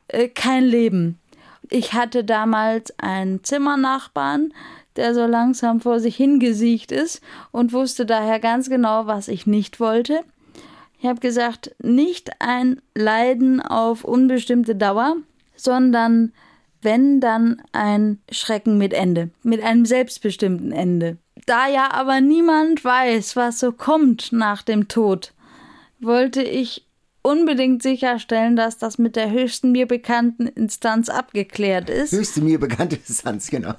Äh, 0.09 0.29
kein 0.29 0.65
Leben. 0.65 1.19
Ich 1.69 1.93
hatte 1.93 2.25
damals 2.25 2.97
einen 2.99 3.43
Zimmernachbarn, 3.43 4.53
der 4.95 5.15
so 5.15 5.27
langsam 5.27 5.81
vor 5.81 6.01
sich 6.01 6.17
hingesiegt 6.17 6.93
ist 6.93 7.21
und 7.51 7.73
wusste 7.73 8.07
daher 8.07 8.41
ganz 8.41 8.69
genau, 8.69 9.07
was 9.07 9.29
ich 9.29 9.47
nicht 9.47 9.81
wollte. 9.81 10.21
Ich 10.99 11.07
habe 11.07 11.21
gesagt, 11.21 11.75
nicht 11.83 12.31
ein 12.41 12.81
Leiden 12.95 13.61
auf 13.61 14.05
unbestimmte 14.05 14.75
Dauer, 14.75 15.17
sondern 15.55 16.33
wenn 16.83 17.21
dann 17.21 17.63
ein 17.73 18.21
Schrecken 18.31 18.79
mit 18.79 18.93
Ende, 18.93 19.31
mit 19.43 19.63
einem 19.63 19.85
selbstbestimmten 19.87 20.73
Ende. 20.73 21.19
Da 21.47 21.69
ja 21.69 21.93
aber 21.93 22.21
niemand 22.21 22.85
weiß, 22.85 23.37
was 23.37 23.61
so 23.61 23.73
kommt 23.73 24.33
nach 24.33 24.63
dem 24.63 24.89
Tod, 24.89 25.33
wollte 26.01 26.43
ich 26.43 26.87
unbedingt 27.27 27.83
sicherstellen, 27.83 28.55
dass 28.55 28.79
das 28.79 28.99
mit 28.99 29.17
der 29.17 29.33
höchsten 29.33 29.73
mir 29.73 29.87
bekannten 29.87 30.47
Instanz 30.47 31.09
abgeklärt 31.09 31.91
ist. 31.91 32.13
Höchste 32.13 32.41
mir 32.41 32.61
bekannte 32.61 32.97
Instanz, 32.97 33.51
genau. 33.51 33.75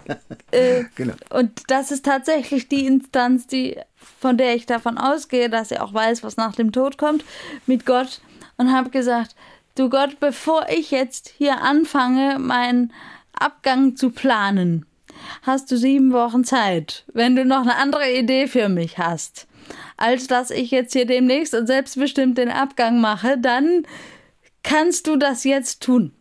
Äh, 0.52 0.84
genau. 0.96 1.14
Und 1.30 1.64
das 1.68 1.92
ist 1.92 2.04
tatsächlich 2.04 2.68
die 2.68 2.86
Instanz, 2.86 3.48
die, 3.48 3.78
von 4.20 4.38
der 4.38 4.56
ich 4.56 4.66
davon 4.66 4.98
ausgehe, 4.98 5.50
dass 5.50 5.72
er 5.72 5.84
auch 5.84 5.94
weiß, 5.94 6.24
was 6.24 6.38
nach 6.38 6.56
dem 6.56 6.72
Tod 6.72 6.98
kommt, 6.98 7.24
mit 7.66 7.86
Gott. 7.86 8.22
Und 8.58 8.74
habe 8.74 8.90
gesagt, 8.90 9.36
du 9.76 9.90
Gott, 9.90 10.20
bevor 10.20 10.68
ich 10.70 10.92
jetzt 10.92 11.32
hier 11.38 11.62
anfange, 11.62 12.40
meinen 12.40 12.92
Abgang 13.34 13.96
zu 13.96 14.10
planen, 14.10 14.86
hast 15.44 15.70
du 15.72 15.78
sieben 15.78 16.12
Wochen 16.12 16.44
Zeit, 16.44 17.06
wenn 17.14 17.36
du 17.36 17.46
noch 17.46 17.62
eine 17.62 17.76
andere 17.76 18.12
Idee 18.12 18.48
für 18.48 18.70
mich 18.70 18.98
hast 18.98 19.48
als 19.98 20.28
dass 20.28 20.52
ich 20.52 20.72
jetzt 20.72 20.94
hier 20.94 21.06
demnächst 21.06 21.54
und 21.54 21.68
selbstbestimmt 21.68 22.38
den 22.38 22.50
Abgang 22.50 23.02
mache, 23.02 23.38
dann 23.38 23.84
kannst 24.64 25.08
du 25.08 25.18
das 25.18 25.44
jetzt 25.44 25.82
tun. 25.82 26.14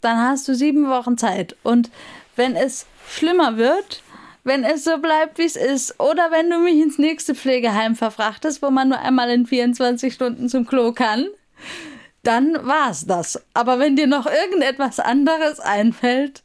Dann 0.00 0.18
hast 0.18 0.46
du 0.48 0.54
sieben 0.54 0.88
Wochen 0.88 1.16
Zeit. 1.16 1.56
Und 1.62 1.90
wenn 2.36 2.56
es 2.56 2.86
schlimmer 3.08 3.56
wird, 3.56 4.02
wenn 4.44 4.64
es 4.64 4.84
so 4.84 4.98
bleibt, 4.98 5.38
wie 5.38 5.44
es 5.44 5.56
ist, 5.56 6.00
oder 6.00 6.30
wenn 6.30 6.50
du 6.50 6.58
mich 6.58 6.80
ins 6.80 6.98
nächste 6.98 7.34
Pflegeheim 7.34 7.94
verfrachtest, 7.94 8.62
wo 8.62 8.70
man 8.70 8.88
nur 8.88 8.98
einmal 8.98 9.30
in 9.30 9.46
24 9.46 10.12
Stunden 10.12 10.48
zum 10.48 10.66
Klo 10.66 10.92
kann, 10.92 11.26
dann 12.22 12.54
war's 12.66 13.06
das. 13.06 13.42
Aber 13.54 13.78
wenn 13.78 13.96
dir 13.96 14.06
noch 14.06 14.26
irgendetwas 14.26 15.00
anderes 15.00 15.60
einfällt, 15.60 16.42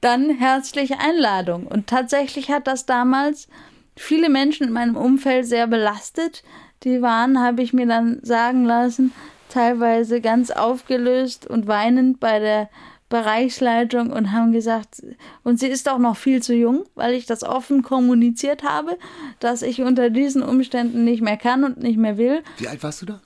dann 0.00 0.30
herzliche 0.30 0.98
Einladung. 0.98 1.66
Und 1.66 1.86
tatsächlich 1.86 2.50
hat 2.50 2.66
das 2.66 2.86
damals 2.86 3.48
viele 3.96 4.28
Menschen 4.28 4.66
in 4.66 4.72
meinem 4.72 4.96
Umfeld 4.96 5.46
sehr 5.46 5.66
belastet. 5.66 6.42
Die 6.84 7.02
waren, 7.02 7.40
habe 7.40 7.62
ich 7.62 7.72
mir 7.72 7.86
dann 7.86 8.20
sagen 8.22 8.64
lassen, 8.64 9.12
teilweise 9.50 10.20
ganz 10.20 10.50
aufgelöst 10.50 11.46
und 11.46 11.66
weinend 11.66 12.20
bei 12.20 12.38
der 12.38 12.70
Bereichsleitung 13.10 14.10
und 14.10 14.32
haben 14.32 14.52
gesagt, 14.52 15.02
und 15.42 15.60
sie 15.60 15.66
ist 15.66 15.90
auch 15.90 15.98
noch 15.98 16.16
viel 16.16 16.42
zu 16.42 16.54
jung, 16.54 16.84
weil 16.94 17.12
ich 17.12 17.26
das 17.26 17.42
offen 17.42 17.82
kommuniziert 17.82 18.62
habe, 18.62 18.96
dass 19.40 19.60
ich 19.60 19.82
unter 19.82 20.08
diesen 20.08 20.42
Umständen 20.42 21.04
nicht 21.04 21.20
mehr 21.20 21.36
kann 21.36 21.64
und 21.64 21.82
nicht 21.82 21.98
mehr 21.98 22.16
will. 22.16 22.42
Wie 22.56 22.68
alt 22.68 22.82
warst 22.82 23.02
du 23.02 23.06
da? 23.06 23.20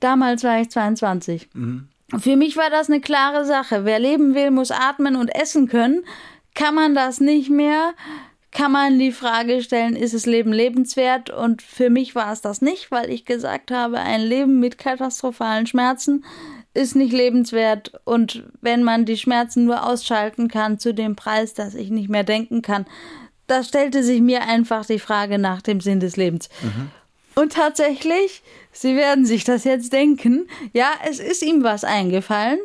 Damals 0.00 0.42
war 0.42 0.60
ich 0.60 0.70
22. 0.70 1.50
Mhm. 1.52 1.88
Für 2.18 2.36
mich 2.36 2.56
war 2.56 2.70
das 2.70 2.88
eine 2.88 3.00
klare 3.00 3.44
Sache. 3.44 3.84
Wer 3.84 3.98
leben 3.98 4.34
will, 4.34 4.50
muss 4.50 4.70
atmen 4.70 5.14
und 5.14 5.28
essen 5.28 5.68
können. 5.68 6.04
Kann 6.54 6.74
man 6.74 6.94
das 6.94 7.20
nicht 7.20 7.50
mehr, 7.50 7.92
kann 8.50 8.72
man 8.72 8.98
die 8.98 9.12
Frage 9.12 9.62
stellen, 9.62 9.94
ist 9.94 10.14
das 10.14 10.24
Leben 10.24 10.54
lebenswert? 10.54 11.28
Und 11.28 11.60
für 11.60 11.90
mich 11.90 12.14
war 12.14 12.32
es 12.32 12.40
das 12.40 12.62
nicht, 12.62 12.90
weil 12.90 13.10
ich 13.10 13.26
gesagt 13.26 13.70
habe, 13.70 13.98
ein 13.98 14.22
Leben 14.22 14.58
mit 14.58 14.78
katastrophalen 14.78 15.66
Schmerzen 15.66 16.24
ist 16.78 16.94
nicht 16.94 17.12
lebenswert. 17.12 17.92
Und 18.04 18.44
wenn 18.60 18.84
man 18.84 19.04
die 19.04 19.16
Schmerzen 19.16 19.64
nur 19.64 19.84
ausschalten 19.84 20.48
kann 20.48 20.78
zu 20.78 20.94
dem 20.94 21.16
Preis, 21.16 21.52
dass 21.52 21.74
ich 21.74 21.90
nicht 21.90 22.08
mehr 22.08 22.24
denken 22.24 22.62
kann, 22.62 22.86
da 23.48 23.64
stellte 23.64 24.04
sich 24.04 24.20
mir 24.20 24.42
einfach 24.42 24.86
die 24.86 24.98
Frage 24.98 25.38
nach 25.38 25.60
dem 25.60 25.80
Sinn 25.80 26.00
des 26.00 26.16
Lebens. 26.16 26.48
Mhm. 26.62 26.90
Und 27.34 27.52
tatsächlich, 27.52 28.42
Sie 28.72 28.96
werden 28.96 29.24
sich 29.24 29.44
das 29.44 29.64
jetzt 29.64 29.92
denken, 29.92 30.48
ja, 30.72 30.90
es 31.08 31.18
ist 31.18 31.42
ihm 31.42 31.62
was 31.62 31.82
eingefallen. 31.84 32.58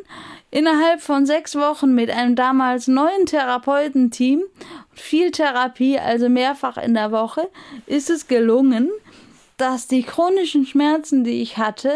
Innerhalb 0.50 1.00
von 1.00 1.26
sechs 1.26 1.56
Wochen 1.56 1.94
mit 1.94 2.10
einem 2.10 2.36
damals 2.36 2.86
neuen 2.86 3.26
Therapeutenteam, 3.26 4.42
viel 4.92 5.32
Therapie, 5.32 5.98
also 5.98 6.28
mehrfach 6.28 6.76
in 6.76 6.94
der 6.94 7.10
Woche, 7.10 7.48
ist 7.86 8.10
es 8.10 8.28
gelungen, 8.28 8.90
dass 9.56 9.88
die 9.88 10.02
chronischen 10.02 10.66
Schmerzen, 10.66 11.24
die 11.24 11.42
ich 11.42 11.58
hatte, 11.58 11.92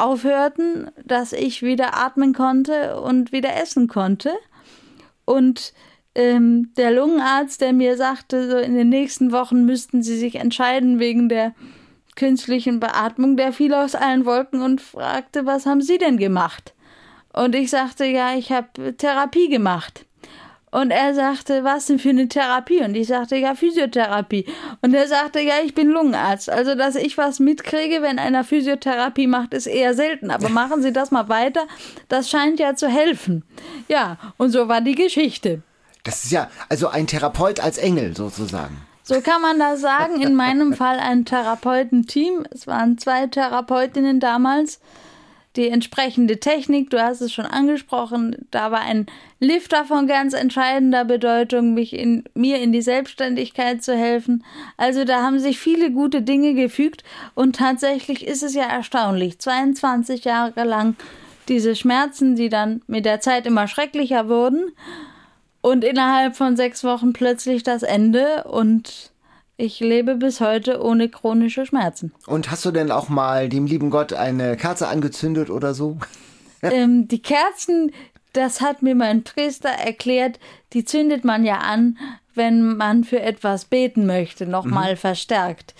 aufhörten, 0.00 0.90
dass 1.04 1.32
ich 1.32 1.62
wieder 1.62 1.96
atmen 1.96 2.32
konnte 2.32 3.00
und 3.00 3.32
wieder 3.32 3.56
essen 3.60 3.88
konnte. 3.88 4.32
Und 5.24 5.72
ähm, 6.14 6.72
der 6.76 6.90
Lungenarzt, 6.90 7.60
der 7.60 7.72
mir 7.72 7.96
sagte, 7.96 8.50
so 8.50 8.58
in 8.58 8.74
den 8.74 8.88
nächsten 8.88 9.32
Wochen 9.32 9.64
müssten 9.64 10.02
sie 10.02 10.18
sich 10.18 10.36
entscheiden 10.36 10.98
wegen 10.98 11.28
der 11.28 11.54
künstlichen 12.16 12.80
Beatmung, 12.80 13.36
der 13.36 13.52
fiel 13.52 13.72
aus 13.72 13.94
allen 13.94 14.24
Wolken 14.24 14.62
und 14.62 14.80
fragte, 14.80 15.46
was 15.46 15.66
haben 15.66 15.80
Sie 15.80 15.98
denn 15.98 16.16
gemacht? 16.16 16.74
Und 17.32 17.54
ich 17.54 17.70
sagte, 17.70 18.04
ja, 18.04 18.34
ich 18.34 18.50
habe 18.50 18.96
Therapie 18.96 19.48
gemacht. 19.48 20.04
Und 20.70 20.92
er 20.92 21.14
sagte, 21.14 21.64
was 21.64 21.86
denn 21.86 21.98
für 21.98 22.10
eine 22.10 22.28
Therapie? 22.28 22.82
Und 22.82 22.94
ich 22.94 23.08
sagte, 23.08 23.36
ja, 23.36 23.54
Physiotherapie. 23.54 24.46
Und 24.82 24.94
er 24.94 25.08
sagte, 25.08 25.40
ja, 25.40 25.54
ich 25.64 25.74
bin 25.74 25.88
Lungenarzt. 25.88 26.48
Also, 26.48 26.76
dass 26.76 26.94
ich 26.94 27.18
was 27.18 27.40
mitkriege, 27.40 28.02
wenn 28.02 28.20
einer 28.20 28.44
Physiotherapie 28.44 29.26
macht, 29.26 29.52
ist 29.52 29.66
eher 29.66 29.94
selten. 29.94 30.30
Aber 30.30 30.48
machen 30.50 30.80
Sie 30.82 30.92
das 30.92 31.10
mal 31.10 31.28
weiter. 31.28 31.62
Das 32.08 32.30
scheint 32.30 32.60
ja 32.60 32.76
zu 32.76 32.88
helfen. 32.88 33.44
Ja, 33.88 34.18
und 34.36 34.50
so 34.50 34.68
war 34.68 34.80
die 34.80 34.94
Geschichte. 34.94 35.62
Das 36.04 36.24
ist 36.24 36.30
ja 36.30 36.48
also 36.68 36.88
ein 36.88 37.06
Therapeut 37.06 37.60
als 37.60 37.76
Engel 37.76 38.16
sozusagen. 38.16 38.76
So 39.02 39.20
kann 39.20 39.42
man 39.42 39.58
das 39.58 39.80
sagen. 39.80 40.22
In 40.22 40.36
meinem 40.36 40.72
Fall 40.74 41.00
ein 41.00 41.24
Therapeutenteam. 41.24 42.46
Es 42.50 42.68
waren 42.68 42.96
zwei 42.96 43.26
Therapeutinnen 43.26 44.20
damals 44.20 44.80
die 45.56 45.68
entsprechende 45.68 46.38
Technik, 46.38 46.90
du 46.90 47.02
hast 47.02 47.20
es 47.20 47.32
schon 47.32 47.46
angesprochen, 47.46 48.46
da 48.50 48.70
war 48.70 48.82
ein 48.82 49.06
Lifter 49.40 49.84
von 49.84 50.06
ganz 50.06 50.32
entscheidender 50.32 51.04
Bedeutung, 51.04 51.74
mich 51.74 51.92
in, 51.92 52.24
mir 52.34 52.58
in 52.58 52.70
die 52.72 52.82
Selbstständigkeit 52.82 53.82
zu 53.82 53.96
helfen. 53.96 54.44
Also 54.76 55.04
da 55.04 55.22
haben 55.22 55.40
sich 55.40 55.58
viele 55.58 55.90
gute 55.90 56.22
Dinge 56.22 56.54
gefügt 56.54 57.02
und 57.34 57.56
tatsächlich 57.56 58.26
ist 58.26 58.44
es 58.44 58.54
ja 58.54 58.64
erstaunlich, 58.64 59.40
22 59.40 60.24
Jahre 60.24 60.64
lang 60.64 60.94
diese 61.48 61.74
Schmerzen, 61.74 62.36
die 62.36 62.48
dann 62.48 62.82
mit 62.86 63.04
der 63.04 63.20
Zeit 63.20 63.44
immer 63.44 63.66
schrecklicher 63.66 64.28
wurden 64.28 64.70
und 65.62 65.84
innerhalb 65.84 66.36
von 66.36 66.56
sechs 66.56 66.84
Wochen 66.84 67.12
plötzlich 67.12 67.64
das 67.64 67.82
Ende 67.82 68.44
und 68.44 69.09
ich 69.60 69.80
lebe 69.80 70.16
bis 70.16 70.40
heute 70.40 70.82
ohne 70.82 71.08
chronische 71.08 71.66
Schmerzen. 71.66 72.12
Und 72.26 72.50
hast 72.50 72.64
du 72.64 72.70
denn 72.70 72.90
auch 72.90 73.08
mal 73.08 73.48
dem 73.48 73.66
lieben 73.66 73.90
Gott 73.90 74.12
eine 74.12 74.56
Kerze 74.56 74.88
angezündet 74.88 75.50
oder 75.50 75.74
so? 75.74 75.98
ähm, 76.62 77.08
die 77.08 77.20
Kerzen, 77.20 77.92
das 78.32 78.60
hat 78.60 78.82
mir 78.82 78.94
mein 78.94 79.22
Priester 79.22 79.68
erklärt, 79.68 80.40
die 80.72 80.84
zündet 80.84 81.24
man 81.24 81.44
ja 81.44 81.58
an, 81.58 81.98
wenn 82.34 82.76
man 82.76 83.04
für 83.04 83.20
etwas 83.20 83.66
beten 83.66 84.06
möchte, 84.06 84.46
nochmal 84.46 84.92
mhm. 84.92 84.98
verstärkt. 84.98 85.74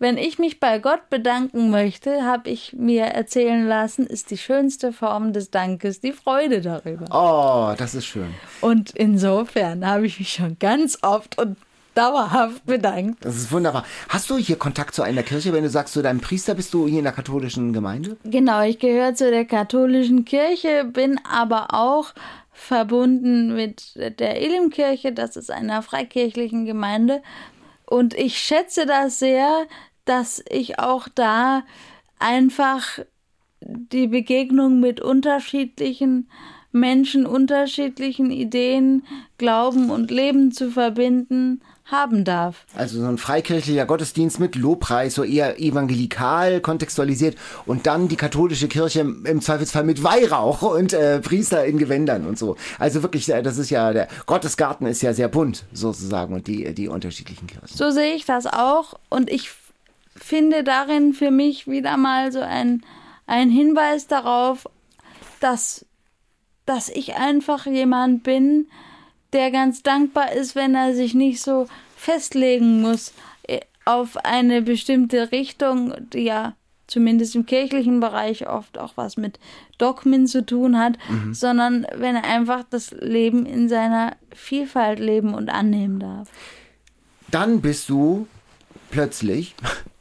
Wenn 0.00 0.16
ich 0.16 0.38
mich 0.38 0.60
bei 0.60 0.78
Gott 0.78 1.10
bedanken 1.10 1.70
möchte, 1.70 2.24
habe 2.24 2.50
ich 2.50 2.72
mir 2.72 3.02
erzählen 3.02 3.66
lassen, 3.66 4.06
ist 4.06 4.30
die 4.30 4.38
schönste 4.38 4.92
Form 4.92 5.32
des 5.32 5.50
Dankes 5.50 6.00
die 6.00 6.12
Freude 6.12 6.60
darüber. 6.60 7.06
Oh, 7.10 7.74
das 7.76 7.96
ist 7.96 8.06
schön. 8.06 8.32
Und 8.60 8.92
insofern 8.92 9.84
habe 9.84 10.06
ich 10.06 10.20
mich 10.20 10.32
schon 10.32 10.56
ganz 10.60 10.98
oft 11.02 11.36
und 11.36 11.56
dauerhaft 11.98 12.64
bedankt. 12.64 13.24
Das 13.24 13.36
ist 13.36 13.50
wunderbar. 13.50 13.84
Hast 14.08 14.30
du 14.30 14.38
hier 14.38 14.56
Kontakt 14.56 14.94
zu 14.94 15.02
einer 15.02 15.24
Kirche, 15.24 15.52
wenn 15.52 15.64
du 15.64 15.68
sagst, 15.68 15.94
zu 15.94 16.02
deinem 16.02 16.20
Priester 16.20 16.54
bist 16.54 16.72
du 16.72 16.86
hier 16.86 16.98
in 16.98 17.04
der 17.04 17.12
katholischen 17.12 17.72
Gemeinde? 17.72 18.16
Genau, 18.22 18.62
ich 18.62 18.78
gehöre 18.78 19.14
zu 19.14 19.30
der 19.30 19.44
katholischen 19.44 20.24
Kirche, 20.24 20.84
bin 20.84 21.20
aber 21.28 21.74
auch 21.74 22.14
verbunden 22.52 23.54
mit 23.54 23.96
der 23.96 24.40
Elimkirche, 24.40 25.12
das 25.12 25.36
ist 25.36 25.50
einer 25.50 25.82
freikirchlichen 25.82 26.66
Gemeinde. 26.66 27.20
Und 27.84 28.14
ich 28.14 28.38
schätze 28.38 28.86
das 28.86 29.18
sehr, 29.18 29.66
dass 30.04 30.44
ich 30.48 30.78
auch 30.78 31.08
da 31.12 31.64
einfach 32.20 33.00
die 33.60 34.06
Begegnung 34.06 34.78
mit 34.78 35.00
unterschiedlichen 35.00 36.30
Menschen, 36.72 37.26
unterschiedlichen 37.26 38.30
Ideen, 38.30 39.04
Glauben 39.38 39.90
und 39.90 40.10
Leben 40.10 40.52
zu 40.52 40.70
verbinden, 40.70 41.60
haben 41.90 42.24
darf. 42.24 42.66
Also 42.74 43.00
so 43.00 43.06
ein 43.06 43.16
freikirchlicher 43.16 43.86
Gottesdienst 43.86 44.38
mit 44.38 44.56
Lobpreis, 44.56 45.14
so 45.14 45.24
eher 45.24 45.58
evangelikal 45.58 46.60
kontextualisiert 46.60 47.36
und 47.64 47.86
dann 47.86 48.08
die 48.08 48.16
katholische 48.16 48.68
Kirche 48.68 49.00
im 49.00 49.40
Zweifelsfall 49.40 49.84
mit 49.84 50.02
Weihrauch 50.02 50.62
und 50.62 50.92
äh, 50.92 51.20
Priester 51.20 51.64
in 51.64 51.78
Gewändern 51.78 52.26
und 52.26 52.38
so. 52.38 52.56
Also 52.78 53.02
wirklich, 53.02 53.28
äh, 53.30 53.42
das 53.42 53.56
ist 53.56 53.70
ja, 53.70 53.92
der 53.92 54.08
Gottesgarten 54.26 54.86
ist 54.86 55.00
ja 55.02 55.14
sehr 55.14 55.28
bunt 55.28 55.64
sozusagen 55.72 56.34
und 56.34 56.46
die, 56.46 56.74
die 56.74 56.88
unterschiedlichen 56.88 57.46
Kirchen. 57.46 57.74
So 57.74 57.90
sehe 57.90 58.14
ich 58.14 58.26
das 58.26 58.46
auch 58.46 58.98
und 59.08 59.30
ich 59.30 59.50
finde 60.14 60.64
darin 60.64 61.14
für 61.14 61.30
mich 61.30 61.66
wieder 61.66 61.96
mal 61.96 62.32
so 62.32 62.40
ein, 62.40 62.82
ein 63.26 63.50
Hinweis 63.50 64.06
darauf, 64.06 64.68
dass, 65.40 65.86
dass 66.68 66.90
ich 66.90 67.14
einfach 67.14 67.64
jemand 67.64 68.22
bin, 68.24 68.66
der 69.32 69.50
ganz 69.50 69.82
dankbar 69.82 70.32
ist, 70.32 70.54
wenn 70.54 70.74
er 70.74 70.94
sich 70.94 71.14
nicht 71.14 71.40
so 71.40 71.66
festlegen 71.96 72.82
muss 72.82 73.14
äh, 73.44 73.60
auf 73.86 74.18
eine 74.18 74.60
bestimmte 74.60 75.32
Richtung, 75.32 75.94
die 76.12 76.24
ja 76.24 76.54
zumindest 76.86 77.34
im 77.36 77.46
kirchlichen 77.46 78.00
Bereich 78.00 78.48
oft 78.48 78.76
auch 78.76 78.92
was 78.96 79.16
mit 79.16 79.38
Dogmen 79.78 80.26
zu 80.26 80.44
tun 80.44 80.78
hat, 80.78 80.98
mhm. 81.08 81.32
sondern 81.32 81.86
wenn 81.94 82.16
er 82.16 82.24
einfach 82.24 82.64
das 82.68 82.90
Leben 82.90 83.46
in 83.46 83.70
seiner 83.70 84.16
Vielfalt 84.34 84.98
leben 84.98 85.32
und 85.32 85.48
annehmen 85.48 86.00
darf. 86.00 86.28
Dann 87.30 87.62
bist 87.62 87.88
du 87.88 88.26
plötzlich 88.90 89.54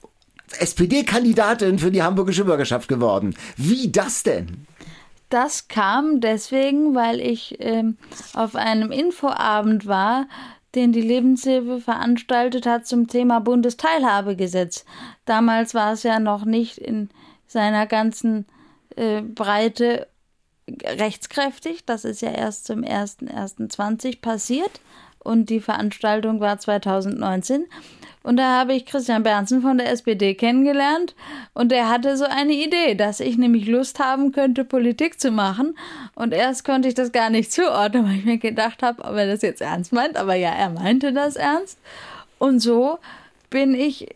SPD-Kandidatin 0.60 1.80
für 1.80 1.92
die 1.92 2.04
hamburgische 2.04 2.44
Bürgerschaft 2.44 2.90
geworden. 2.90 3.36
Wie 3.56 3.90
das 3.90 4.24
denn? 4.24 4.66
Das 5.30 5.68
kam 5.68 6.22
deswegen, 6.22 6.96
weil 6.96 7.20
ich 7.20 7.58
ähm, 7.60 7.98
auf 8.34 8.56
einem 8.56 8.92
Infoabend 8.92 9.86
war, 9.86 10.28
den 10.76 10.92
die 10.92 11.02
Lebenshilfe 11.02 11.80
veranstaltet 11.80 12.66
hat 12.66 12.88
zum 12.88 13.08
Thema 13.08 13.40
Bundesteilhabegesetz. 13.40 14.86
Damals 15.26 15.74
war 15.74 15.94
es 15.94 16.04
ja 16.04 16.20
noch 16.20 16.46
nicht 16.46 16.78
in 16.78 17.10
seiner 17.48 17.88
ganzen 17.88 18.46
äh, 18.96 19.22
Breite 19.22 20.08
rechtskräftig. 20.84 21.86
Das 21.86 22.06
ist 22.06 22.22
ja 22.22 22.32
erst 22.32 22.66
zum 22.66 22.82
01.01.20 22.82 24.22
passiert 24.22 24.82
und 25.20 25.50
die 25.50 25.60
Veranstaltung 25.60 26.40
war 26.40 26.58
2019. 26.58 27.66
Und 28.28 28.36
da 28.36 28.60
habe 28.60 28.74
ich 28.74 28.86
Christian 28.86 29.24
Bernsen 29.24 29.62
von 29.62 29.78
der 29.78 29.90
SPD 29.90 30.36
kennengelernt 30.36 31.16
und 31.54 31.72
der 31.72 31.88
hatte 31.88 32.18
so 32.18 32.26
eine 32.26 32.52
Idee, 32.52 32.94
dass 32.94 33.22
ich 33.22 33.38
nämlich 33.38 33.68
Lust 33.68 34.00
haben 34.00 34.34
könnte, 34.34 34.66
Politik 34.66 35.18
zu 35.18 35.32
machen. 35.32 35.78
Und 36.14 36.34
erst 36.34 36.66
konnte 36.66 36.90
ich 36.90 36.94
das 36.94 37.14
gar 37.14 37.30
nicht 37.30 37.54
zuordnen, 37.54 38.04
weil 38.04 38.18
ich 38.18 38.26
mir 38.26 38.38
gedacht 38.38 38.84
habe, 38.84 39.02
ob 39.06 39.16
er 39.16 39.28
das 39.28 39.44
jetzt 39.44 39.62
ernst 39.62 39.94
meint. 39.94 40.18
Aber 40.18 40.36
ja, 40.36 40.50
er 40.50 40.70
meinte 40.70 41.14
das 41.14 41.38
ernst. 41.38 41.80
Und 42.38 42.60
so 42.60 43.00
bin 43.50 43.74
ich 43.74 44.10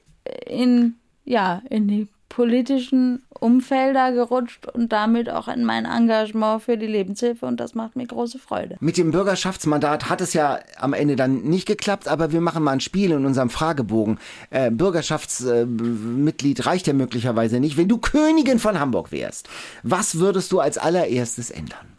in, 0.46 0.96
ja, 1.24 1.62
in 1.70 1.88
die 1.88 2.08
politischen 2.32 3.22
Umfelder 3.30 4.14
gerutscht 4.14 4.66
und 4.66 4.94
damit 4.94 5.30
auch 5.30 5.50
in 5.50 5.66
mein 5.66 5.84
Engagement 5.84 6.64
für 6.64 6.78
die 6.78 6.88
Lebenshilfe 6.88 7.46
und 7.46 7.60
das 7.60 7.76
macht 7.76 7.98
mir 7.98 8.08
große 8.08 8.40
Freude. 8.40 8.78
Mit 8.80 8.98
dem 8.98 9.12
Bürgerschaftsmandat 9.12 10.10
hat 10.10 10.22
es 10.22 10.32
ja 10.32 10.60
am 10.78 10.94
Ende 10.94 11.18
dann 11.18 11.42
nicht 11.42 11.68
geklappt, 11.68 12.08
aber 12.08 12.32
wir 12.32 12.40
machen 12.40 12.64
mal 12.64 12.72
ein 12.72 12.80
Spiel 12.80 13.12
in 13.12 13.26
unserem 13.26 13.50
Fragebogen. 13.50 14.18
Äh, 14.50 14.72
Bürgerschaftsmitglied 14.72 16.60
äh, 16.60 16.64
reicht 16.64 16.88
ja 16.88 16.94
möglicherweise 16.94 17.60
nicht. 17.60 17.76
Wenn 17.76 17.90
du 17.90 17.98
Königin 17.98 18.60
von 18.60 18.80
Hamburg 18.80 19.12
wärst, 19.12 19.50
was 19.84 20.18
würdest 20.18 20.54
du 20.54 20.62
als 20.62 20.78
allererstes 20.78 21.52
ändern? 21.52 21.98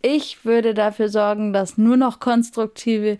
Ich 0.00 0.44
würde 0.44 0.74
dafür 0.74 1.08
sorgen, 1.08 1.52
dass 1.52 1.76
nur 1.76 1.96
noch 1.96 2.20
konstruktive 2.20 3.18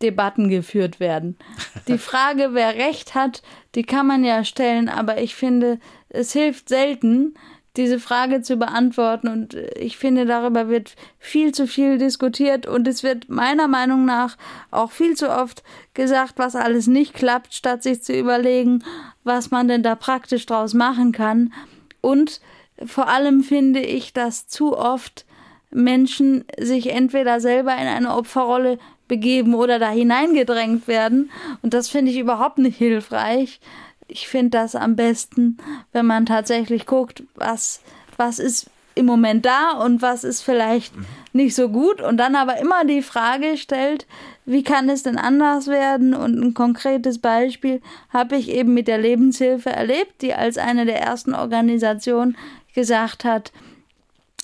Debatten 0.00 0.48
geführt 0.48 1.00
werden. 1.00 1.36
Die 1.88 1.98
Frage, 1.98 2.50
wer 2.52 2.74
recht 2.74 3.14
hat, 3.14 3.42
die 3.74 3.82
kann 3.82 4.06
man 4.06 4.22
ja 4.22 4.44
stellen, 4.44 4.88
aber 4.88 5.18
ich 5.18 5.34
finde, 5.34 5.78
es 6.14 6.32
hilft 6.32 6.68
selten, 6.68 7.34
diese 7.76 7.98
Frage 7.98 8.42
zu 8.42 8.56
beantworten. 8.56 9.28
Und 9.28 9.54
ich 9.76 9.96
finde, 9.96 10.26
darüber 10.26 10.68
wird 10.68 10.94
viel 11.18 11.52
zu 11.52 11.66
viel 11.66 11.98
diskutiert 11.98 12.66
und 12.66 12.86
es 12.86 13.02
wird 13.02 13.28
meiner 13.28 13.68
Meinung 13.68 14.04
nach 14.04 14.36
auch 14.70 14.92
viel 14.92 15.16
zu 15.16 15.30
oft 15.30 15.62
gesagt, 15.92 16.34
was 16.36 16.54
alles 16.54 16.86
nicht 16.86 17.14
klappt, 17.14 17.54
statt 17.54 17.82
sich 17.82 18.02
zu 18.02 18.16
überlegen, 18.16 18.84
was 19.24 19.50
man 19.50 19.68
denn 19.68 19.82
da 19.82 19.96
praktisch 19.96 20.46
draus 20.46 20.74
machen 20.74 21.12
kann. 21.12 21.52
Und 22.00 22.40
vor 22.84 23.08
allem 23.08 23.42
finde 23.42 23.80
ich, 23.80 24.12
dass 24.12 24.46
zu 24.46 24.76
oft 24.76 25.26
Menschen 25.70 26.44
sich 26.58 26.90
entweder 26.90 27.40
selber 27.40 27.72
in 27.72 27.88
eine 27.88 28.14
Opferrolle 28.14 28.78
begeben 29.08 29.54
oder 29.54 29.78
da 29.78 29.90
hineingedrängt 29.90 30.86
werden. 30.86 31.30
Und 31.62 31.74
das 31.74 31.88
finde 31.88 32.12
ich 32.12 32.18
überhaupt 32.18 32.58
nicht 32.58 32.78
hilfreich. 32.78 33.60
Ich 34.08 34.28
finde 34.28 34.50
das 34.50 34.74
am 34.74 34.96
besten, 34.96 35.58
wenn 35.92 36.06
man 36.06 36.26
tatsächlich 36.26 36.86
guckt, 36.86 37.22
was, 37.34 37.80
was 38.16 38.38
ist 38.38 38.70
im 38.94 39.06
Moment 39.06 39.44
da 39.44 39.72
und 39.72 40.02
was 40.02 40.24
ist 40.24 40.42
vielleicht 40.42 40.92
nicht 41.32 41.54
so 41.54 41.68
gut 41.68 42.00
und 42.00 42.16
dann 42.16 42.36
aber 42.36 42.58
immer 42.58 42.84
die 42.84 43.02
Frage 43.02 43.56
stellt, 43.56 44.06
wie 44.46 44.62
kann 44.62 44.88
es 44.88 45.02
denn 45.02 45.18
anders 45.18 45.66
werden? 45.66 46.14
Und 46.14 46.38
ein 46.40 46.54
konkretes 46.54 47.18
Beispiel 47.18 47.80
habe 48.10 48.36
ich 48.36 48.50
eben 48.50 48.74
mit 48.74 48.88
der 48.88 48.98
Lebenshilfe 48.98 49.70
erlebt, 49.70 50.22
die 50.22 50.34
als 50.34 50.58
eine 50.58 50.84
der 50.84 51.00
ersten 51.00 51.34
Organisationen 51.34 52.36
gesagt 52.74 53.24
hat, 53.24 53.52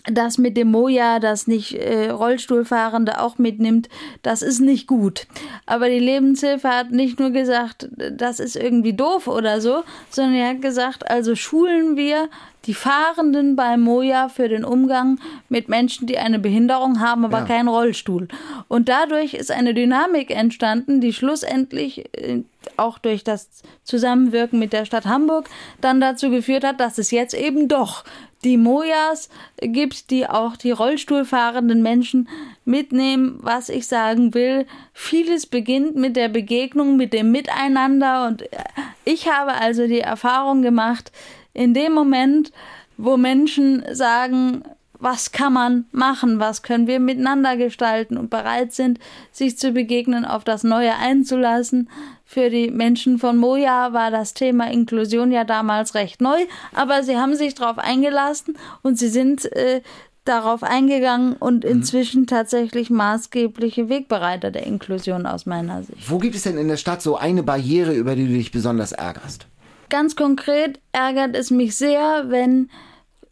das 0.05 0.39
mit 0.39 0.57
dem 0.57 0.71
Moja, 0.71 1.19
das 1.19 1.47
nicht 1.47 1.75
äh, 1.75 2.11
Rollstuhlfahrende 2.11 3.21
auch 3.21 3.39
mitnimmt, 3.39 3.89
das 4.23 4.43
ist 4.43 4.61
nicht 4.61 4.87
gut. 4.87 5.27
Aber 5.67 5.89
die 5.89 5.99
Lebenshilfe 5.99 6.69
hat 6.69 6.91
nicht 6.91 7.21
nur 7.21 7.31
gesagt, 7.31 7.89
das 8.13 8.41
ist 8.41 8.57
irgendwie 8.57 8.93
doof 8.93 9.27
oder 9.27 9.61
so, 9.61 9.83
sondern 10.11 10.35
er 10.35 10.49
hat 10.51 10.63
gesagt, 10.63 11.11
also 11.11 11.35
schulen 11.35 11.97
wir 11.97 12.29
die 12.67 12.75
Fahrenden 12.75 13.57
beim 13.57 13.81
Moja 13.81 14.29
für 14.29 14.49
den 14.49 14.65
Umgang 14.65 15.19
mit 15.49 15.69
Menschen, 15.69 16.07
die 16.07 16.19
eine 16.19 16.39
Behinderung 16.39 17.01
haben, 17.01 17.25
aber 17.25 17.39
ja. 17.39 17.45
keinen 17.47 17.69
Rollstuhl. 17.69 18.29
Und 18.69 18.89
dadurch 18.89 19.35
ist 19.35 19.51
eine 19.51 19.73
Dynamik 19.73 20.31
entstanden, 20.31 21.01
die 21.01 21.13
schlussendlich 21.13 22.05
äh, 22.15 22.43
auch 22.77 22.99
durch 22.99 23.25
das 23.25 23.49
Zusammenwirken 23.85 24.59
mit 24.59 24.73
der 24.73 24.85
Stadt 24.85 25.07
Hamburg 25.07 25.49
dann 25.81 26.01
dazu 26.01 26.31
geführt 26.31 26.65
hat, 26.65 26.81
dass 26.81 26.99
es 26.99 27.11
jetzt 27.11 27.35
eben 27.35 27.69
doch 27.69 28.05
die 28.45 28.57
Mojas 28.57 29.29
gibt, 29.61 30.11
die 30.11 30.27
auch 30.27 30.57
die 30.57 30.71
Rollstuhlfahrenden 30.71 31.83
Menschen 31.83 32.29
mitnehmen. 32.65 33.39
Was 33.43 33.69
ich 33.69 33.87
sagen 33.87 34.35
will, 34.35 34.67
vieles 34.93 35.47
beginnt 35.47 35.97
mit 35.97 36.17
der 36.17 36.29
Begegnung, 36.29 36.97
mit 36.97 37.13
dem 37.13 37.31
Miteinander. 37.33 38.27
Und 38.27 38.45
ich 39.05 39.31
habe 39.31 39.53
also 39.53 39.87
die 39.87 40.01
Erfahrung 40.01 40.63
gemacht, 40.63 41.13
in 41.53 41.75
dem 41.75 41.93
Moment, 41.93 42.53
wo 42.97 43.17
Menschen 43.17 43.85
sagen, 43.93 44.63
was 45.01 45.33
kann 45.33 45.53
man 45.53 45.87
machen, 45.93 46.39
was 46.39 46.63
können 46.63 46.87
wir 46.87 47.01
miteinander 47.01 47.57
gestalten 47.57 48.17
und 48.17 48.31
bereit 48.31 48.73
sind, 48.73 48.99
sich 49.33 49.59
zu 49.59 49.73
begegnen, 49.73 50.25
auf 50.25 50.45
das 50.45 50.63
Neue 50.63 50.95
einzulassen. 50.97 51.89
Für 52.25 52.51
die 52.51 52.71
Menschen 52.71 53.19
von 53.19 53.37
Moja 53.37 53.93
war 53.93 54.11
das 54.11 54.35
Thema 54.35 54.71
Inklusion 54.71 55.33
ja 55.33 55.45
damals 55.45 55.95
recht 55.95 56.21
neu, 56.21 56.39
aber 56.75 57.03
sie 57.03 57.17
haben 57.17 57.35
sich 57.35 57.55
darauf 57.55 57.79
eingelassen 57.79 58.57
und 58.83 58.99
sie 58.99 59.09
sind 59.09 59.51
äh, 59.53 59.81
darauf 60.25 60.63
eingegangen 60.63 61.35
und 61.35 61.65
mhm. 61.65 61.71
inzwischen 61.71 62.27
tatsächlich 62.27 62.91
maßgebliche 62.91 63.89
Wegbereiter 63.89 64.51
der 64.51 64.67
Inklusion 64.67 65.27
aus 65.27 65.47
meiner 65.47 65.83
Sicht. 65.83 66.09
Wo 66.11 66.19
gibt 66.19 66.37
es 66.37 66.43
denn 66.43 66.59
in 66.59 66.69
der 66.69 66.77
Stadt 66.77 67.03
so 67.03 67.17
eine 67.17 67.43
Barriere, 67.43 67.95
über 67.95 68.15
die 68.15 68.27
du 68.27 68.35
dich 68.35 68.53
besonders 68.53 68.93
ärgerst? 68.93 69.47
Ganz 69.89 70.15
konkret 70.15 70.79
ärgert 70.93 71.35
es 71.35 71.51
mich 71.51 71.77
sehr, 71.77 72.27
wenn 72.29 72.71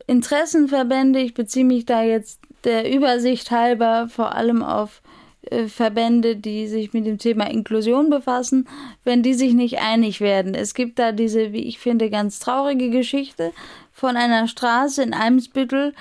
Interessenverbände, 0.08 1.20
ich 1.20 1.34
beziehe 1.34 1.66
mich 1.66 1.84
da 1.84 2.02
jetzt 2.02 2.40
der 2.64 2.90
Übersicht 2.90 3.50
halber 3.50 4.08
vor 4.08 4.34
allem 4.34 4.62
auf 4.62 5.02
äh, 5.42 5.68
Verbände, 5.68 6.34
die 6.34 6.66
sich 6.66 6.94
mit 6.94 7.06
dem 7.06 7.18
Thema 7.18 7.50
Inklusion 7.50 8.08
befassen, 8.08 8.66
wenn 9.04 9.22
die 9.22 9.34
sich 9.34 9.52
nicht 9.52 9.78
einig 9.80 10.22
werden. 10.22 10.54
Es 10.54 10.72
gibt 10.72 10.98
da 10.98 11.12
diese, 11.12 11.52
wie 11.52 11.62
ich 11.62 11.78
finde, 11.78 12.08
ganz 12.08 12.40
traurige 12.40 12.88
Geschichte 12.88 13.52
von 13.92 14.16
einer 14.16 14.48
Straße 14.48 15.02
in 15.02 15.12
Eimsbüttel, 15.12 15.92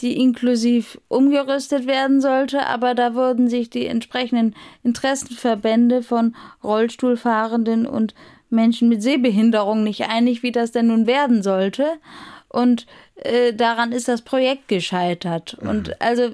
die 0.00 0.20
inklusiv 0.20 1.00
umgerüstet 1.06 1.86
werden 1.86 2.20
sollte, 2.20 2.66
aber 2.66 2.94
da 2.94 3.14
wurden 3.14 3.48
sich 3.48 3.70
die 3.70 3.86
entsprechenden 3.86 4.56
Interessenverbände 4.82 6.02
von 6.02 6.34
Rollstuhlfahrenden 6.64 7.86
und 7.86 8.14
Menschen 8.50 8.88
mit 8.88 9.00
Sehbehinderung 9.00 9.84
nicht 9.84 10.08
einig, 10.08 10.42
wie 10.42 10.52
das 10.52 10.72
denn 10.72 10.88
nun 10.88 11.06
werden 11.06 11.44
sollte. 11.44 11.86
Und 12.54 12.86
äh, 13.16 13.52
daran 13.52 13.92
ist 13.92 14.08
das 14.08 14.22
Projekt 14.22 14.68
gescheitert. 14.68 15.56
Mhm. 15.60 15.68
Und 15.68 16.02
also, 16.02 16.30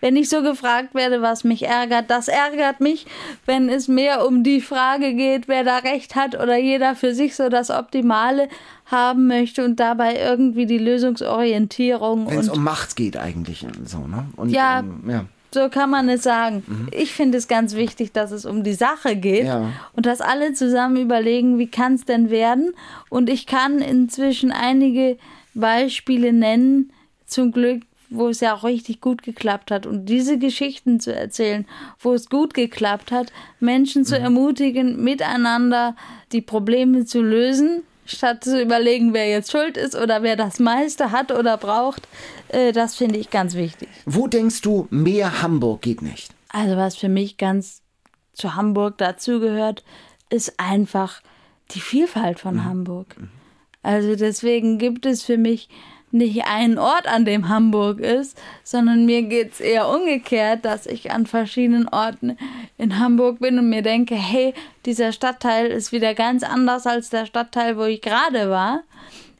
wenn 0.00 0.16
ich 0.16 0.28
so 0.28 0.42
gefragt 0.42 0.94
werde, 0.94 1.22
was 1.22 1.44
mich 1.44 1.66
ärgert, 1.66 2.10
das 2.10 2.28
ärgert 2.28 2.80
mich, 2.80 3.06
wenn 3.46 3.68
es 3.68 3.88
mehr 3.88 4.26
um 4.26 4.42
die 4.42 4.60
Frage 4.60 5.14
geht, 5.14 5.48
wer 5.48 5.64
da 5.64 5.78
recht 5.78 6.14
hat 6.14 6.34
oder 6.34 6.56
jeder 6.56 6.94
für 6.94 7.14
sich 7.14 7.34
so 7.34 7.48
das 7.48 7.70
Optimale 7.70 8.48
haben 8.86 9.26
möchte 9.26 9.64
und 9.64 9.80
dabei 9.80 10.16
irgendwie 10.16 10.66
die 10.66 10.78
Lösungsorientierung. 10.78 12.30
Wenn 12.30 12.38
es 12.38 12.48
um 12.48 12.62
Macht 12.62 12.96
geht 12.96 13.16
eigentlich 13.16 13.66
so, 13.84 14.06
ne? 14.06 14.26
Und, 14.36 14.50
ja, 14.50 14.80
um, 14.80 15.08
ja. 15.08 15.24
So 15.54 15.68
kann 15.68 15.90
man 15.90 16.08
es 16.08 16.22
sagen. 16.22 16.62
Mhm. 16.66 16.88
Ich 16.92 17.12
finde 17.12 17.36
es 17.36 17.46
ganz 17.46 17.74
wichtig, 17.74 18.12
dass 18.12 18.30
es 18.30 18.46
um 18.46 18.62
die 18.62 18.72
Sache 18.72 19.16
geht 19.16 19.44
ja. 19.44 19.70
und 19.92 20.06
dass 20.06 20.22
alle 20.22 20.54
zusammen 20.54 20.96
überlegen, 20.96 21.58
wie 21.58 21.66
kann 21.66 21.94
es 21.94 22.06
denn 22.06 22.30
werden. 22.30 22.72
Und 23.10 23.28
ich 23.28 23.46
kann 23.46 23.80
inzwischen 23.80 24.50
einige 24.50 25.18
Beispiele 25.54 26.32
nennen, 26.32 26.92
zum 27.26 27.52
Glück, 27.52 27.82
wo 28.10 28.28
es 28.28 28.40
ja 28.40 28.54
auch 28.54 28.64
richtig 28.64 29.00
gut 29.00 29.22
geklappt 29.22 29.70
hat. 29.70 29.86
Und 29.86 30.06
diese 30.06 30.38
Geschichten 30.38 31.00
zu 31.00 31.14
erzählen, 31.14 31.66
wo 31.98 32.12
es 32.12 32.28
gut 32.28 32.54
geklappt 32.54 33.10
hat, 33.10 33.32
Menschen 33.58 34.04
zu 34.04 34.18
mhm. 34.18 34.24
ermutigen, 34.24 35.02
miteinander 35.02 35.96
die 36.32 36.42
Probleme 36.42 37.04
zu 37.06 37.22
lösen, 37.22 37.82
statt 38.04 38.44
zu 38.44 38.60
überlegen, 38.60 39.14
wer 39.14 39.28
jetzt 39.28 39.50
schuld 39.50 39.76
ist 39.76 39.94
oder 39.96 40.22
wer 40.22 40.36
das 40.36 40.58
meiste 40.58 41.10
hat 41.10 41.32
oder 41.32 41.56
braucht, 41.56 42.06
äh, 42.48 42.72
das 42.72 42.96
finde 42.96 43.18
ich 43.18 43.30
ganz 43.30 43.54
wichtig. 43.54 43.88
Wo 44.04 44.26
denkst 44.26 44.60
du, 44.60 44.86
mehr 44.90 45.42
Hamburg 45.42 45.82
geht 45.82 46.02
nicht? 46.02 46.32
Also 46.48 46.76
was 46.76 46.96
für 46.96 47.08
mich 47.08 47.38
ganz 47.38 47.80
zu 48.34 48.54
Hamburg 48.54 48.98
dazugehört, 48.98 49.84
ist 50.28 50.58
einfach 50.58 51.22
die 51.70 51.80
Vielfalt 51.80 52.40
von 52.40 52.56
mhm. 52.56 52.64
Hamburg. 52.64 53.16
Also 53.82 54.16
deswegen 54.16 54.78
gibt 54.78 55.06
es 55.06 55.22
für 55.22 55.38
mich 55.38 55.68
nicht 56.12 56.44
einen 56.44 56.78
Ort, 56.78 57.06
an 57.06 57.24
dem 57.24 57.48
Hamburg 57.48 57.98
ist, 57.98 58.38
sondern 58.62 59.06
mir 59.06 59.22
geht 59.22 59.52
es 59.52 59.60
eher 59.60 59.88
umgekehrt, 59.88 60.64
dass 60.64 60.86
ich 60.86 61.10
an 61.10 61.26
verschiedenen 61.26 61.88
Orten 61.88 62.36
in 62.76 62.98
Hamburg 62.98 63.40
bin 63.40 63.58
und 63.58 63.70
mir 63.70 63.82
denke, 63.82 64.14
hey, 64.14 64.52
dieser 64.84 65.12
Stadtteil 65.12 65.68
ist 65.68 65.90
wieder 65.90 66.14
ganz 66.14 66.42
anders 66.42 66.86
als 66.86 67.08
der 67.08 67.24
Stadtteil, 67.24 67.78
wo 67.78 67.84
ich 67.84 68.02
gerade 68.02 68.50
war. 68.50 68.82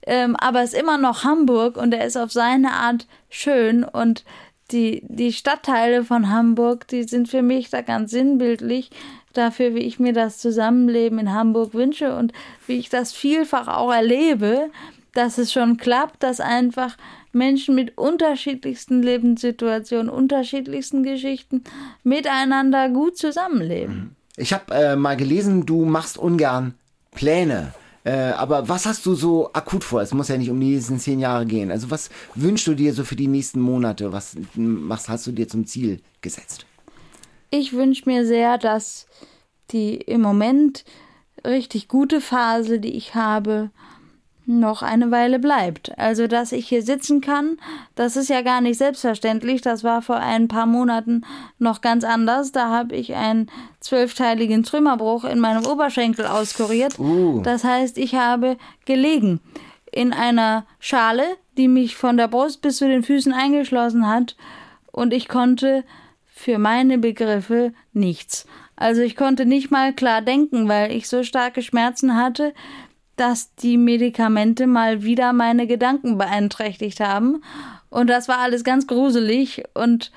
Ähm, 0.04 0.34
aber 0.36 0.62
es 0.62 0.72
ist 0.72 0.80
immer 0.80 0.98
noch 0.98 1.24
Hamburg 1.24 1.76
und 1.76 1.92
er 1.94 2.06
ist 2.06 2.16
auf 2.16 2.32
seine 2.32 2.72
Art 2.72 3.06
schön 3.28 3.84
und 3.84 4.24
die, 4.72 5.02
die 5.08 5.32
Stadtteile 5.32 6.04
von 6.04 6.30
Hamburg, 6.30 6.88
die 6.88 7.04
sind 7.04 7.28
für 7.28 7.42
mich 7.42 7.70
da 7.70 7.82
ganz 7.82 8.10
sinnbildlich 8.10 8.90
dafür, 9.32 9.74
wie 9.74 9.80
ich 9.80 9.98
mir 9.98 10.12
das 10.12 10.38
Zusammenleben 10.38 11.18
in 11.18 11.32
Hamburg 11.32 11.74
wünsche 11.74 12.16
und 12.16 12.32
wie 12.66 12.78
ich 12.78 12.88
das 12.88 13.12
vielfach 13.12 13.68
auch 13.68 13.92
erlebe, 13.92 14.70
dass 15.14 15.38
es 15.38 15.52
schon 15.52 15.76
klappt, 15.76 16.22
dass 16.22 16.40
einfach 16.40 16.96
Menschen 17.32 17.74
mit 17.74 17.96
unterschiedlichsten 17.96 19.02
Lebenssituationen, 19.02 20.08
unterschiedlichsten 20.08 21.02
Geschichten 21.02 21.64
miteinander 22.02 22.88
gut 22.88 23.16
zusammenleben. 23.16 24.16
Ich 24.36 24.52
habe 24.52 24.74
äh, 24.74 24.96
mal 24.96 25.16
gelesen, 25.16 25.66
du 25.66 25.84
machst 25.84 26.18
ungern 26.18 26.74
Pläne. 27.10 27.74
Äh, 28.04 28.32
aber 28.32 28.68
was 28.68 28.86
hast 28.86 29.06
du 29.06 29.14
so 29.14 29.50
akut 29.52 29.84
vor? 29.84 30.02
Es 30.02 30.12
muss 30.12 30.28
ja 30.28 30.36
nicht 30.36 30.50
um 30.50 30.58
die 30.58 30.74
nächsten 30.74 30.98
zehn 30.98 31.20
Jahre 31.20 31.46
gehen. 31.46 31.70
Also 31.70 31.90
was 31.90 32.10
wünschst 32.34 32.66
du 32.66 32.74
dir 32.74 32.92
so 32.94 33.04
für 33.04 33.16
die 33.16 33.28
nächsten 33.28 33.60
Monate? 33.60 34.12
Was, 34.12 34.36
was 34.54 35.08
hast 35.08 35.26
du 35.26 35.32
dir 35.32 35.46
zum 35.46 35.66
Ziel 35.66 36.00
gesetzt? 36.20 36.66
Ich 37.50 37.72
wünsche 37.72 38.08
mir 38.08 38.26
sehr, 38.26 38.58
dass 38.58 39.06
die 39.70 39.96
im 39.96 40.20
Moment 40.20 40.84
richtig 41.44 41.88
gute 41.88 42.20
Phase, 42.20 42.80
die 42.80 42.94
ich 42.96 43.14
habe, 43.14 43.70
noch 44.46 44.82
eine 44.82 45.10
Weile 45.10 45.38
bleibt. 45.38 45.96
Also, 45.98 46.26
dass 46.26 46.52
ich 46.52 46.68
hier 46.68 46.82
sitzen 46.82 47.20
kann, 47.20 47.58
das 47.94 48.16
ist 48.16 48.28
ja 48.28 48.42
gar 48.42 48.60
nicht 48.60 48.78
selbstverständlich. 48.78 49.60
Das 49.60 49.84
war 49.84 50.02
vor 50.02 50.16
ein 50.16 50.48
paar 50.48 50.66
Monaten 50.66 51.24
noch 51.58 51.80
ganz 51.80 52.04
anders. 52.04 52.52
Da 52.52 52.68
habe 52.68 52.96
ich 52.96 53.14
einen 53.14 53.50
zwölfteiligen 53.80 54.62
Trümmerbruch 54.62 55.24
in 55.24 55.38
meinem 55.38 55.66
Oberschenkel 55.66 56.26
auskuriert. 56.26 56.98
Uh. 56.98 57.40
Das 57.42 57.64
heißt, 57.64 57.98
ich 57.98 58.14
habe 58.14 58.56
gelegen 58.84 59.40
in 59.92 60.12
einer 60.12 60.64
Schale, 60.80 61.24
die 61.56 61.68
mich 61.68 61.96
von 61.96 62.16
der 62.16 62.28
Brust 62.28 62.62
bis 62.62 62.78
zu 62.78 62.88
den 62.88 63.02
Füßen 63.02 63.32
eingeschlossen 63.32 64.08
hat. 64.08 64.36
Und 64.90 65.12
ich 65.12 65.28
konnte 65.28 65.84
für 66.26 66.58
meine 66.58 66.98
Begriffe 66.98 67.72
nichts. 67.92 68.46
Also 68.74 69.02
ich 69.02 69.14
konnte 69.14 69.46
nicht 69.46 69.70
mal 69.70 69.92
klar 69.92 70.22
denken, 70.22 70.68
weil 70.68 70.90
ich 70.90 71.08
so 71.08 71.22
starke 71.22 71.62
Schmerzen 71.62 72.16
hatte, 72.16 72.52
dass 73.16 73.54
die 73.56 73.76
Medikamente 73.76 74.66
mal 74.66 75.02
wieder 75.02 75.32
meine 75.32 75.66
Gedanken 75.66 76.18
beeinträchtigt 76.18 77.00
haben. 77.00 77.42
Und 77.90 78.08
das 78.08 78.28
war 78.28 78.38
alles 78.38 78.64
ganz 78.64 78.86
gruselig. 78.86 79.64
Und 79.74 80.12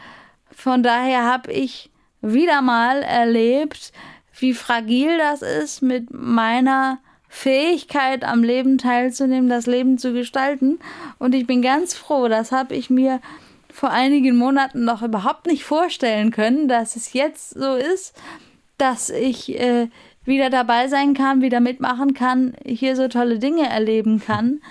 von 0.52 0.82
daher 0.84 1.24
habe 1.24 1.52
ich 1.52 1.92
wieder 2.22 2.62
mal 2.62 3.02
erlebt, 3.04 3.92
wie 4.40 4.54
fragil 4.54 5.18
das 5.18 5.42
ist, 5.42 5.82
mit 5.82 6.08
meiner 6.12 7.00
Fähigkeit 7.28 8.24
am 8.24 8.44
Leben 8.44 8.78
teilzunehmen, 8.78 9.50
das 9.50 9.66
Leben 9.66 9.98
zu 9.98 10.14
gestalten. 10.14 10.80
Und 11.20 11.36
ich 11.36 11.46
bin 11.46 11.62
ganz 11.62 11.94
froh, 11.94 12.28
das 12.28 12.52
habe 12.52 12.76
ich 12.76 12.90
mir 12.90 13.20
vor 13.72 13.92
einigen 13.92 14.38
Monaten 14.38 14.86
noch 14.86 15.02
überhaupt 15.02 15.48
nicht 15.48 15.66
vorstellen 15.66 16.32
können, 16.32 16.70
dass 16.70 16.96
es 16.96 17.12
jetzt 17.12 17.50
so 17.50 17.76
ist, 17.76 18.16
dass 18.78 19.10
ich 19.10 19.60
äh, 19.60 19.90
wieder 20.26 20.50
dabei 20.50 20.88
sein 20.88 21.14
kann, 21.14 21.42
wieder 21.42 21.60
mitmachen 21.60 22.14
kann, 22.14 22.54
hier 22.66 22.96
so 22.96 23.08
tolle 23.08 23.40
Dinge 23.40 23.70
erleben 23.70 24.20
kann, 24.20 24.62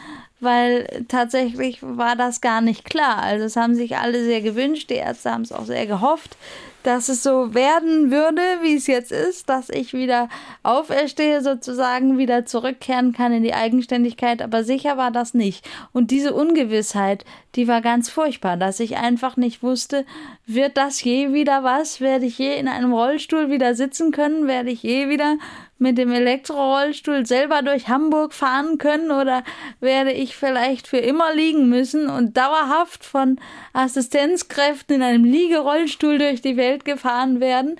weil 0.41 1.05
tatsächlich 1.09 1.79
war 1.81 2.17
das 2.17 2.41
gar 2.41 2.61
nicht 2.61 2.85
klar. 2.85 3.19
Also 3.19 3.47
es 3.47 3.57
haben 3.57 3.75
sich 3.75 3.97
alle 3.97 4.25
sehr 4.25 4.41
gewünscht, 4.41 4.91
die 4.91 4.95
Ärzte 4.95 5.33
haben 5.33 5.43
es 5.43 5.53
auch 5.53 5.65
sehr 5.65 5.87
gehofft, 5.87 6.37
dass 6.85 7.09
es 7.09 7.22
so 7.22 7.55
werden 7.55 8.11
würde, 8.11 8.43
wie 8.62 8.76
es 8.76 8.87
jetzt 8.87 9.11
ist, 9.11 9.49
dass 9.49 9.70
ich 9.70 9.95
wieder 9.95 10.28
auferstehe, 10.62 11.43
sozusagen 11.43 12.18
wieder 12.18 12.47
zurückkehren 12.47 13.12
kann 13.12 13.32
in 13.32 13.43
die 13.43 13.55
Eigenständigkeit, 13.55 14.43
aber 14.43 14.64
sicher 14.64 14.97
war 14.97 15.11
das 15.11 15.35
nicht. 15.35 15.68
Und 15.93 16.11
diese 16.11 16.35
Ungewissheit, 16.35 17.24
die 17.55 17.66
war 17.68 17.80
ganz 17.80 18.11
furchtbar, 18.11 18.57
dass 18.57 18.80
ich 18.80 18.97
einfach 18.97 19.37
nicht 19.37 19.62
wusste, 19.62 20.05
wird 20.47 20.76
das 20.76 21.03
je 21.03 21.32
wieder 21.32 21.64
was? 21.64 22.01
Werde 22.01 22.26
ich 22.26 22.39
je 22.39 22.57
in 22.59 22.68
einem 22.68 22.93
Rollstuhl 22.93 23.51
wieder 23.51 23.74
sitzen 23.74 24.12
können? 24.12 24.47
Werde 24.47 24.70
ich 24.70 24.82
je 24.82 25.09
wieder 25.09 25.39
mit 25.79 25.99
dem 25.99 26.12
Elektrorollstuhl 26.12 27.27
selber 27.27 27.62
durch 27.62 27.89
Hamburg 27.89 28.33
fahren 28.33 28.79
können 28.79 29.11
oder 29.11 29.43
werde 29.81 30.12
ich 30.12 30.37
vielleicht 30.37 30.87
für 30.87 30.99
immer 30.99 31.35
liegen 31.35 31.68
müssen 31.68 32.09
und 32.09 32.37
dauerhaft 32.37 33.05
von 33.05 33.39
Assistenzkräften 33.72 34.97
in 34.97 35.03
einem 35.03 35.25
Liegerollstuhl 35.25 36.18
durch 36.18 36.43
die 36.43 36.57
Welt 36.57 36.85
gefahren 36.85 37.41
werden? 37.41 37.77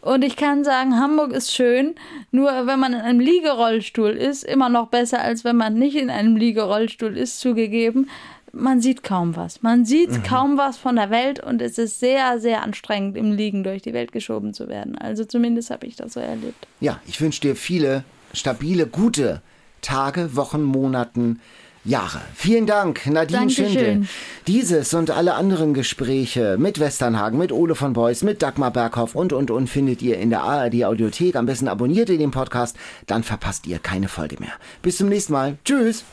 Und 0.00 0.24
ich 0.24 0.36
kann 0.36 0.62
sagen, 0.62 0.98
Hamburg 0.98 1.32
ist 1.32 1.52
schön, 1.52 1.96
nur 2.30 2.66
wenn 2.66 2.78
man 2.78 2.92
in 2.92 3.00
einem 3.00 3.20
Liegerollstuhl 3.20 4.10
ist, 4.10 4.44
immer 4.44 4.68
noch 4.68 4.88
besser, 4.88 5.20
als 5.20 5.44
wenn 5.44 5.56
man 5.56 5.74
nicht 5.74 5.96
in 5.96 6.08
einem 6.08 6.36
Liegerollstuhl 6.36 7.16
ist, 7.16 7.40
zugegeben 7.40 8.08
man 8.52 8.80
sieht 8.80 9.02
kaum 9.02 9.36
was. 9.36 9.62
Man 9.62 9.84
sieht 9.84 10.10
mhm. 10.10 10.22
kaum 10.22 10.58
was 10.58 10.78
von 10.78 10.96
der 10.96 11.10
Welt 11.10 11.40
und 11.40 11.62
es 11.62 11.78
ist 11.78 12.00
sehr, 12.00 12.40
sehr 12.40 12.62
anstrengend, 12.62 13.16
im 13.16 13.32
Liegen 13.32 13.64
durch 13.64 13.82
die 13.82 13.92
Welt 13.92 14.12
geschoben 14.12 14.54
zu 14.54 14.68
werden. 14.68 14.96
Also 14.96 15.24
zumindest 15.24 15.70
habe 15.70 15.86
ich 15.86 15.96
das 15.96 16.14
so 16.14 16.20
erlebt. 16.20 16.66
Ja, 16.80 17.00
ich 17.06 17.20
wünsche 17.20 17.40
dir 17.40 17.56
viele 17.56 18.04
stabile, 18.32 18.86
gute 18.86 19.42
Tage, 19.80 20.36
Wochen, 20.36 20.62
Monaten. 20.62 21.40
Jahre. 21.84 22.20
Vielen 22.34 22.66
Dank, 22.66 23.06
Nadine 23.06 23.40
Dankeschön. 23.40 23.66
Schindel. 23.66 24.02
Dieses 24.46 24.94
und 24.94 25.10
alle 25.10 25.34
anderen 25.34 25.74
Gespräche 25.74 26.56
mit 26.58 26.80
Westernhagen, 26.80 27.38
mit 27.38 27.52
Ole 27.52 27.74
von 27.74 27.92
Beuys, 27.92 28.22
mit 28.22 28.42
Dagmar 28.42 28.70
Berghoff 28.70 29.14
und, 29.14 29.32
und, 29.32 29.50
und 29.50 29.68
findet 29.68 30.02
ihr 30.02 30.18
in 30.18 30.30
der 30.30 30.42
ARD 30.42 30.84
Audiothek. 30.84 31.36
Am 31.36 31.46
besten 31.46 31.68
abonniert 31.68 32.08
ihr 32.10 32.18
den 32.18 32.30
Podcast, 32.30 32.76
dann 33.06 33.22
verpasst 33.22 33.66
ihr 33.66 33.78
keine 33.78 34.08
Folge 34.08 34.36
mehr. 34.40 34.52
Bis 34.82 34.96
zum 34.98 35.08
nächsten 35.08 35.32
Mal. 35.32 35.58
Tschüss. 35.64 36.04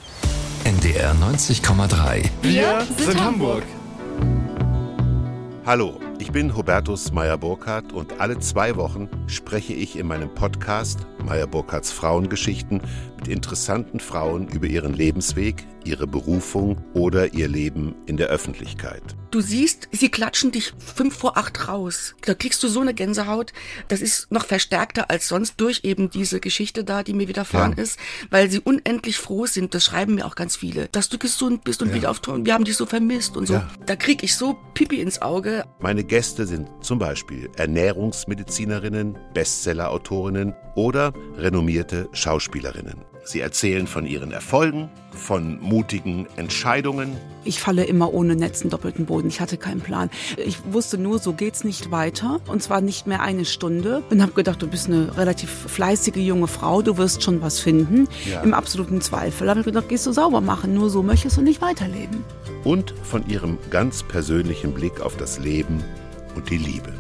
NDR 0.63 1.13
90,3. 1.15 2.25
Wir 2.41 2.85
sind 2.97 3.23
Hamburg. 3.23 3.63
Hallo, 5.65 5.99
ich 6.19 6.31
bin 6.31 6.55
Hubertus 6.55 7.11
Meyer-Burkhardt 7.11 7.93
und 7.93 8.19
alle 8.19 8.39
zwei 8.39 8.75
Wochen 8.75 9.09
spreche 9.27 9.73
ich 9.73 9.97
in 9.97 10.07
meinem 10.07 10.33
Podcast 10.33 11.05
Meyer-Burkhardts 11.25 11.91
Frauengeschichten 11.91 12.81
mit 13.17 13.27
interessanten 13.27 13.99
Frauen 13.99 14.47
über 14.47 14.67
ihren 14.67 14.93
Lebensweg, 14.93 15.65
ihre 15.83 16.07
Berufung 16.07 16.77
oder 16.93 17.33
ihr 17.33 17.47
Leben 17.47 17.95
in 18.05 18.17
der 18.17 18.27
Öffentlichkeit. 18.27 19.03
Du 19.31 19.41
siehst, 19.41 19.89
sie 19.91 20.09
klatschen 20.09 20.51
dich 20.51 20.73
fünf 20.77 21.17
vor 21.17 21.37
acht 21.37 21.67
raus. 21.67 22.15
Da 22.21 22.33
kriegst 22.33 22.63
du 22.63 22.69
so 22.69 22.79
eine 22.79 22.93
Gänsehaut. 22.93 23.51
Das 23.89 24.01
ist 24.01 24.31
noch 24.31 24.45
verstärkter 24.45 25.09
als 25.09 25.27
sonst 25.27 25.59
durch 25.59 25.81
eben 25.83 26.09
diese 26.09 26.39
Geschichte 26.39 26.85
da, 26.85 27.03
die 27.03 27.13
mir 27.13 27.27
widerfahren 27.27 27.73
ja. 27.75 27.83
ist, 27.83 27.99
weil 28.29 28.49
sie 28.49 28.61
unendlich 28.61 29.17
froh 29.17 29.45
sind. 29.45 29.75
Das 29.75 29.83
schreiben 29.83 30.15
mir 30.15 30.25
auch 30.25 30.35
ganz 30.35 30.55
viele, 30.55 30.87
dass 30.87 31.09
du 31.09 31.17
gesund 31.17 31.65
bist 31.65 31.81
und 31.81 31.89
ja. 31.89 31.95
wieder 31.95 32.11
auftauchen. 32.11 32.45
Wir 32.45 32.53
haben 32.53 32.63
dich 32.63 32.77
so 32.77 32.85
vermisst 32.85 33.35
und 33.35 33.47
so. 33.47 33.55
Ja. 33.55 33.67
Da 33.85 33.97
krieg 33.97 34.23
ich 34.23 34.35
so 34.35 34.57
Pipi 34.73 35.01
ins 35.01 35.21
Auge. 35.21 35.65
Meine 35.79 36.04
Gäste 36.07 36.45
sind 36.45 36.69
zum 36.81 36.99
Beispiel 36.99 37.49
Ernährungsmedizinerinnen, 37.57 39.17
Bestsellerautorinnen 39.33 40.53
oder 40.75 41.13
renommierte 41.37 42.09
Schauspielerinnen. 42.11 43.03
Sie 43.25 43.39
erzählen 43.39 43.87
von 43.87 44.05
ihren 44.05 44.31
Erfolgen, 44.31 44.89
von 45.11 45.59
mutigen 45.59 46.27
Entscheidungen. 46.35 47.17
Ich 47.43 47.59
falle 47.59 47.83
immer 47.83 48.13
ohne 48.13 48.35
Netz 48.35 48.61
in 48.61 48.69
doppelten 48.69 49.07
Boden. 49.07 49.27
Ich 49.27 49.41
hatte 49.41 49.57
keinen 49.57 49.81
Plan. 49.81 50.11
Ich 50.37 50.59
wusste 50.71 50.99
nur, 50.99 51.17
so 51.17 51.33
geht's 51.33 51.63
nicht 51.63 51.89
weiter. 51.89 52.39
Und 52.47 52.61
zwar 52.61 52.81
nicht 52.81 53.07
mehr 53.07 53.21
eine 53.21 53.45
Stunde. 53.45 54.03
Und 54.11 54.21
habe 54.21 54.33
gedacht, 54.33 54.61
du 54.61 54.67
bist 54.67 54.87
eine 54.87 55.17
relativ 55.17 55.49
fleißige 55.49 56.17
junge 56.17 56.47
Frau. 56.47 56.83
Du 56.83 56.97
wirst 56.97 57.23
schon 57.23 57.41
was 57.41 57.59
finden. 57.59 58.07
Ja. 58.29 58.41
Im 58.41 58.53
absoluten 58.53 59.01
Zweifel. 59.01 59.49
habe 59.49 59.61
ich 59.61 59.65
gedacht, 59.65 59.89
gehst 59.89 60.05
du 60.05 60.11
sauber 60.11 60.41
machen. 60.41 60.75
Nur 60.75 60.91
so 60.91 61.01
möchtest 61.01 61.37
du 61.37 61.41
nicht 61.41 61.61
weiterleben. 61.61 62.23
Und 62.63 62.93
von 63.03 63.27
ihrem 63.27 63.57
ganz 63.71 64.03
persönlichen 64.03 64.71
Blick 64.71 65.01
auf 65.01 65.17
das 65.17 65.39
Leben 65.39 65.83
und 66.35 66.49
die 66.51 66.57
Liebe. 66.57 66.93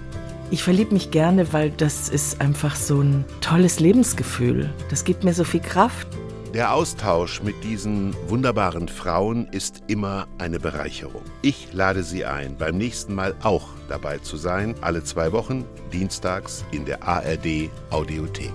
Ich 0.51 0.63
verliebe 0.63 0.93
mich 0.93 1.09
gerne, 1.09 1.51
weil 1.53 1.71
das 1.71 2.07
ist 2.07 2.39
einfach 2.39 2.75
so 2.75 3.01
ein 3.01 3.25
tolles 3.41 3.79
Lebensgefühl. 3.79 4.71
Das 4.89 5.03
gibt 5.03 5.23
mir 5.23 5.33
so 5.33 5.43
viel 5.43 5.59
Kraft. 5.59 6.07
Der 6.53 6.73
Austausch 6.73 7.41
mit 7.43 7.63
diesen 7.63 8.15
wunderbaren 8.29 8.87
Frauen 8.87 9.47
ist 9.51 9.83
immer 9.87 10.27
eine 10.37 10.59
Bereicherung. 10.59 11.23
Ich 11.41 11.73
lade 11.73 12.03
Sie 12.03 12.23
ein, 12.23 12.55
beim 12.55 12.77
nächsten 12.77 13.13
Mal 13.13 13.35
auch 13.43 13.67
dabei 13.89 14.19
zu 14.19 14.37
sein, 14.37 14.75
alle 14.79 15.03
zwei 15.03 15.33
Wochen, 15.33 15.65
dienstags 15.91 16.63
in 16.71 16.85
der 16.85 17.03
ARD 17.03 17.69
Audiothek. 17.89 18.53